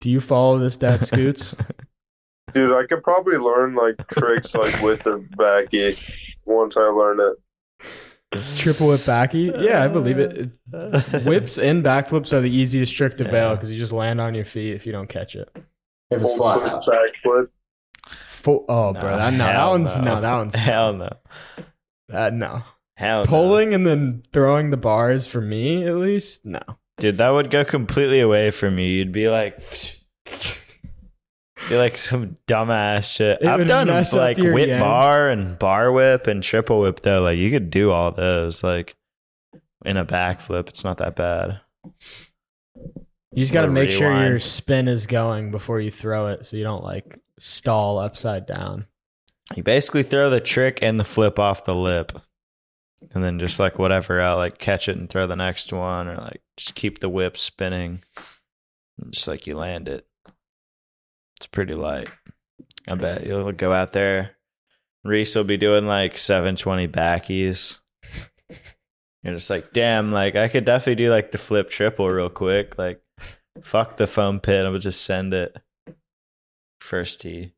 [0.00, 1.56] Do you follow this dad scoots?
[2.54, 5.98] Dude, I could probably learn like tricks like with the backy
[6.44, 8.38] once I learn it.
[8.58, 9.52] Triple whip backy?
[9.58, 10.52] Yeah, I believe it.
[11.24, 14.44] Whips and backflips are the easiest trick to bail because you just land on your
[14.44, 15.50] feet if you don't catch it.
[16.12, 16.60] If it's flat.
[16.60, 17.48] backflip.
[18.42, 20.14] Full, oh, bro, that, no, that one's no.
[20.16, 21.10] no, that one's hell no.
[22.08, 22.62] that, no.
[22.96, 23.26] Hell no.
[23.26, 26.60] Pulling and then throwing the bars for me at least, no.
[26.98, 28.86] Dude, that would go completely away from you.
[28.86, 29.60] You'd be like,
[31.68, 33.38] be like some dumbass shit.
[33.40, 34.80] It I've done like whip game.
[34.80, 37.22] bar and bar whip and triple whip though.
[37.22, 38.96] Like you could do all those like
[39.84, 40.68] in a backflip.
[40.68, 41.60] It's not that bad.
[43.34, 46.56] You just got to make sure your spin is going before you throw it, so
[46.56, 48.86] you don't like stall upside down.
[49.56, 52.12] You basically throw the trick and the flip off the lip.
[53.12, 56.16] And then just like whatever out, like catch it and throw the next one, or
[56.16, 58.04] like just keep the whip spinning.
[59.10, 60.06] Just like you land it.
[61.36, 62.08] It's pretty light.
[62.88, 64.36] I bet you'll go out there.
[65.02, 67.80] Reese will be doing like 720 backies.
[69.24, 72.78] You're just like, damn, like I could definitely do like the flip triple real quick.
[72.78, 73.02] Like,
[73.64, 74.64] fuck the foam pit.
[74.64, 75.56] I would just send it
[76.82, 77.54] first tee.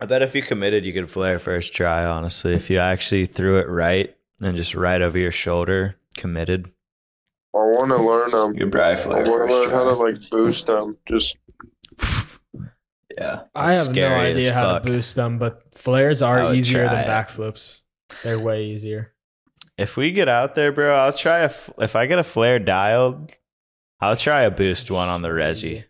[0.00, 2.54] I bet if you committed, you could flare first try, honestly.
[2.54, 6.66] If you actually threw it right and just right over your shoulder, committed.
[7.54, 8.54] I want to learn them.
[8.54, 10.96] You could probably I want to first learn how to like boost them.
[11.08, 11.36] Just
[13.16, 13.40] Yeah.
[13.54, 14.84] I have no idea how fuck.
[14.84, 17.82] to boost them, but flares are easier than backflips.
[18.22, 19.14] They're way easier.
[19.76, 21.44] If we get out there, bro, I'll try a.
[21.46, 23.36] f- If I get a flare dialed,
[24.00, 25.84] I'll try a boost one on the resi.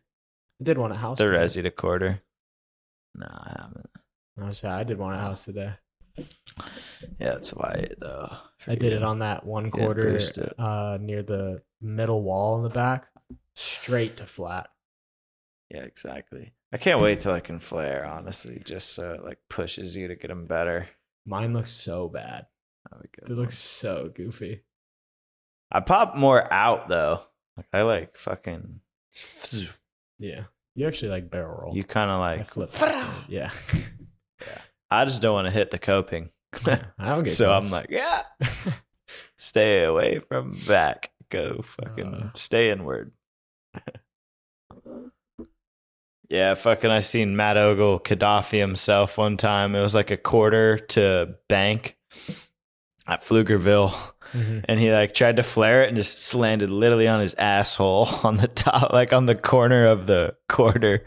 [0.61, 1.19] I did one at house.
[1.19, 1.37] The today.
[1.39, 2.23] resi to quarter.
[3.15, 3.91] No, I haven't.
[4.41, 5.75] I was I did one at house today.
[7.19, 8.31] Yeah, it's light though.
[8.67, 10.19] I did it on that one quarter
[10.59, 13.07] uh, near the middle wall in the back,
[13.55, 14.69] straight to flat.
[15.71, 16.55] Yeah, exactly.
[16.73, 18.05] I can't wait till I can flare.
[18.05, 20.89] Honestly, just so it like pushes you to get them better.
[21.27, 22.47] Mine looks so bad.
[22.91, 23.37] That would be It good.
[23.37, 24.63] looks so goofy.
[25.71, 27.23] I pop more out though.
[27.57, 28.81] Like I like fucking.
[30.19, 30.45] Yeah,
[30.79, 31.77] you actually like barrel roll.
[31.77, 32.47] You kind of I like.
[32.47, 32.71] flip.
[33.29, 33.51] yeah,
[34.91, 36.31] I just don't want to hit the coping.
[36.67, 37.33] I don't get.
[37.35, 37.65] so close.
[37.65, 38.23] I'm like, yeah,
[39.37, 41.11] stay away from back.
[41.31, 42.31] Go fucking Uh.
[42.35, 43.13] stay inward.
[46.29, 46.91] yeah, fucking.
[46.91, 49.75] I seen Matt Ogle Gaddafi himself one time.
[49.75, 51.97] It was like a quarter to bank
[53.09, 53.91] at Pflugerville,
[54.35, 54.65] Mhm.
[54.69, 58.37] and he like tried to flare it and just landed literally on his asshole on
[58.37, 61.05] the top, like on the corner of the quarter.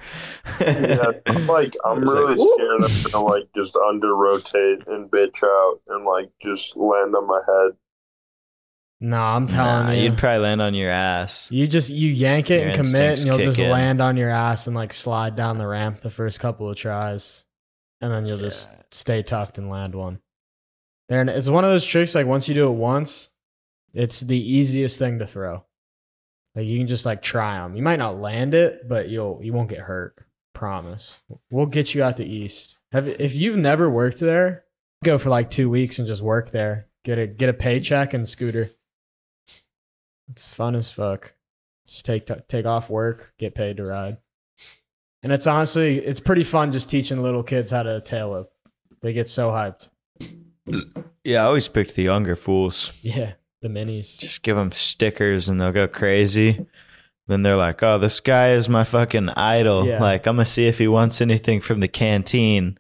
[0.60, 4.88] yeah, I'm like I'm It was like, really scared I'm gonna like just under rotate
[4.88, 7.72] and bitch out and like just land on my head.
[9.04, 11.52] No, I'm telling Nah, you, you'd probably land on your ass.
[11.52, 13.70] you just you yank it Your and commit, and you'll just in.
[13.70, 17.46] land on your ass and like slide down the ramp the first couple of tries,
[18.00, 20.20] and then you'll just stay tucked and land one.
[21.12, 22.16] And it's one of those tricks.
[22.16, 23.30] Like once you do it once,
[23.94, 25.66] it's the easiest thing to throw.
[26.56, 27.76] Like you can just like try them.
[27.76, 30.16] You might not land it, but you'll you won't get hurt.
[30.54, 31.20] Promise.
[31.50, 32.78] We'll get you out the east.
[32.94, 34.64] Have if you've never worked there,
[35.04, 36.88] go for like two weeks and just work there.
[37.04, 38.70] Get a get a paycheck and scooter.
[40.30, 41.36] It's fun as fuck.
[41.86, 44.18] Just take take off work, get paid to ride.
[45.24, 48.52] And it's honestly it's pretty fun just teaching little kids how to tail whip.
[49.02, 49.90] They get so hyped.
[51.24, 52.98] Yeah, I always picked the younger fools.
[53.02, 54.18] Yeah, the minis.
[54.20, 56.66] Just give them stickers and they'll go crazy.
[57.28, 59.86] Then they're like, "Oh, this guy is my fucking idol.
[59.86, 60.02] Yeah.
[60.02, 62.78] Like, I'm gonna see if he wants anything from the canteen."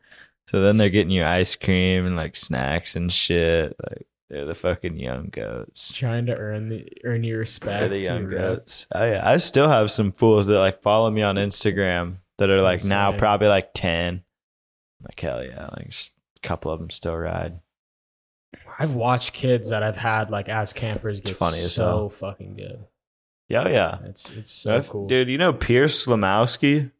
[0.50, 3.76] So then they're getting you ice cream and like snacks and shit.
[3.88, 5.94] Like they're the fucking young goats.
[5.94, 7.80] Trying to earn the earn your respect.
[7.80, 8.88] They're the young goats.
[8.94, 12.60] Oh yeah, I still have some fools that like follow me on Instagram that are
[12.60, 14.24] like now probably like ten.
[15.02, 17.60] Like hell yeah, like a couple of them still ride.
[18.82, 22.10] I've watched kids that I've had like as campers get funny as so hell.
[22.10, 22.86] fucking good.
[23.50, 23.98] Yeah, oh, yeah.
[24.06, 25.08] It's it's so That's- cool.
[25.08, 26.92] Dude, you know Pierce Slamowski?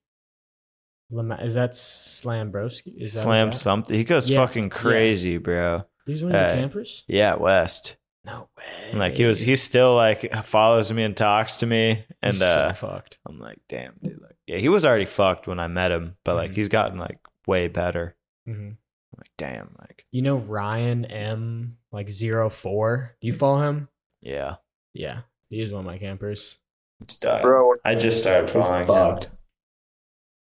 [1.10, 2.94] Lama- is that Slambroski?
[3.02, 3.60] Is that, Slam is that?
[3.62, 3.96] something.
[3.98, 4.70] He goes Yeah, fucking yeah.
[4.70, 5.84] crazy, bro.
[6.06, 7.04] He's one of the Uh, campers.
[7.08, 7.98] Yeah, West.
[8.24, 8.64] No way.
[8.92, 12.06] And like he was he still like follows me and talks to me.
[12.22, 13.18] And He's uh so fucked.
[13.28, 14.22] I'm like, damn, dude.
[14.22, 16.56] Like, yeah, he was already fucked when I met him, but like Mhm.
[16.56, 17.18] he's gotten like
[17.48, 18.16] way better.
[18.46, 23.16] hmm I'm like, damn, like You know Ryan M like zero four.
[23.22, 23.88] Do you follow him?
[24.22, 24.56] yeah.
[24.94, 26.60] Yeah, he is one of my campers.
[27.02, 27.42] It's done.
[27.42, 28.86] Bro, I just started He's following
[29.22, 29.30] him.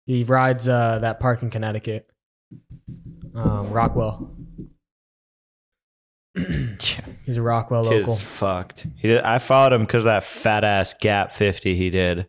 [0.05, 2.09] He rides uh, that park in Connecticut,
[3.33, 4.35] um, Rockwell.
[6.35, 8.15] He's a Rockwell Kid local.
[8.17, 8.87] fucked.
[8.97, 12.27] He did, I followed him because that fat ass Gap 50 he did.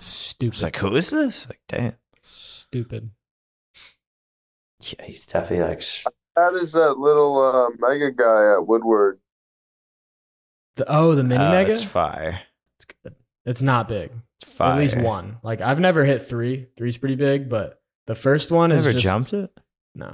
[0.00, 0.54] Stupid.
[0.54, 1.48] It's like, who is this?
[1.48, 1.92] Like, damn.
[2.20, 3.10] Stupid.
[4.80, 5.78] Yeah, he's definitely like.
[5.78, 6.04] s-
[6.36, 9.18] that is that little uh, mega guy at Woodward.
[10.76, 11.72] The, oh, the mini oh, mega.
[11.72, 12.40] It's fire.
[12.76, 13.14] It's good.
[13.44, 14.12] It's not big.
[14.40, 14.74] It's fire.
[14.74, 15.38] At least one.
[15.42, 16.68] Like I've never hit three.
[16.76, 19.50] Three's pretty big, but the first one is Never just jumped it?
[19.94, 20.12] No.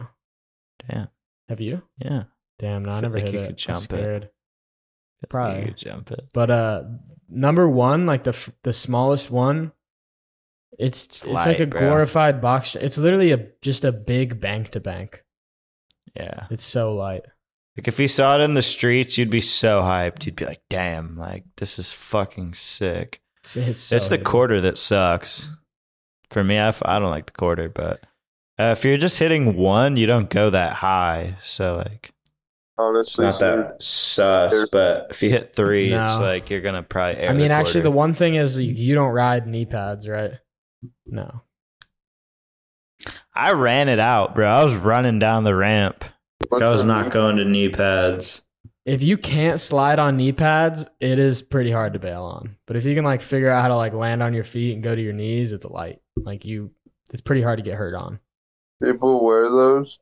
[0.89, 1.09] Damn.
[1.49, 1.83] Have you?
[1.99, 2.25] Yeah.
[2.59, 3.43] Damn, no, I Feel never like hit you it.
[3.43, 3.83] could I'm jump it.
[3.83, 4.31] scared.
[5.29, 5.61] Probably.
[5.61, 6.29] You could jump it.
[6.33, 6.85] But uh,
[7.29, 9.73] number one, like the f- the smallest one,
[10.79, 11.81] it's it's, like light, a bro.
[11.81, 12.77] glorified box.
[12.77, 15.25] It's literally a just a big bank to bank.
[16.15, 16.47] Yeah.
[16.51, 17.25] It's so light.
[17.77, 20.27] Like if you saw it in the streets, you'd be so hyped.
[20.27, 23.21] You'd be like, damn, like this is fucking sick.
[23.43, 24.25] It's, it's, so it's the heavy.
[24.25, 25.49] quarter that sucks.
[26.31, 28.01] For me, I, f- I don't like the quarter, but
[28.59, 31.37] uh, if you're just hitting one, you don't go that high.
[31.43, 34.69] So like, it's Honestly, not that sus.
[34.71, 37.23] But if you hit three, it's like you're gonna probably.
[37.23, 40.33] Air I mean, actually, the one thing is you, you don't ride knee pads, right?
[41.07, 41.43] No.
[43.35, 44.47] I ran it out, bro.
[44.47, 46.05] I was running down the ramp.
[46.53, 48.47] I was not going to knee pads.
[48.87, 52.57] If you can't slide on knee pads, it is pretty hard to bail on.
[52.67, 54.83] But if you can like figure out how to like land on your feet and
[54.83, 56.01] go to your knees, it's a light.
[56.17, 56.71] Like you,
[57.11, 58.21] it's pretty hard to get hurt on.
[58.83, 59.99] People wear those.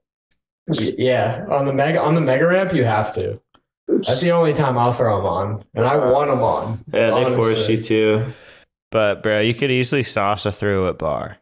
[0.69, 3.41] Yeah, on the mega on the mega ramp, you have to.
[3.89, 6.13] That's the only time I'll throw them on, and I uh-huh.
[6.13, 6.85] want them on.
[6.93, 8.33] Yeah, they force you to.
[8.93, 11.39] But bro, you could easily sauce a through at bar.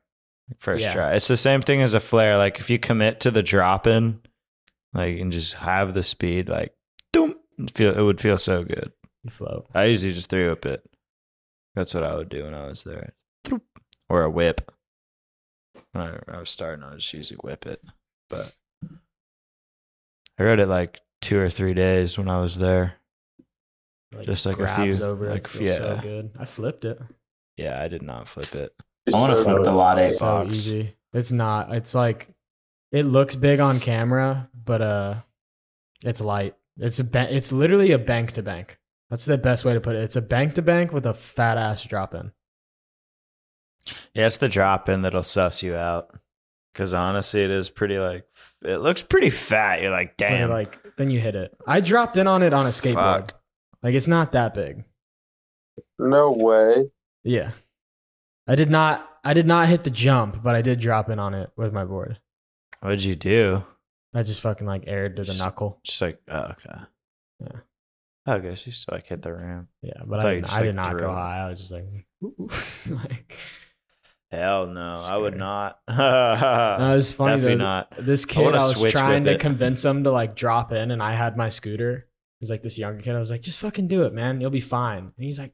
[0.59, 0.93] First Yeah.
[0.95, 1.15] try.
[1.15, 2.37] It's the same thing as a flare.
[2.39, 4.21] Like if you commit to the drop in,
[4.95, 6.75] like and just have the speed, like
[7.13, 8.93] doom, it feel it would feel so good.
[9.25, 9.67] You float.
[9.75, 10.83] I usually just threw up it.
[11.75, 13.13] That's what I would do when I was there.
[14.09, 14.73] Or a whip.
[15.93, 17.83] When I, I was starting, I just usually whip it.
[18.29, 18.53] But
[20.39, 22.95] I rode it like two or three days when I was there.
[24.13, 25.31] Like, Just like a few- over.
[25.31, 26.31] like, it feels so good.
[26.39, 27.01] I flipped it.
[27.61, 28.75] Yeah, I did not flip it.
[29.07, 30.51] I want to so flip the lot eight so box.
[30.51, 30.97] easy.
[31.13, 31.75] It's not.
[31.75, 32.29] It's like
[32.93, 35.15] it looks big on camera, but uh,
[36.05, 36.55] it's light.
[36.79, 38.79] It's a ba- it's literally a bank to bank.
[39.11, 40.03] That's the best way to put it.
[40.05, 42.33] It's a bank to bank with a fat ass drop in.
[44.15, 46.17] Yeah, it's the drop in that'll suss you out.
[46.73, 48.25] Because honestly, it is pretty like
[48.65, 49.83] it looks pretty fat.
[49.83, 50.51] You're like, But it, damn.
[50.51, 51.53] like then you hit it.
[51.67, 52.95] I dropped in on it on a skateboard.
[53.31, 53.41] Fuck.
[53.83, 54.85] Like it's not that big.
[55.99, 56.91] No way.
[57.25, 57.53] Yeah.
[58.47, 61.35] I did not I did not hit the jump, but I did drop in on
[61.35, 62.19] it with my board.
[62.81, 63.65] What'd you do?
[64.15, 65.79] I just fucking like aired to the Just- knuckle.
[65.85, 66.81] Just like, oh, okay.
[67.41, 67.61] Yeah.
[68.27, 69.69] Oh, I guess you still like hit the ramp.
[69.83, 71.39] Yeah, but thought I, didn't, just, I did like, not go high.
[71.39, 71.87] I was just like,
[72.91, 73.37] like
[74.31, 75.81] Hell no, I would not.
[75.89, 77.65] no, it was funny Definitely though.
[77.65, 77.95] not.
[77.99, 79.41] This kid, I, wanna was trying to it.
[79.41, 82.07] convince him to like drop in, and I had my scooter.
[82.39, 83.17] He's like this younger kid.
[83.17, 84.41] I was like, just fucking do it, man.
[84.41, 84.99] You'll be fine.
[84.99, 85.53] And he's like,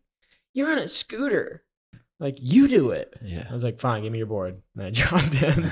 [0.56, 1.62] you're on a scooter.
[2.18, 3.14] Like you do it.
[3.22, 3.46] Yeah.
[3.48, 4.60] I was like, fine, give me your board.
[4.74, 5.70] And I dropped in.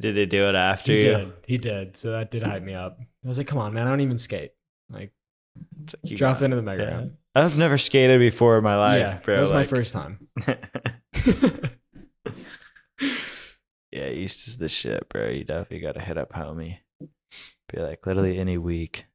[0.00, 1.02] Did he do it after he you?
[1.04, 1.32] did.
[1.46, 1.96] He did.
[1.96, 2.98] So that did hype me up.
[3.00, 3.86] I was like, come on, man.
[3.86, 4.52] I don't even skate.
[4.90, 5.12] Like,
[5.84, 6.90] It's like you drop got- into the mega yeah.
[6.90, 7.12] ramp.
[7.34, 9.34] I've never skated before in my life, yeah, bro.
[9.36, 10.26] that was my first time.
[13.92, 15.28] Yeah, East is the shit, bro.
[15.30, 16.78] You definitely gotta hit up homie.
[17.00, 19.06] Be like literally any week.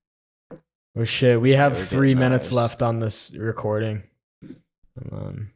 [0.96, 2.54] Oh shit, we have Yeah, we're three minutes ours.
[2.54, 4.04] left on this recording.
[5.12, 5.52] Um,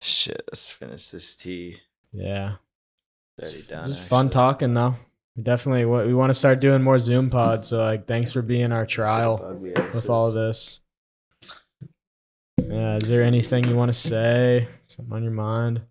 [0.00, 1.78] Shit, let's finish this tea.
[2.12, 2.56] yeah,
[3.40, 3.90] Thirty it's, done.
[3.90, 4.96] it's fun talking though.
[5.36, 7.68] We definitely wa- we want to start doing more Zoom pods.
[7.68, 9.58] So like, thanks for being our trial
[9.94, 10.80] with all of this.
[12.58, 14.68] Yeah, is there anything you want to say?
[14.86, 15.82] Something on your mind?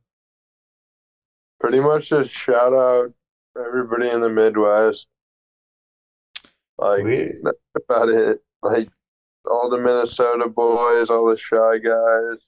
[1.59, 3.13] Pretty much just shout out
[3.53, 5.07] for everybody in the Midwest.
[6.83, 7.57] Like We- that's
[7.89, 8.41] about it.
[8.61, 8.89] Like
[9.45, 12.39] all the Minnesota boys, all the Chi guys,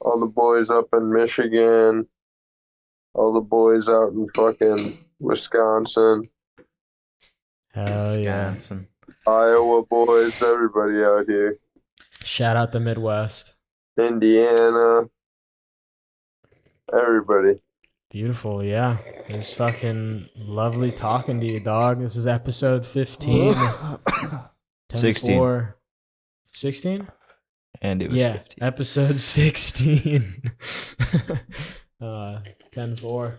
[0.00, 2.06] all the boys up in Michigan,
[3.14, 6.28] all the boys out in fucking Wisconsin,
[7.72, 8.52] Hell yeah!
[8.52, 8.88] Wisconsin.
[9.26, 11.58] Iowa boys, everybody out here,
[12.22, 13.54] Shout out the Midwest.
[13.98, 15.08] Indiana,
[16.92, 17.60] everybody.
[18.16, 18.96] Beautiful, yeah.
[19.28, 22.00] It was fucking lovely talking to you, dog.
[22.00, 23.54] This is episode 15.
[24.94, 25.68] 16.
[26.50, 27.08] 16?
[27.82, 28.66] And it was Yeah, 15.
[28.66, 30.42] episode 16.
[32.00, 32.38] uh,
[32.72, 33.38] 10 4.